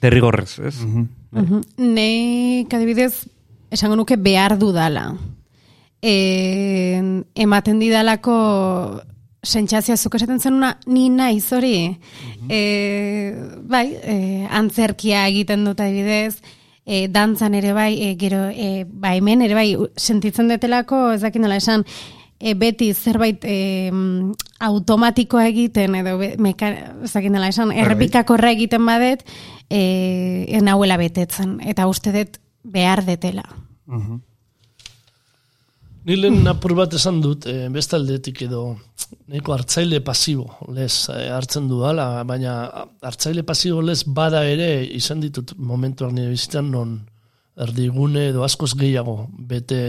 Derrigorrez, 0.01 0.59
ez? 0.59 0.79
Mhm. 0.79 1.61
Nek 1.77 2.73
adibidez, 2.73 3.27
esango 3.71 3.95
nuke 3.95 4.17
behar 4.17 4.57
dudala. 4.57 5.11
E, 6.01 7.01
ematen 7.35 7.79
didalako 7.79 8.35
sentsazioa 9.43 9.97
zuk 9.97 10.15
esaten 10.15 10.39
zenuna 10.39 10.77
ni 10.87 11.09
naiz 11.09 11.51
hori. 11.53 11.97
E, 12.49 12.61
bai, 13.67 13.87
e, 14.03 14.47
antzerkia 14.49 15.27
egiten 15.27 15.65
dut 15.67 15.79
adibidez, 15.83 16.39
e, 16.85 17.07
dantzan 17.07 17.55
ere 17.59 17.73
bai, 17.73 17.91
e, 18.01 18.15
gero, 18.19 18.47
e, 18.49 18.85
ba 18.89 19.13
hemen 19.15 19.43
ere 19.45 19.55
bai, 19.55 19.69
sentitzen 19.95 20.49
detelako, 20.51 21.11
ez 21.13 21.21
dakit 21.21 21.43
nola 21.43 21.59
esan, 21.59 21.85
e, 22.39 22.53
beti 22.55 22.93
zerbait 22.93 23.43
e, 23.43 23.91
automatikoa 24.59 25.45
egiten, 25.51 25.95
edo 25.99 26.17
be, 26.21 26.33
meka, 26.41 26.71
ez 27.03 27.11
dakit 27.13 27.33
nola 27.33 27.51
esan, 27.51 27.73
errepikakorra 27.75 28.53
egiten 28.55 28.85
badet, 28.87 29.25
e, 29.69 29.81
ez 30.47 30.63
nahuela 30.63 30.97
betetzen, 30.99 31.59
eta 31.67 31.87
uste 31.91 32.15
dut 32.15 32.39
behar 32.63 33.03
detela. 33.07 33.45
Ni 36.07 36.15
lehen 36.15 36.47
apur 36.47 36.73
bat 36.77 36.93
esan 36.95 37.19
dut, 37.21 37.45
e, 37.45 37.67
bestaldetik 37.73 38.47
edo 38.47 38.63
nahiko 39.29 39.53
hartzaile 39.53 40.01
pasibo 40.05 40.47
lez 40.73 41.09
eh, 41.13 41.29
hartzen 41.33 41.67
du 41.69 41.83
ala, 41.85 42.23
baina 42.27 42.55
hartzaile 43.05 43.43
pasibo 43.47 43.81
lez 43.81 44.03
bada 44.05 44.43
ere 44.45 44.69
izan 44.85 45.21
ditut 45.23 45.53
momentuak 45.57 46.13
nire 46.13 46.33
bizitzan 46.33 46.71
non 46.73 46.97
erdigune 47.59 48.29
edo 48.31 48.43
askoz 48.45 48.73
gehiago 48.79 49.27
bete 49.51 49.81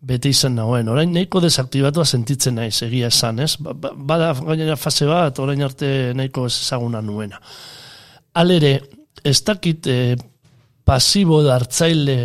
bete 0.00 0.30
izan 0.32 0.54
nagoen. 0.56 0.88
Orain 0.88 1.12
nahiko 1.12 1.40
desaktibatua 1.44 2.04
sentitzen 2.08 2.54
naiz, 2.56 2.82
egia 2.86 3.10
esan, 3.12 3.40
ez? 3.44 3.56
Ba- 3.60 3.74
ba- 3.74 3.92
Bada 3.94 4.32
gainera 4.34 4.76
fase 4.76 5.06
bat, 5.06 5.38
orain 5.38 5.62
arte 5.62 6.12
nahiko 6.16 6.46
ez 6.46 6.54
ezaguna 6.62 7.02
nuena. 7.02 7.40
Alere, 8.40 8.80
ez 9.24 9.38
dakit 9.44 9.86
eh, 9.86 10.16
pasibo 10.84 11.42
da 11.44 11.56
hartzaile 11.58 12.16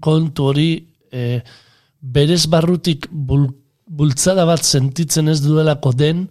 kontu 0.00 0.50
hori 0.50 0.68
eh, 1.10 1.40
berez 2.00 2.44
barrutik 2.46 3.08
bul, 3.10 3.48
bultzada 3.88 4.44
bat 4.46 4.62
sentitzen 4.64 5.28
ez 5.32 5.40
duelako 5.42 5.92
den, 5.96 6.26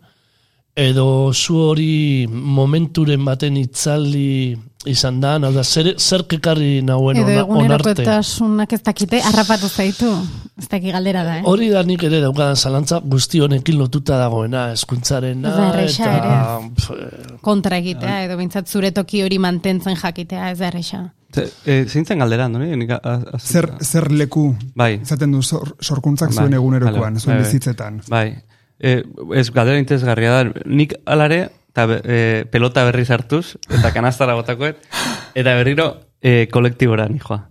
edo 0.77 1.33
zu 1.33 1.55
hori 1.71 2.27
momenturen 2.29 3.23
baten 3.25 3.57
itzaldi 3.57 4.55
izan 4.87 5.19
da, 5.21 5.35
hau 5.37 5.51
da, 5.53 5.63
zer, 5.63 5.93
zer 5.99 6.23
kekarri 6.27 6.81
nauen 6.83 7.17
edo 7.17 7.27
ona- 7.27 7.43
onarte. 7.45 7.91
egunerokotasunak 7.91 8.73
ez 8.73 8.81
dakite, 8.83 9.21
harrapatu 9.21 9.67
zaitu. 9.69 10.09
Ez 10.57 10.67
daki 10.71 10.91
galdera 10.91 11.23
da, 11.23 11.37
eh? 11.39 11.41
Hori 11.45 11.69
da 11.69 11.83
nik 11.83 12.01
ere 12.03 12.19
daukadan 12.23 12.55
zalantza 12.57 12.99
guzti 13.03 13.39
honekin 13.39 13.77
lotuta 13.77 14.17
dagoena, 14.17 14.71
eskuntzarena, 14.73 15.49
Ez 15.83 15.97
da 15.97 16.15
eta... 16.17 16.59
pf, 16.75 16.89
eh, 16.91 17.37
kontra 17.41 17.77
egitea, 17.77 18.23
edo 18.25 18.37
bintzat 18.37 18.67
zure 18.67 18.91
toki 18.91 19.21
hori 19.23 19.37
mantentzen 19.39 19.95
jakitea, 19.95 20.51
ez 20.51 20.57
da 20.59 20.67
erresa. 20.71 21.03
Ze- 21.33 21.51
E, 21.65 21.85
zeintzen 21.85 22.17
galdera, 22.19 22.47
no? 22.49 22.59
Nik, 22.59 22.89
a- 22.91 23.01
a- 23.03 23.37
Zer, 23.39 23.69
zer 23.81 24.11
leku 24.11 24.55
Bai. 24.73 25.01
izaten 25.03 25.31
du 25.31 25.41
sor, 25.43 25.75
sorkuntzak 25.79 26.29
Bai, 26.33 26.37
zuen 26.45 26.53
egunerokoan, 26.53 27.19
zuen 27.19 27.37
bizitzetan. 27.43 28.01
Bai. 28.09 28.33
E, 28.79 29.03
ez 29.35 29.49
galdera 29.51 29.77
interesgarria 29.77 30.31
da. 30.31 30.51
Nik 30.65 30.93
alare, 31.05 31.49
eta 31.77 32.01
e, 32.01 32.45
pelota 32.49 32.83
berri 32.87 33.05
sartuz, 33.05 33.57
eta 33.69 33.91
kanastara 33.93 34.33
botakoet, 34.33 34.79
eta 35.37 35.53
berriro 35.59 35.91
e, 36.21 36.47
kolektibora 36.49 37.05
nijoa. 37.09 37.43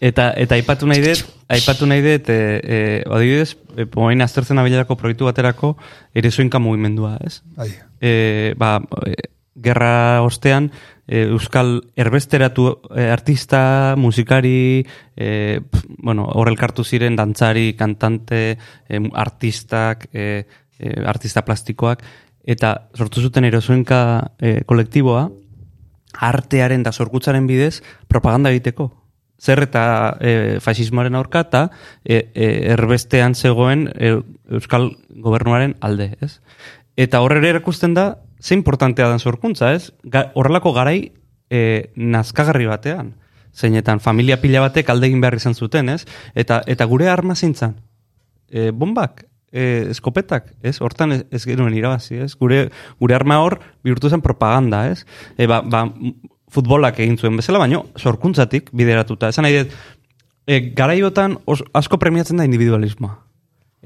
Eta, 0.00 0.30
eta 0.38 0.54
aipatu 0.54 0.86
nahi 0.86 1.02
dut, 1.02 1.24
aipatu 1.50 1.88
nahi 1.90 2.04
dut, 2.04 2.28
e, 2.30 2.60
e, 2.62 2.80
adibidez, 3.10 3.56
e, 3.74 3.86
moain 3.96 4.22
aztertzen 4.22 4.60
abilerako 4.62 4.96
proiektu 5.00 5.26
baterako, 5.26 5.74
ere 6.14 6.30
zoinka 6.30 6.60
mugimendua, 6.62 7.16
ez? 7.26 7.40
Bai. 7.56 7.72
e, 8.00 8.54
ba, 8.58 8.76
e, 9.06 9.16
gerra 9.64 10.22
ostean 10.22 10.68
e, 11.08 11.24
euskal 11.24 11.80
erbesteratu 11.96 12.68
e, 12.94 13.08
artista, 13.10 13.94
musikari, 13.98 14.84
e, 15.16 15.58
pf, 15.64 15.90
bueno, 16.04 16.28
horrelkartu 16.38 16.84
ziren 16.84 17.16
dantzari, 17.18 17.72
kantante, 17.74 18.44
e, 18.86 19.02
artistak, 19.14 20.06
e, 20.12 20.46
e, 20.78 20.94
artista 21.08 21.42
plastikoak, 21.42 22.04
eta 22.46 22.88
sortu 22.94 23.20
zuten 23.20 23.44
erozuenka 23.44 23.98
e, 24.38 24.60
kolektiboa, 24.64 25.26
artearen 26.16 26.84
da 26.86 26.92
sorkutzaren 26.92 27.46
bidez 27.46 27.82
propaganda 28.08 28.52
egiteko. 28.54 28.90
Zer 29.36 29.66
eta 29.66 30.16
e, 30.20 30.30
fasismoaren 30.64 31.18
aurka 31.18 31.42
eta 31.44 31.66
e, 32.04 32.30
e, 32.32 32.46
erbestean 32.72 33.34
zegoen 33.34 33.84
e, 33.92 34.14
Euskal 34.56 34.94
Gobernuaren 35.10 35.76
alde, 35.84 36.14
ez? 36.24 36.38
Eta 36.96 37.20
horre 37.20 37.42
ere 37.42 37.52
erakusten 37.56 37.92
da, 37.92 38.14
ze 38.40 38.54
importantea 38.54 39.10
den 39.10 39.20
sorkuntza, 39.20 39.74
ez? 39.74 39.92
Ga, 40.04 40.30
horrelako 40.34 40.72
garai 40.72 41.12
e, 41.50 41.90
nazkagarri 41.96 42.66
batean. 42.70 43.12
Zeinetan, 43.56 44.00
familia 44.00 44.40
pila 44.40 44.62
batek 44.64 44.88
alde 44.92 45.08
egin 45.10 45.20
behar 45.20 45.36
izan 45.36 45.54
zuten, 45.54 45.88
ez? 45.92 46.04
Eta, 46.34 46.62
eta 46.66 46.84
gure 46.88 47.08
arma 47.08 47.36
zeintzan? 47.36 47.76
E, 48.48 48.70
bombak, 48.70 49.26
e, 49.56 49.66
eskopetak, 49.94 50.52
ez? 50.62 50.76
Hortan 50.84 51.16
ez, 51.16 51.20
ez 51.32 51.42
genuen 51.48 51.74
irabazi, 51.76 52.20
ez? 52.26 52.34
Gure, 52.38 52.66
gure 53.00 53.16
arma 53.16 53.40
hor 53.42 53.58
bihurtu 53.86 54.12
zen 54.12 54.24
propaganda, 54.24 54.84
ez? 54.92 55.04
E, 55.36 55.48
ba, 55.50 55.62
ba, 55.64 55.86
futbolak 56.52 57.00
egin 57.02 57.16
zuen 57.18 57.38
bezala, 57.40 57.62
baino 57.62 57.86
sorkuntzatik 57.96 58.70
bideratuta. 58.76 59.32
Esan 59.32 59.48
nahi 59.48 59.62
dut, 59.62 59.76
e, 60.46 60.60
garaiotan 60.76 61.38
asko 61.76 61.98
premiatzen 62.02 62.42
da 62.42 62.46
individualismoa. 62.48 63.16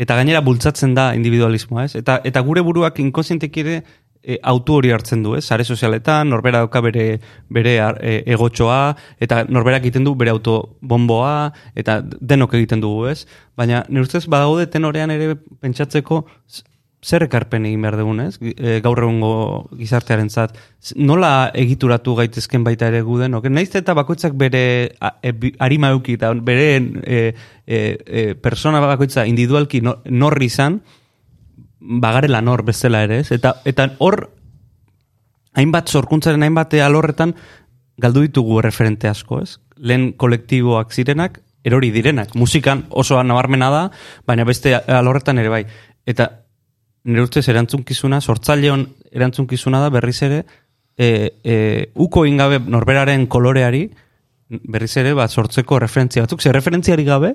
Eta 0.00 0.16
gainera 0.16 0.40
bultzatzen 0.44 0.94
da 0.96 1.10
individualismoa, 1.16 1.86
ez? 1.88 1.94
Eta, 2.00 2.20
eta 2.24 2.42
gure 2.46 2.64
buruak 2.64 2.98
inkonsientek 3.02 3.56
ere 3.62 3.80
e, 4.22 4.38
autu 4.42 4.78
hori 4.78 4.92
hartzen 4.92 5.22
du, 5.24 5.34
ez? 5.36 5.44
Sare 5.46 5.64
sozialetan, 5.64 6.28
norbera 6.30 6.64
dauka 6.64 6.82
bere, 6.84 7.04
bere 7.48 7.76
e, 8.00 8.16
egotxoa, 8.34 8.80
eta 9.20 9.44
norberak 9.48 9.86
egiten 9.86 10.04
du 10.04 10.14
bere 10.18 10.34
autobomboa, 10.34 11.52
eta 11.74 12.00
denok 12.20 12.56
egiten 12.60 12.82
dugu, 12.84 13.06
ez? 13.12 13.24
Baina, 13.56 13.84
nire 13.88 14.06
ustez, 14.06 14.26
badaude 14.30 14.66
tenorean 14.70 15.12
ere 15.14 15.36
pentsatzeko 15.60 16.24
zer 17.00 17.24
ekarpen 17.24 17.64
egin 17.64 17.80
behar 17.80 17.96
dugun, 17.96 18.20
ez? 18.26 18.36
E, 18.40 18.78
gaur 18.84 19.00
egungo 19.00 19.32
gizartearen 19.78 20.28
zat. 20.28 20.56
Nola 21.00 21.50
egituratu 21.56 22.14
gaitezken 22.18 22.64
baita 22.64 22.90
ere 22.92 23.00
guden, 23.06 23.38
ok? 23.38 23.48
Naiz 23.48 23.70
eta 23.78 23.94
bakoitzak 23.96 24.36
bere 24.36 24.62
e, 25.00 25.32
arima 25.64 25.94
euki, 25.96 26.18
eta 26.20 26.34
bere 26.44 26.68
e, 26.76 27.22
e, 27.64 27.80
e, 28.04 28.24
persona 28.36 28.82
bakoitza 28.84 29.24
individualki 29.30 29.80
no- 29.80 30.00
norri 30.04 30.50
izan, 30.52 30.82
bagarela 31.80 32.40
nor 32.40 32.62
bezala 32.64 33.02
ere, 33.04 33.20
ez? 33.20 33.32
Eta, 33.32 33.56
eta 33.64 33.88
hor, 33.98 34.28
hainbat 35.56 35.88
sorkuntzaren 35.88 36.42
hainbat 36.44 36.74
alorretan 36.84 37.34
galdu 38.00 38.22
ditugu 38.24 38.60
referente 38.62 39.08
asko, 39.08 39.40
ez? 39.42 39.58
Lehen 39.76 40.12
kolektiboak 40.12 40.92
zirenak, 40.92 41.40
erori 41.64 41.90
direnak. 41.90 42.34
Musikan 42.34 42.86
oso 42.90 43.20
nabarmena 43.22 43.70
da, 43.70 43.82
baina 44.26 44.44
beste 44.48 44.74
alorretan 44.76 45.38
ere 45.38 45.52
bai. 45.52 45.64
Eta 46.08 46.30
nire 47.04 47.24
ustez 47.24 47.46
erantzunkizuna, 47.48 48.20
sortzaileon 48.20 48.86
erantzunkizuna 49.12 49.80
da 49.80 49.90
berriz 49.92 50.20
ere, 50.22 50.44
e, 50.96 51.36
e, 51.44 51.56
uko 51.94 52.26
ingabe 52.28 52.60
norberaren 52.60 53.26
koloreari, 53.26 53.86
berriz 54.48 54.92
ere, 55.00 55.14
bat 55.16 55.32
sortzeko 55.32 55.78
referentzia 55.80 56.24
batzuk. 56.24 56.42
Ze 56.42 56.52
referentziari 56.52 57.04
gabe, 57.04 57.34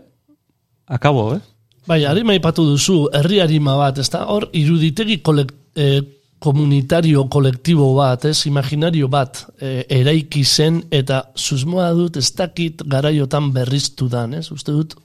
akabo, 0.85 1.33
eh? 1.35 1.41
Bai, 1.85 2.03
harima 2.05 2.33
ipatu 2.33 2.65
duzu, 2.65 3.05
herri 3.13 3.39
harima 3.43 3.75
bat, 3.77 3.99
ez 4.01 4.09
da, 4.09 4.25
hor, 4.33 4.49
iruditegi 4.57 5.19
kolek, 5.21 5.51
eh, 5.75 6.01
komunitario 6.39 7.27
kolektibo 7.29 7.93
bat, 7.95 8.25
ez, 8.25 8.45
imaginario 8.49 9.07
bat, 9.07 9.45
eh, 9.61 9.85
eraiki 9.89 10.43
zen, 10.43 10.83
eta 10.91 11.31
susmoa 11.35 11.91
dut, 11.93 12.17
ez 12.17 12.31
dakit 12.35 12.83
garaiotan 12.85 13.51
berriztu 13.53 14.09
dan, 14.09 14.33
ez, 14.33 14.51
uste 14.51 14.71
dut, 14.71 14.95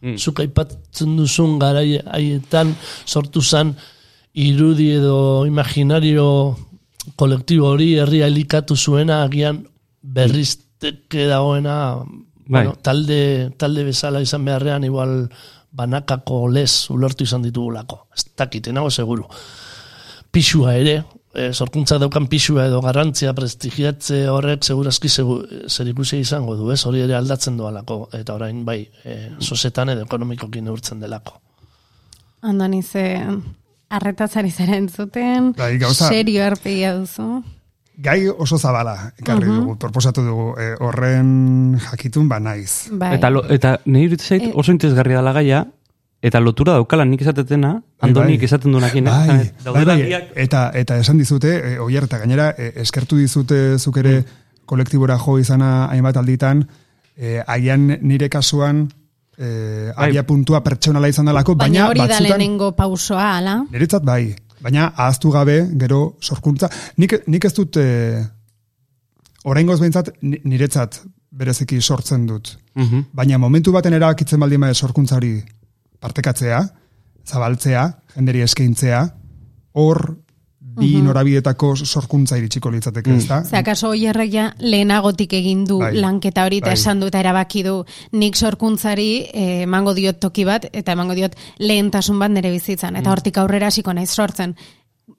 Mm. 0.00 0.16
zuk 0.16 0.40
aipatzen 0.40 1.16
duzun 1.18 1.58
garai 1.60 1.98
haietan 2.00 2.72
sortu 3.04 3.42
zen 3.42 3.74
irudi 4.32 4.94
edo 4.96 5.44
imaginario 5.44 6.56
kolektibo 7.20 7.74
hori 7.74 7.90
herria 8.00 8.30
elikatu 8.32 8.76
zuena 8.76 9.22
agian 9.26 9.66
berrizteke 10.00 11.26
dagoena 11.28 11.76
Bai. 12.50 12.64
Bueno, 12.64 12.72
talde, 12.82 13.52
talde 13.56 13.84
bezala 13.86 14.18
izan 14.24 14.42
beharrean, 14.42 14.82
igual 14.82 15.28
banakako 15.72 16.48
lez 16.48 16.86
ulertu 16.90 17.24
izan 17.24 17.42
ditugulako. 17.42 18.06
Ez 18.16 18.24
dakit, 18.36 18.68
nago 18.74 18.90
seguru. 18.90 19.26
Pixua 20.30 20.74
ere, 20.78 21.02
e, 21.34 21.52
sorkuntza 21.52 21.98
daukan 21.98 22.26
pixua 22.30 22.66
edo 22.68 22.80
garrantzia 22.84 23.32
prestigiatze 23.34 24.28
horrek 24.30 24.62
segurazki 24.66 25.08
segu, 25.10 25.40
zer 25.68 25.88
ikusi 25.90 26.20
izango 26.22 26.54
du, 26.58 26.70
ez? 26.70 26.84
Hori 26.86 27.00
ere 27.02 27.14
aldatzen 27.18 27.56
doalako, 27.58 28.08
eta 28.18 28.34
orain 28.38 28.64
bai, 28.64 28.84
e, 29.04 29.16
sosetan 29.42 29.90
edo 29.96 30.04
ekonomikokin 30.06 30.64
neurtzen 30.64 31.00
delako. 31.02 31.40
Andoni 32.42 32.82
ze 32.82 33.04
arretatzari 33.90 34.50
zara 34.50 34.76
entzuten, 34.76 35.52
Bai, 35.58 35.76
gauza- 35.78 36.08
serio 36.08 36.44
arpegia 36.46 36.94
duzu. 36.96 37.42
Gai 38.00 38.28
oso 38.32 38.56
zabala, 38.58 39.12
ekarri 39.20 39.46
dugu, 39.50 39.74
proposatu 39.78 40.22
dugu, 40.24 40.46
e, 40.56 40.70
horren 40.80 41.76
jakitun 41.78 42.28
ba 42.30 42.38
naiz. 42.40 42.88
Bai. 42.92 43.14
Eta, 43.18 43.28
lo, 43.30 43.42
eta 43.52 43.74
nahi 43.84 44.06
iruditzen 44.06 44.28
zait 44.38 44.42
Eh. 44.48 44.52
oso 44.54 44.72
interesgarria 44.72 45.18
dela 45.20 45.32
gaia, 45.36 45.66
eta 46.22 46.40
lotura 46.40 46.72
daukala 46.78 47.04
nik 47.04 47.20
esatetena, 47.20 47.82
andonik 48.00 48.42
esaten 48.42 48.72
duenakin. 48.72 49.06
eh? 49.06 49.10
Bai, 49.64 49.84
bai, 49.84 49.84
bai, 49.84 50.22
eta, 50.34 50.70
eta 50.74 50.96
esan 50.98 51.18
dizute, 51.18 51.74
e, 51.74 51.78
oier, 51.78 52.04
eta 52.04 52.18
gainera, 52.18 52.54
e, 52.56 52.72
eskertu 52.80 53.16
dizute 53.20 53.78
zuk 53.78 53.96
ere 53.98 54.24
kolektibora 54.64 55.18
jo 55.18 55.38
izana 55.38 55.86
hainbat 55.90 56.16
alditan, 56.16 56.64
e, 57.16 57.42
agian 57.46 57.98
nire 58.00 58.28
kasuan, 58.30 58.88
e, 59.36 59.92
Bai. 59.96 60.08
abia 60.08 60.24
puntua 60.26 60.62
pertsonala 60.64 61.08
izan 61.08 61.26
dalako, 61.26 61.54
Baina 61.54 61.72
baina, 61.84 61.88
hori 61.90 62.00
da 62.00 62.06
batzutan, 62.06 62.28
lehenengo 62.28 62.72
pausoa, 62.76 63.36
ala? 63.38 63.64
niretzat 63.70 64.04
bai, 64.04 64.34
baina 64.60 64.90
ahaztu 64.96 65.30
gabe, 65.30 65.56
gero 65.80 66.16
sorkuntza, 66.20 66.68
nik, 66.96 67.14
nik 67.26 67.44
ez 67.44 67.52
dut, 67.56 67.76
e, 67.76 68.24
oraingoz 69.44 69.78
behintzat, 69.80 70.10
ni- 70.22 70.40
niretzat 70.44 71.00
bereziki 71.30 71.80
sortzen 71.80 72.26
dut. 72.26 72.56
Mhm. 72.74 73.04
Baina 73.12 73.38
momentu 73.38 73.72
baten 73.72 73.92
erabakitzen 73.96 74.40
baldin 74.40 74.60
bada 74.60 74.74
sorkuntza 74.74 75.16
hori 75.16 75.38
partekatzea, 76.00 76.60
zabaltzea, 77.26 77.84
jenderi 78.16 78.40
eskaintzea, 78.42 79.00
hor 79.74 80.16
bi 80.80 81.02
norabidetako 81.02 81.74
sorkuntza 81.76 82.36
iritsiko 82.40 82.70
litzateke, 82.70 83.14
ezta? 83.16 83.42
Ze 83.44 83.56
akaso 83.56 83.90
oierrek 83.94 84.32
ja 84.32 84.48
lehenagotik 84.58 85.32
egin 85.38 85.64
du 85.68 85.78
Bai, 85.78 85.94
lanketa 86.00 86.44
hori 86.48 86.58
eta 86.58 86.72
bai. 86.72 86.74
esan 86.78 87.00
du 87.00 87.06
eta 87.06 87.20
erabaki 87.20 87.62
du 87.62 87.84
nik 88.12 88.36
sorkuntzari 88.36 89.08
eh, 89.32 89.62
emango 89.62 89.94
diot 89.94 90.18
toki 90.20 90.44
bat 90.44 90.66
eta 90.72 90.92
emango 90.92 91.14
diot 91.14 91.36
lehentasun 91.58 92.18
bat 92.18 92.30
nire 92.30 92.50
bizitzan. 92.50 92.96
Eta 92.96 93.12
hortik 93.12 93.38
aurrera 93.38 93.66
hasiko 93.68 93.92
naiz 93.92 94.10
sortzen 94.10 94.56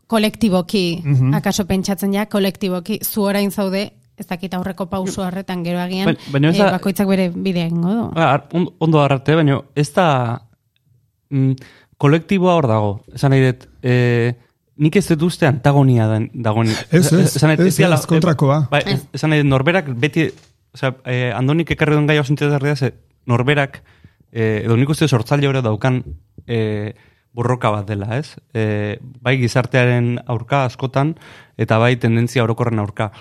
kolektiboki, 0.07 1.03
akaso 1.33 1.65
pentsatzen 1.65 2.13
ja, 2.13 2.25
kolektiboki, 2.25 2.99
zu 3.03 3.23
orain 3.23 3.51
zaude, 3.51 3.85
ez 4.19 4.25
dakit 4.27 4.53
aurreko 4.53 4.85
pauso 4.91 5.23
horretan 5.23 5.63
gero 5.63 5.79
agian, 5.79 6.09
ez 6.11 6.59
eh, 6.59 6.71
bakoitzak 6.71 7.07
bere 7.07 7.29
bidea 7.31 7.65
egingo 7.69 7.93
du. 7.95 8.03
Ar- 8.19 8.47
on- 8.53 8.67
ondo 8.79 8.99
arrate, 9.01 9.35
baina 9.39 9.61
ez 9.75 9.87
da 9.95 10.07
mm, 11.29 11.53
kolektiboa 11.97 12.55
hor 12.59 12.67
dago. 12.67 12.91
Esan 13.15 13.31
nahi 13.31 13.45
dut, 13.47 13.67
e, 13.83 14.33
nik 14.81 14.95
ez 14.97 15.05
dut 15.11 15.27
uste 15.29 15.45
antagonia 15.47 16.07
den, 16.09 16.29
dagoni. 16.33 16.73
Ez, 16.89 17.11
ez, 17.13 17.35
Esan 17.37 17.53
ez, 17.53 17.59
diala- 17.77 17.99
ez, 17.99 18.07
kontrakoa. 18.09 18.63
Ez- 18.81 19.05
esan 19.13 19.29
nahi 19.33 19.43
norberak 19.45 19.91
beti, 20.01 20.27
osea, 20.73 20.95
e, 21.05 21.31
andonik 21.37 21.69
ekarri 21.75 21.93
duen 21.97 22.07
gai 22.09 22.17
oso 22.19 22.33
interesgarria, 22.33 22.75
ze 22.75 22.93
norberak, 23.29 23.81
e, 24.31 24.63
edo 24.65 24.77
nik 24.77 24.89
uste 24.89 25.07
sortzaile 25.07 25.47
hori 25.47 25.61
daukan 25.61 26.01
e, 26.47 26.93
borroka 27.33 27.69
bat 27.71 27.85
dela, 27.87 28.17
ez? 28.17 28.33
E, 28.53 28.97
bai 29.21 29.37
gizartearen 29.39 30.17
aurka 30.25 30.65
askotan, 30.65 31.13
eta 31.57 31.77
bai 31.79 31.95
tendentzia 32.01 32.43
orokorren 32.43 32.79
aurka. 32.81 33.11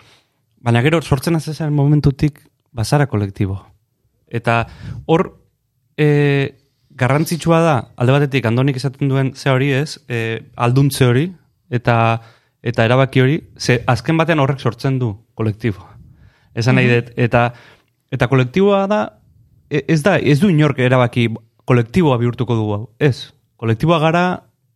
Baina 0.60 0.80
gero 0.82 1.00
sortzen 1.02 1.36
azizaren 1.36 1.74
momentutik 1.76 2.40
bazara 2.72 3.06
kolektibo. 3.06 3.60
Eta 4.28 4.66
hor 5.06 5.28
e, 5.98 6.54
garrantzitsua 6.96 7.60
da, 7.64 7.76
alde 7.96 8.12
batetik 8.16 8.46
andonik 8.46 8.76
esaten 8.80 9.08
duen 9.12 9.34
ze 9.34 9.50
hori 9.50 9.70
ez, 9.72 9.98
e, 10.08 10.40
alduntze 10.56 11.04
hori, 11.06 11.28
eta 11.70 11.96
eta 12.62 12.84
erabaki 12.84 13.22
hori, 13.22 13.38
ze 13.58 13.80
azken 13.88 14.18
batean 14.20 14.40
horrek 14.42 14.60
sortzen 14.60 14.98
du 15.00 15.14
kolektibo. 15.34 15.86
Esan 16.54 16.76
nahi 16.76 16.90
dut, 16.90 17.12
eta, 17.16 17.46
eta 18.12 18.28
kolektiboa 18.28 18.82
da, 18.90 19.00
e- 19.70 19.84
ez 19.88 20.02
da, 20.04 20.18
ez 20.18 20.38
du 20.42 20.50
inork 20.52 20.78
erabaki 20.82 21.28
kolektiboa 21.70 22.18
bihurtuko 22.20 22.56
dugu 22.58 22.76
hau. 22.76 22.82
Ez, 23.00 23.30
kolektiboa 23.60 24.00
gara 24.02 24.24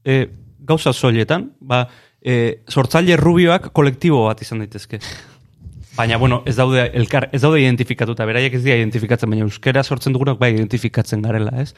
e, 0.04 0.24
gauza 0.64 0.94
soiletan, 0.94 1.50
ba, 1.60 1.84
e, 2.22 2.64
sortzaile 2.70 3.18
rubioak 3.20 3.72
kolektibo 3.76 4.24
bat 4.28 4.40
izan 4.40 4.64
daitezke. 4.64 5.02
Baina, 5.96 6.16
bueno, 6.16 6.42
ez 6.44 6.56
daude, 6.58 6.88
elkar, 6.98 7.28
ez 7.32 7.40
daude 7.42 7.60
identifikatuta, 7.62 8.24
beraiek 8.26 8.56
ez 8.58 8.62
dira 8.64 8.76
identifikatzen, 8.80 9.30
baina 9.30 9.44
euskera 9.46 9.84
sortzen 9.84 10.14
dugunok 10.16 10.40
bai 10.40 10.50
identifikatzen 10.56 11.22
garela, 11.22 11.52
ez? 11.62 11.70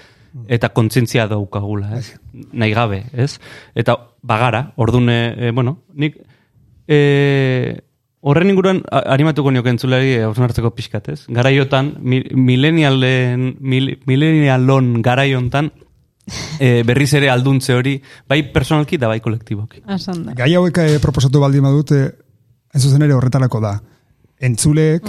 Eta 0.49 0.71
kontzientzia 0.73 1.27
daukagula, 1.29 1.99
ez? 1.99 2.15
Nahi 2.33 2.73
gabe, 2.73 3.03
ez? 3.13 3.35
Eta 3.77 3.99
bagara, 4.25 4.71
ordune, 4.81 5.19
e, 5.37 5.51
bueno, 5.53 5.83
nik 5.93 6.17
e, 6.89 7.01
horren 8.25 8.53
inguruan 8.55 8.81
animatuko 8.89 9.53
nioke 9.53 9.75
entzulari 9.75 10.15
e, 10.15 10.23
hausnartzeko 10.25 10.73
pixkat, 10.79 11.11
ez? 11.13 11.19
Garaiotan, 11.29 11.93
milenialen, 12.01 13.51
mil, 13.61 13.99
milenialon 14.09 14.95
garaiontan, 15.05 15.69
e, 16.59 16.83
berriz 16.87 17.11
ere 17.19 17.29
alduntze 17.31 17.77
hori, 17.77 17.99
bai 18.29 18.41
personalki 18.55 18.97
da 18.97 19.11
bai 19.13 19.21
kolektiboki. 19.21 19.83
Gai 20.41 20.55
hauek 20.57 20.81
eh, 20.83 20.97
proposatu 21.03 21.43
baldin 21.43 21.69
badut, 21.69 21.93
eh, 21.93 22.09
hain 22.73 22.83
zuzen 22.83 23.05
ere 23.07 23.15
horretarako 23.17 23.61
da. 23.61 23.77
Entzuleek, 24.41 25.07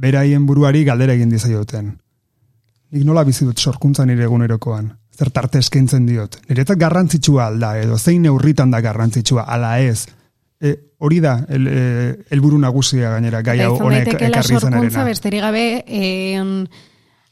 beraien 0.00 0.46
buruari 0.46 0.84
galdera 0.84 1.16
egin 1.16 1.30
dizaioten. 1.32 1.90
Nik 2.90 3.04
nola 3.06 3.24
bizi 3.24 3.44
dut 3.46 3.60
sorkuntza 3.60 4.06
nire 4.06 4.24
egunerokoan? 4.26 4.88
Zer 5.16 5.30
tarte 5.34 5.60
eskaintzen 5.60 6.06
diot? 6.08 6.38
Niretzat 6.48 6.78
garrantzitsua 6.80 7.50
alda, 7.50 7.74
edo 7.78 7.98
zein 7.98 8.22
neurritan 8.24 8.70
da 8.72 8.80
garrantzitsua, 8.80 9.44
ala 9.44 9.74
ez. 9.84 10.06
E, 10.60 10.74
hori 10.98 11.20
da, 11.20 11.34
el, 11.48 11.66
e, 11.68 11.82
helburu 12.32 12.58
nagusia 12.60 13.12
gainera, 13.14 13.42
gai 13.44 13.58
Eta 13.60 13.68
izan 13.68 13.86
honek 13.86 14.08
ekarri 14.14 14.32
sorkuntza 14.40 14.66
izanarena. 14.66 15.04
besterik 15.04 15.44
gabe 15.44 15.64
eh, 15.86 16.42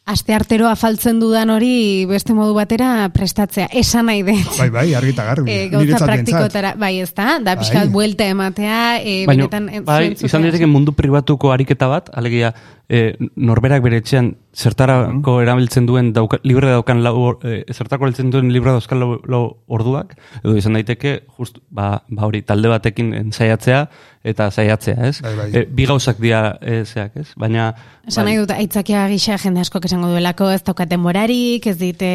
aste 0.09 0.33
artero 0.33 0.69
afaltzen 0.71 1.21
dudan 1.21 1.53
hori 1.53 2.07
beste 2.09 2.33
modu 2.37 2.55
batera 2.57 3.09
prestatzea. 3.13 3.69
Esan 3.77 4.09
nahi 4.09 4.23
dut. 4.25 4.55
Bai, 4.57 4.71
bai, 4.73 4.87
argita 4.97 5.27
garbi. 5.29 5.53
E, 5.59 5.69
gauza 5.73 5.99
praktikotara, 6.05 6.75
bai 6.79 6.99
ez 7.03 7.11
da, 7.17 7.39
da 7.43 7.55
Bai. 7.55 7.63
pixkat 7.63 7.89
buelta 7.93 8.27
ematea, 8.29 8.81
e, 9.01 9.25
Baina, 9.27 9.49
benetan 9.49 9.85
bai, 9.87 10.13
izan 10.15 10.45
daiteke 10.45 10.69
mundu 10.71 10.93
pribatuko 10.97 11.51
ariketa 11.55 11.89
bat, 11.91 12.11
alegia, 12.17 12.53
e, 12.89 13.13
norberak 13.37 13.83
bere 13.85 14.01
etxean 14.01 14.33
zertarako 14.57 15.37
erabiltzen 15.45 15.87
duen 15.87 16.11
dauka, 16.17 16.41
libre 16.49 16.71
daukan 16.73 17.03
lau, 17.05 17.35
e, 17.45 17.61
zertarako 17.69 18.07
erabiltzen 18.07 18.31
duen 18.33 18.49
libre 18.53 18.73
dauzkan 18.73 19.01
lau, 19.03 19.11
lau 19.29 19.43
orduak, 19.69 20.15
edo 20.41 20.57
izan 20.59 20.79
daiteke, 20.79 21.19
just, 21.37 21.61
ba, 21.69 21.91
ba 22.09 22.27
hori, 22.27 22.41
talde 22.49 22.71
batekin 22.73 23.13
ensaiatzea, 23.19 23.83
eta 24.29 24.49
saiatzea, 24.51 24.97
ez? 25.11 25.19
Bai, 25.25 25.35
bai. 25.37 25.49
E, 25.53 25.65
bi 25.69 25.87
gauzak 25.89 26.23
dira 26.23 26.57
e, 26.61 26.81
zeak, 26.89 27.21
ez? 27.21 27.29
Baina, 27.39 27.71
Esan 28.09 28.25
bai, 28.25 28.33
nahi 28.33 28.41
dut, 28.41 28.55
aitzakia 28.57 29.05
gisa 29.13 29.37
jende 29.43 29.63
askok 29.63 29.85
esango 29.91 30.09
duelako, 30.15 30.49
ez 30.57 30.63
daukat 30.65 30.89
denborarik, 30.91 31.69
ez 31.69 31.77
dite, 31.79 32.15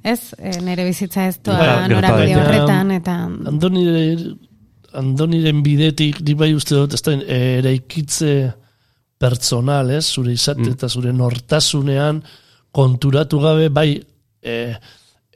ez, 0.00 0.20
e, 0.40 0.56
nire 0.64 0.88
bizitza 0.88 1.28
ez 1.28 1.36
doa 1.44 1.60
Bai, 1.60 1.92
norabide 1.92 2.40
horretan, 2.40 2.96
eta... 2.96 3.18
Andonire, 3.52 4.08
Andoniren 4.96 5.62
bidetik, 5.64 6.18
nik 6.20 6.36
bai 6.36 6.50
uste 6.52 6.76
dut, 6.76 6.92
ez 6.92 7.00
da, 7.04 7.14
eraikitze 7.32 8.32
pertsonal, 9.22 9.94
ez, 9.94 10.04
zure 10.16 10.34
izate 10.34 10.72
eta 10.74 10.90
zure 10.90 11.14
nortasunean 11.14 12.22
konturatu 12.74 13.38
gabe, 13.42 13.68
bai, 13.70 13.90
e, 14.42 14.56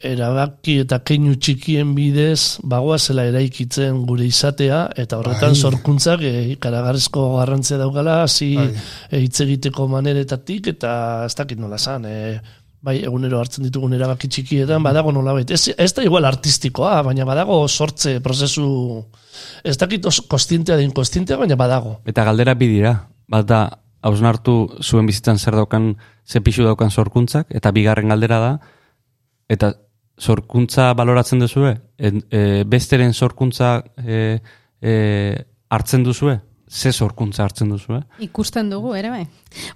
erabaki 0.06 0.80
eta 0.82 0.98
keinu 1.06 1.36
txikien 1.40 1.94
bidez, 1.96 2.58
bagoazela 2.68 3.24
eraikitzen 3.30 4.02
gure 4.08 4.26
izatea, 4.28 4.82
eta 4.96 5.20
horretan 5.20 5.54
Bai. 5.54 5.60
sorkuntzak 5.60 6.24
e, 6.26 6.34
ikaragarrizko 6.56 7.24
garrantzia 7.38 7.78
daukala, 7.80 8.20
hasi 8.26 8.52
Bai. 8.58 8.68
e, 9.10 9.22
hitz 9.24 9.40
egiteko 9.46 9.88
maneretatik, 9.92 10.68
eta 10.76 10.92
ez 11.28 11.34
dakit 11.38 11.60
nola 11.60 11.78
zan, 11.78 12.04
e, 12.04 12.36
bai, 12.86 12.98
egunero 13.08 13.40
hartzen 13.40 13.66
ditugun 13.66 13.96
erabaki 13.96 14.28
txikietan, 14.30 14.84
badago 14.84 15.14
nolabait. 15.16 15.50
Ez, 15.50 15.72
ez 15.72 15.90
da 15.96 16.04
igual 16.06 16.28
artistikoa, 16.28 17.00
baina 17.06 17.26
badago 17.28 17.62
sortze 17.66 18.18
prozesu, 18.24 18.68
ez 19.64 19.78
dakit 19.80 20.06
kostientea 20.28 20.76
da 20.76 20.84
inkostientea, 20.84 21.40
baina 21.40 21.56
badago. 21.58 22.00
Eta 22.06 22.24
galdera 22.28 22.54
bi 22.54 22.68
dira. 22.76 22.98
Bat 23.28 23.46
da, 23.48 23.60
hausnartu 24.06 24.56
zuen 24.82 25.06
bizitzan 25.08 25.38
zer 25.38 25.56
daukan, 25.58 25.94
ze 26.26 26.40
pixu 26.40 26.64
daukan 26.66 26.90
sorkuntzak, 26.90 27.50
eta 27.50 27.72
bigarren 27.74 28.08
galdera 28.12 28.38
da, 28.42 28.52
eta 29.48 29.72
sorkuntza 30.18 30.92
baloratzen 30.94 31.42
duzue? 31.42 31.76
En, 31.98 32.22
e, 32.30 32.64
besteren 32.68 33.14
sorkuntza 33.14 33.80
e, 33.98 34.38
e, 34.80 34.92
hartzen 35.68 36.04
duzue? 36.06 36.38
Ze 36.66 36.90
sorkuntza 36.90 37.44
hartzen 37.44 37.68
duzue? 37.70 38.00
Ikusten 38.24 38.70
dugu, 38.72 38.94
ere 38.98 39.10
bai. 39.12 39.26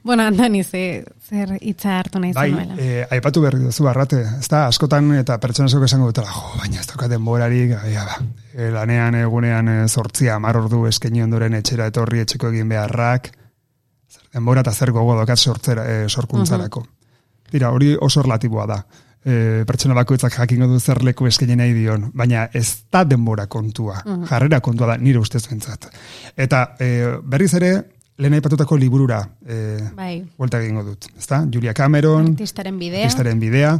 Bueno, 0.02 0.24
Andoni, 0.26 0.64
ze, 0.64 1.04
zer 1.28 1.52
hitza 1.60 1.98
hartu 2.00 2.18
nahi 2.18 2.32
Bai, 2.34 2.48
zenuela. 2.50 2.74
e, 2.82 3.04
aipatu 3.14 3.44
berri 3.44 3.60
duzu 3.62 3.84
barrate, 3.86 4.22
ez 4.40 4.48
da, 4.50 4.64
askotan 4.66 5.12
eta 5.14 5.36
pertsona 5.38 5.70
askok 5.70 5.86
esango 5.86 6.08
dutela, 6.10 6.32
jo, 6.34 6.58
baina 6.58 6.80
ez 6.80 6.88
daukat 6.90 7.12
denborarik, 7.12 7.76
ja, 7.92 8.06
ba, 8.08 8.16
e, 8.54 8.70
lanean 8.74 9.14
egunean 9.20 9.70
e, 9.70 9.76
zortzia 9.88 10.34
amar 10.34 10.58
ordu 10.64 10.86
eskaini 10.90 11.22
ondoren 11.22 11.54
etxera 11.60 11.86
etorri 11.92 12.24
etxeko 12.24 12.50
egin 12.50 12.72
beharrak, 12.74 13.30
denbora 14.34 14.62
eta 14.64 14.72
zer 14.72 14.92
gogo 14.92 15.14
daukat 15.18 15.38
sortzera, 15.38 15.84
e, 15.86 16.08
sorkuntzarako. 16.08 16.84
Dira, 17.50 17.70
hori 17.74 17.96
oso 18.00 18.22
relatiboa 18.22 18.66
da. 18.66 18.80
E, 19.20 19.64
pertsona 19.68 19.94
bakoitzak 19.98 20.32
jakingo 20.38 20.66
du 20.70 20.78
zer 20.80 21.02
leku 21.04 21.26
eskaini 21.28 21.56
nahi 21.58 21.74
dion, 21.76 22.10
baina 22.14 22.46
ez 22.54 22.84
da 22.92 23.04
denbora 23.04 23.46
kontua, 23.52 23.98
jarrera 24.30 24.60
kontua 24.64 24.94
da, 24.94 24.96
nire 24.96 25.18
ustez 25.20 25.42
bentzat. 25.50 25.90
Eta 26.36 26.76
e, 26.80 27.18
berriz 27.24 27.52
ere, 27.58 27.72
lehen 28.20 28.36
aipatutako 28.36 28.76
liburura 28.76 29.20
e, 29.46 29.78
Bai. 29.96 30.14
vuelta 30.38 30.60
egingo 30.60 30.84
dut. 30.84 31.08
Ezta? 31.18 31.42
Julia 31.52 31.74
Cameron, 31.74 32.34
Artistaren 32.34 32.78
bidea. 32.78 33.04
artistaren 33.08 33.40
bidea. 33.40 33.74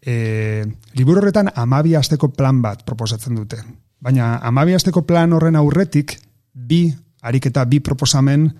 E, 0.00 0.64
liburu 0.96 1.20
horretan 1.20 1.50
amabi 1.54 1.94
asteko 1.96 2.32
plan 2.32 2.62
bat 2.64 2.84
proposatzen 2.84 3.36
dute. 3.36 3.60
Baina 4.00 4.38
amabi 4.42 4.74
asteko 4.74 5.04
plan 5.06 5.32
horren 5.32 5.56
aurretik, 5.56 6.18
bi 6.52 6.86
ariketa, 7.22 7.64
bi 7.64 7.80
proposamen 7.80 8.50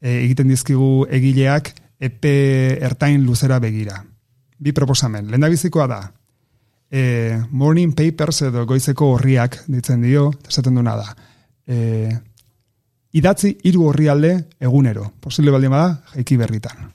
e, 0.00 0.24
egiten 0.24 0.48
dizkigu 0.48 1.06
egileak 1.10 1.72
epe 1.98 2.78
ertain 2.84 3.24
luzera 3.26 3.58
begira. 3.58 4.02
Bi 4.58 4.72
proposamen. 4.72 5.30
Lehen 5.30 5.50
bizikoa 5.50 5.86
da, 5.86 6.00
e, 6.90 7.38
morning 7.50 7.94
papers 7.94 8.42
edo 8.48 8.66
goizeko 8.66 9.14
horriak 9.14 9.62
ditzen 9.66 10.02
dio, 10.02 10.30
esaten 10.48 10.74
duna 10.78 10.96
da. 10.98 11.16
E, 11.66 12.10
idatzi 13.12 13.56
hiru 13.64 13.88
orrialde 13.88 14.36
egunero. 14.60 15.12
Posible 15.20 15.54
baldin 15.54 15.74
bada, 15.74 15.98
jaiki 16.14 16.36
berritan 16.36 16.88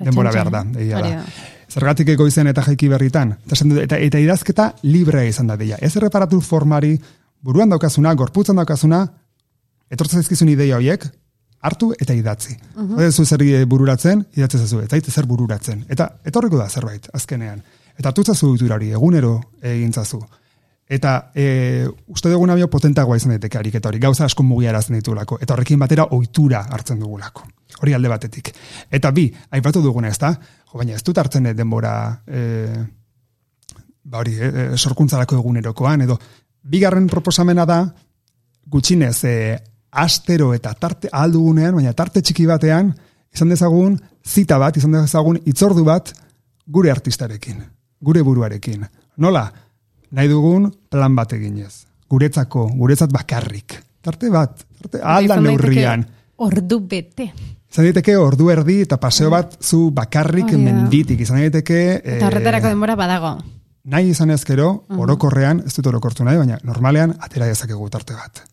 denbora 0.00 0.30
behar 0.32 0.50
da, 0.50 0.62
egia 0.78 1.00
da. 1.02 1.24
Zergatik 1.72 2.12
egoizen 2.14 2.50
eta 2.50 2.64
jaiki 2.66 2.88
berritan. 2.92 3.34
Eta, 3.48 3.98
eta 3.98 4.20
idazketa 4.20 4.68
librea 4.86 5.24
izan 5.28 5.48
da 5.50 5.56
deia. 5.56 5.78
Ez 5.80 5.94
erreparatu 5.96 6.40
formari, 6.44 6.92
buruan 7.42 7.72
daukazuna, 7.72 8.12
gorputzan 8.14 8.60
daukazuna, 8.60 9.02
etortzen 9.92 10.22
zaizkizun 10.22 10.52
ideia 10.52 10.76
horiek, 10.76 11.06
hartu 11.62 11.92
eta 11.98 12.14
idatzi. 12.14 12.56
Uh 12.74 12.90
-huh. 12.90 13.12
zu 13.12 13.24
zer 13.24 13.42
eh, 13.42 13.64
bururatzen, 13.64 14.26
idatzi 14.34 14.58
zazu, 14.58 14.80
eta 14.80 14.96
ite 14.96 15.10
zer 15.10 15.26
bururatzen. 15.26 15.84
Eta 15.88 16.18
etorriko 16.24 16.58
da 16.58 16.68
zerbait, 16.68 17.08
azkenean. 17.12 17.62
Eta 17.96 18.08
hartu 18.08 18.24
zazu 18.24 18.56
hori, 18.70 18.90
egunero 18.90 19.40
egin 19.62 19.92
zazu. 19.92 20.20
Eta 20.92 21.30
e, 21.34 21.86
uste 22.12 22.28
dugun 22.28 22.50
abio 22.50 22.68
potentagoa 22.68 23.16
izan 23.16 23.30
daiteke 23.30 23.58
ariketa 23.58 23.88
hori, 23.88 23.98
gauza 24.02 24.26
asko 24.26 24.42
mugiarazten 24.42 24.98
ditulako, 24.98 25.38
eta 25.40 25.54
horrekin 25.54 25.78
batera 25.78 26.04
ohitura 26.10 26.66
hartzen 26.68 26.98
dugulako. 27.00 27.46
Hori 27.80 27.94
alde 27.94 28.08
batetik. 28.08 28.50
Eta 28.90 29.10
bi, 29.10 29.32
aipatu 29.50 29.80
duguna 29.80 30.08
ez 30.08 30.18
da, 30.18 30.34
jo, 30.34 30.78
baina 30.78 30.98
ez 30.98 31.02
dut 31.02 31.18
hartzen 31.18 31.46
eh, 31.46 31.54
denbora 31.54 31.94
e, 32.26 32.42
ba 34.04 34.18
hori, 34.18 34.36
e, 34.36 34.68
sorkuntzarako 34.76 35.38
egunerokoan, 35.40 36.04
edo 36.04 36.18
bigarren 36.62 37.06
proposamena 37.08 37.64
da, 37.64 37.86
gutxinez, 38.66 39.16
e, 39.24 39.36
astero 39.92 40.52
eta 40.56 40.72
tarte 40.74 41.08
aldugunean, 41.12 41.76
baina 41.76 41.92
tarte 41.92 42.22
txiki 42.24 42.46
batean, 42.48 42.92
izan 43.32 43.52
dezagun 43.52 43.98
zita 44.24 44.58
bat, 44.58 44.76
izan 44.76 44.96
dezagun 44.96 45.38
itzordu 45.44 45.84
bat 45.84 46.12
gure 46.66 46.90
artistarekin, 46.90 47.62
gure 48.00 48.22
buruarekin. 48.24 48.84
Nola, 49.22 49.46
nahi 50.12 50.28
dugun 50.28 50.70
plan 50.90 51.16
bat 51.16 51.32
eginez. 51.36 51.84
Guretzako, 52.12 52.68
guretzat 52.76 53.12
bakarrik. 53.12 53.78
Tarte 54.02 54.30
bat, 54.32 54.64
tarte 54.80 54.98
Bai, 54.98 55.08
alda 55.16 55.36
izan 55.36 55.48
daiteke 55.48 55.68
neurrian. 55.68 56.06
Ordu 56.42 56.80
bete. 56.88 57.28
Izan 57.72 57.86
daiteke 57.88 58.16
ordu 58.20 58.50
erdi 58.52 58.80
eta 58.84 58.98
paseo 59.00 59.30
bat 59.32 59.54
zu 59.62 59.90
bakarrik 59.94 60.50
da. 60.50 60.58
menditik. 60.60 61.20
Izan 61.24 61.40
daiteke... 61.40 61.82
Eta 62.16 62.28
horretarako 62.28 62.72
denbora 62.72 62.96
badago. 62.98 63.36
nahi 63.84 64.12
izan 64.12 64.30
ezkero, 64.30 64.84
orokorrean, 64.94 65.64
ez 65.66 65.72
dut 65.74 65.88
orokortu 65.90 66.24
nahi, 66.24 66.38
baina 66.38 66.58
normalean 66.64 67.16
atera 67.20 67.48
dezakegu 67.50 67.88
tarte 67.90 68.14
bat. 68.14 68.44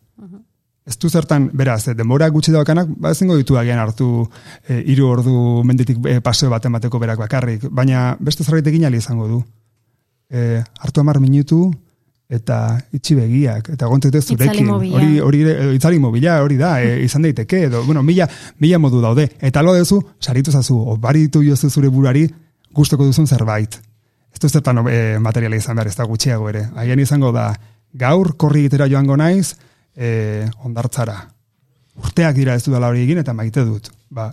Ez 0.86 0.96
du 0.98 1.10
zertan, 1.10 1.50
beraz, 1.52 1.88
eh, 1.88 1.94
denbora 1.94 2.28
gutxi 2.32 2.52
daukanak, 2.52 2.88
ba 2.96 3.12
ezingo 3.12 3.36
ditu 3.36 3.58
agian 3.60 3.78
hartu 3.78 4.28
e, 4.66 4.80
iru 4.92 5.10
ordu 5.10 5.62
mendetik 5.64 5.98
e, 6.08 6.20
paseo 6.24 6.50
bat 6.50 6.64
emateko 6.64 6.98
berak 6.98 7.18
bakarrik, 7.20 7.68
baina 7.70 8.16
beste 8.18 8.44
zerbait 8.44 8.66
egin 8.66 8.94
izango 8.94 9.28
du. 9.28 9.44
E, 10.30 10.62
hartu 10.80 11.00
amar 11.00 11.20
minutu, 11.20 11.70
eta 12.30 12.78
itxi 12.94 13.16
begiak, 13.18 13.72
eta 13.74 13.88
Itzali 13.90 14.22
zurekin. 14.22 14.68
Hori, 14.70 15.18
hori, 15.20 15.40
itzali 15.74 15.98
mobila, 15.98 16.40
hori 16.42 16.56
da, 16.56 16.80
e, 16.80 17.02
izan 17.04 17.22
daiteke, 17.22 17.64
edo, 17.66 17.82
bueno, 17.84 18.02
mila, 18.02 18.28
mila 18.58 18.78
modu 18.78 19.00
daude. 19.00 19.28
Eta 19.40 19.62
lo 19.62 19.74
duzu, 19.74 20.00
saritu 20.20 20.52
zazu, 20.52 20.78
obaritu 20.78 21.42
jozu 21.42 21.70
zure 21.70 21.88
burari, 21.88 22.28
gustoko 22.72 23.04
duzun 23.04 23.26
zerbait. 23.26 23.74
Ez 24.32 24.38
du 24.38 24.48
zertan 24.48 24.86
e, 24.86 25.18
materiala 25.18 25.56
izan 25.56 25.76
behar, 25.76 25.88
ez 25.90 25.96
da 25.96 26.06
gutxiago 26.06 26.48
ere. 26.48 26.68
Haien 26.76 27.00
izango 27.02 27.32
da, 27.32 27.52
gaur 27.92 28.36
korri 28.38 28.60
egitera 28.60 28.86
joango 28.86 29.16
naiz, 29.18 29.56
e, 29.96 30.48
ondartzara. 30.64 31.16
Urteak 32.00 32.36
dira 32.36 32.54
ez 32.54 32.64
dudala 32.64 32.88
hori 32.88 33.04
egin, 33.04 33.20
eta 33.22 33.34
maite 33.36 33.64
dut. 33.66 33.90
Ba, 34.10 34.30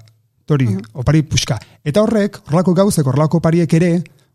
tori, 0.48 0.70
opari 0.94 1.24
puxka. 1.28 1.60
Eta 1.84 2.02
horrek, 2.02 2.42
horlako 2.48 2.74
gauzek, 2.78 3.08
horlako 3.08 3.42
opariek 3.42 3.74
ere, 3.80 3.92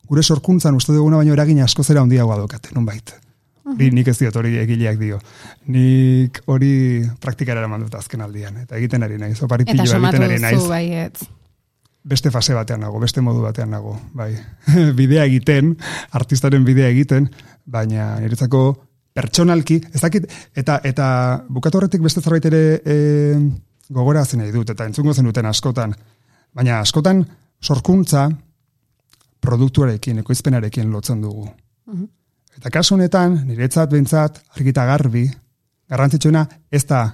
gure 0.09 0.23
sorkuntzan 0.23 0.77
uste 0.77 0.93
duguna 0.93 1.23
baino 1.23 1.35
eragin 1.37 1.63
asko 1.65 1.85
zera 1.85 2.03
handiagoa 2.05 2.41
daukate, 2.43 2.75
nunbait. 2.77 3.15
Hori 3.73 3.93
nik 3.95 4.09
ez 4.11 4.17
diot 4.19 4.37
hori 4.37 4.57
egileak 4.59 4.99
dio. 5.01 5.21
Nik 5.71 6.43
hori 6.51 6.73
praktikara 7.23 7.63
eraman 7.63 7.85
dut 7.87 7.95
azken 7.95 8.25
aldian. 8.25 8.59
Eta 8.65 8.77
egiten 8.77 9.07
ari 9.07 9.21
naiz, 9.21 9.39
opari 9.47 9.65
Eta 9.65 9.77
piloa 9.77 9.87
somatu 9.87 10.19
egiten 10.19 10.29
ari 10.29 10.43
naiz 10.43 10.59
duzu, 10.59 10.69
baiet. 10.73 11.23
beste 12.03 12.33
fase 12.35 12.55
batean 12.55 12.81
nago, 12.83 12.99
beste 12.99 13.23
modu 13.23 13.45
batean 13.45 13.71
nago, 13.71 13.95
bai. 14.13 14.33
bidea 14.99 15.25
egiten, 15.25 15.77
artistaren 16.11 16.65
bidea 16.67 16.89
egiten, 16.91 17.31
baina 17.65 18.17
niretzako 18.19 18.65
pertsonalki, 19.13 19.81
ez 19.93 20.01
dakit, 20.01 20.27
eta, 20.57 20.79
eta 20.85 21.07
bukatu 21.49 21.79
horretik 21.79 22.03
beste 22.05 22.23
zerbait 22.23 22.47
ere 22.49 22.63
e, 22.85 22.97
gogora 23.93 24.25
nahi 24.39 24.53
dut, 24.53 24.71
eta 24.71 24.87
entzungo 24.89 25.15
zen 25.15 25.29
duten 25.29 25.47
askotan, 25.47 25.95
baina 26.55 26.81
askotan 26.81 27.25
sorkuntza 27.63 28.31
produktuarekin, 29.41 30.19
ekoizpenarekin 30.23 30.91
lotzen 30.91 31.21
dugu. 31.21 31.49
Eta 32.57 32.71
kasu 32.71 32.95
honetan, 32.95 33.41
niretzat 33.47 33.91
bentzat, 33.91 34.43
argita 34.57 34.85
garbi, 34.87 35.27
garrantzitsuena 35.91 36.47
ez 36.71 36.85
da 36.87 37.05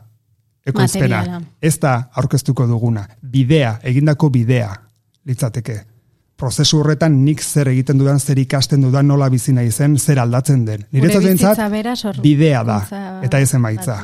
ekoizpena, 0.67 1.23
Materiala. 1.23 1.41
ez 1.63 1.79
da 1.81 1.95
aurkeztuko 2.21 2.67
duguna, 2.67 3.07
bidea, 3.23 3.79
egindako 3.83 4.31
bidea 4.31 4.73
litzateke. 5.27 5.79
Prozesu 6.39 6.79
horretan 6.79 7.17
nik 7.25 7.41
zer 7.43 7.69
egiten 7.73 7.99
dudan, 7.99 8.21
zer 8.23 8.39
ikasten 8.39 8.85
dudan, 8.87 9.09
nola 9.11 9.27
bizi 9.33 9.53
nahi 9.57 9.73
zen, 9.73 9.97
zer 9.99 10.21
aldatzen 10.23 10.63
den. 10.69 10.85
Niretzat 10.95 11.25
sorkuntza 11.25 12.13
bidea 12.23 12.63
da, 12.67 12.79
eta 13.27 13.41
ez 13.43 13.51
emaitza. 13.59 13.99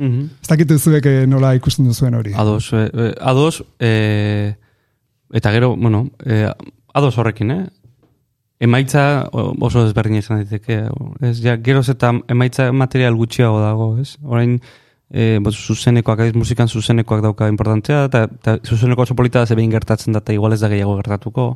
Ez 0.00 0.48
dakitu 0.48 0.78
zuek 0.78 1.06
eh, 1.06 1.26
nola 1.28 1.52
ikusten 1.56 1.88
duzuen 1.88 2.16
hori. 2.16 2.32
Ados, 2.36 2.70
eh, 2.72 3.12
ados, 3.20 3.62
eh, 3.80 4.54
eta 5.32 5.52
gero, 5.52 5.74
bueno, 5.76 6.06
eh, 6.24 6.48
ados 6.94 7.18
horrekin, 7.18 7.50
eh? 7.50 7.66
Emaitza 8.60 9.28
oso 9.32 9.86
desberdina 9.86 10.20
izan 10.20 10.42
daiteke. 10.42 10.82
Ez, 11.24 11.38
ja, 11.40 11.56
geroz 11.64 11.86
eta 11.88 12.12
emaitza 12.28 12.70
material 12.76 13.16
gutxiago 13.16 13.60
dago, 13.60 13.94
ez? 14.00 14.18
Orain, 14.20 14.58
eh, 15.10 15.38
bot, 15.42 15.54
zuzenekoak, 15.54 16.22
adiz 16.24 16.34
musikan 16.38 16.68
zuzenekoak 16.68 17.22
dauka 17.24 17.48
importantzia, 17.50 18.04
eta, 18.08 18.24
eta 18.30 18.56
zuzeneko 18.64 19.02
oso 19.02 19.16
polita 19.18 19.42
da 19.42 19.46
ze 19.46 19.58
behin 19.58 19.70
gertatzen 19.70 20.14
da, 20.14 20.22
eta 20.22 20.32
igual 20.32 20.54
ez 20.54 20.60
da 20.60 20.70
gehiago 20.70 20.96
gertatuko, 21.00 21.50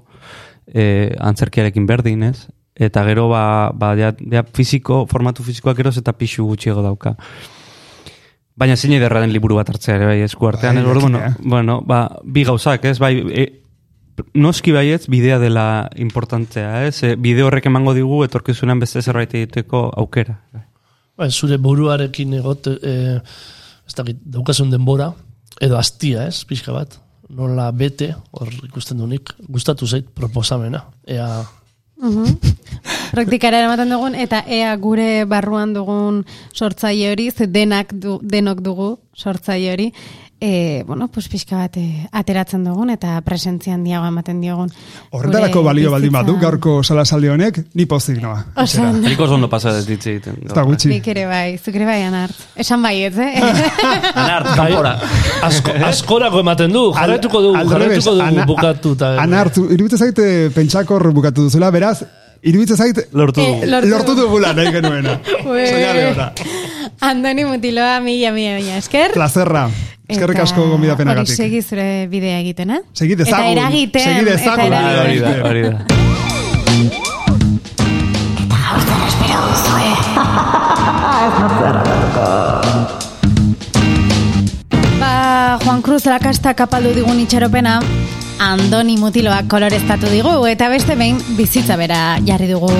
eh, 0.66 1.14
antzerkiarekin 1.18 1.86
berdin, 1.86 2.22
ez? 2.30 2.48
Eta 2.74 3.04
gero, 3.06 3.28
ba, 3.30 3.70
ba 3.72 3.94
ja, 3.94 4.12
ja 4.30 4.42
fiziko, 4.42 5.04
formatu 5.06 5.46
fizikoak 5.46 5.76
geroz 5.78 5.96
eta 6.00 6.12
pixu 6.18 6.46
gutxiago 6.48 6.82
dauka. 6.82 7.14
Baina 8.58 8.76
zein 8.76 8.94
ederra 8.94 9.20
den 9.22 9.32
liburu 9.34 9.58
bat 9.58 9.70
hartzea 9.70 9.96
ere, 9.96 10.06
bai, 10.06 10.20
esku 10.26 10.46
artean, 10.46 10.82
Bai, 10.82 10.94
bueno, 11.00 11.20
bueno, 11.42 11.80
ba, 11.86 12.08
bi 12.24 12.44
gauzak, 12.44 12.84
ez, 12.90 12.98
bai, 12.98 13.14
e, 13.30 13.46
noski 14.34 14.74
baietz 14.74 15.06
bidea 15.10 15.38
dela 15.42 15.88
importantzea, 15.96 16.84
ez, 16.86 17.02
e, 17.02 17.14
bide 17.14 17.42
horrek 17.42 17.66
emango 17.66 17.94
digu 17.94 18.22
etorkizunan 18.26 18.82
beste 18.82 19.02
zerbait 19.02 19.34
egiteko 19.34 19.90
aukera. 19.96 20.38
Ba, 21.14 21.28
zure 21.30 21.58
buruarekin 21.62 22.34
egot, 22.40 22.66
e, 22.66 23.20
ez 23.86 23.94
dakit, 23.94 24.18
daukasun 24.36 24.72
denbora, 24.72 25.12
edo 25.62 25.78
astia, 25.78 26.26
ez, 26.26 26.42
pixka 26.48 26.74
bat, 26.74 26.96
nola 27.30 27.68
bete, 27.72 28.10
hor 28.34 28.50
ikusten 28.66 28.98
dunik, 28.98 29.30
gustatu 29.48 29.86
zait 29.86 30.08
proposamena. 30.14 30.82
Ea, 31.06 31.28
Praktikara 33.14 33.60
eramaten 33.62 33.92
dugun, 33.94 34.16
eta 34.18 34.42
ea 34.50 34.72
gure 34.82 35.24
barruan 35.30 35.72
dugun 35.76 36.24
sortzaile 36.52 37.12
hori, 37.12 37.28
ze 37.30 37.46
denak 37.46 37.94
du, 38.02 38.18
denok 38.22 38.60
dugu 38.64 38.88
sortzaile 39.14 39.70
hori, 39.72 39.86
e, 40.44 40.84
bueno, 40.86 41.08
pues 41.08 41.26
pixka 41.32 41.56
bat 41.56 41.76
eh, 41.80 42.04
ateratzen 42.12 42.64
dugun 42.66 42.90
eta 42.92 43.14
presentzia 43.24 43.72
handiago 43.74 44.04
ematen 44.10 44.42
diogun. 44.42 44.68
Horretarako 45.16 45.62
balio 45.64 45.90
baldin 45.94 46.12
badu 46.12 46.34
gaurko 46.40 46.82
salasaldi 46.84 47.30
honek, 47.32 47.62
ni 47.72 47.86
pozik 47.88 48.20
noa. 48.20 48.42
Nik 49.00 49.20
oso 49.24 49.38
ondo 49.38 49.48
pasa. 49.48 49.72
Ez 49.78 49.86
da 50.52 50.62
gutxi. 50.68 50.90
Nik 50.92 51.08
ere 51.08 51.24
bai, 51.30 51.56
zuk 51.56 51.78
ere 51.80 51.86
bai 51.88 52.02
anart. 52.04 52.36
Esan 52.60 52.82
baietz, 52.84 53.16
eh? 53.16 53.40
Anart, 54.24 54.50
bai, 54.58 54.74
asko, 55.48 55.72
askorako 55.88 56.42
ematen 56.44 56.72
du, 56.76 56.90
revés, 56.92 57.00
jarraituko 57.00 57.42
dugu 57.48 58.26
ana- 58.26 58.44
bukatu. 58.46 58.92
eta- 58.98 59.14
Ana 59.22 59.40
hartu, 59.46 59.64
iruditzen 59.72 59.98
zaite 60.10 60.28
pentsakor 60.54 61.08
bukatu 61.16 61.48
duzula, 61.48 61.70
beraz, 61.70 62.02
Iruditzen 62.44 62.76
zait, 62.76 62.98
Lortu 63.12 63.40
Eh, 63.40 63.46
dugu. 63.46 63.66
lortu 63.70 63.88
lortu 63.88 64.14
dugula 64.14 64.52
nahi 64.52 64.70
genuena. 64.72 65.18
Andoni 67.00 67.44
Mutiloa, 67.44 68.00
mila, 68.00 68.32
mila, 68.32 68.56
mila, 68.58 68.76
esker. 68.76 69.12
Plazerra. 69.16 69.70
Eskerrik 70.06 70.38
asko 70.44 70.66
gonbidapenagatik. 70.68 71.32
Hori 71.32 71.36
segi 71.36 71.62
zure 71.62 72.06
bidea 72.12 72.38
egiten, 72.44 72.70
eh? 72.70 72.80
Segi 72.92 73.14
dezagun. 73.16 73.46
Eta 73.46 73.52
eragiten. 73.62 74.02
Segi 74.04 74.24
dezagun. 74.28 74.66
eta 74.66 74.78
Ah, 74.78 75.00
Hori 75.04 75.18
da, 75.20 75.30
eragiten. 75.30 75.46
hori 75.48 75.62
da. 75.70 76.84
Ba, 85.00 85.58
Juan 85.64 85.82
Cruz 85.82 86.06
lakasta 86.06 86.54
kapaldu 86.54 86.92
digun 86.94 87.18
itxaropena, 87.20 87.78
Andoni 88.38 88.96
Mutiloak 88.98 89.48
koloreztatu 89.50 90.10
digu, 90.10 90.32
eta 90.50 90.68
beste 90.72 90.96
behin 90.98 91.20
bizitza 91.38 91.76
bera 91.80 92.18
jarri 92.26 92.48
dugu 92.50 92.72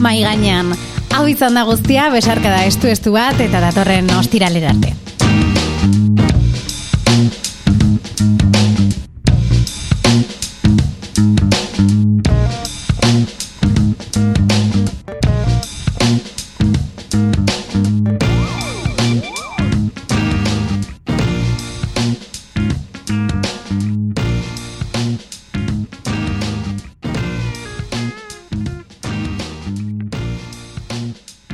mai 0.00 0.20
gainean. 0.22 0.74
Hau 1.14 1.26
izan 1.30 1.54
da 1.58 1.64
guztia, 1.68 2.08
besarka 2.14 2.50
da 2.50 2.64
estu 2.66 2.90
estu 2.90 3.12
bat, 3.14 3.40
eta 3.40 3.60
datorren 3.62 4.10
ostiralera 4.18 4.74
arte. 4.74 4.94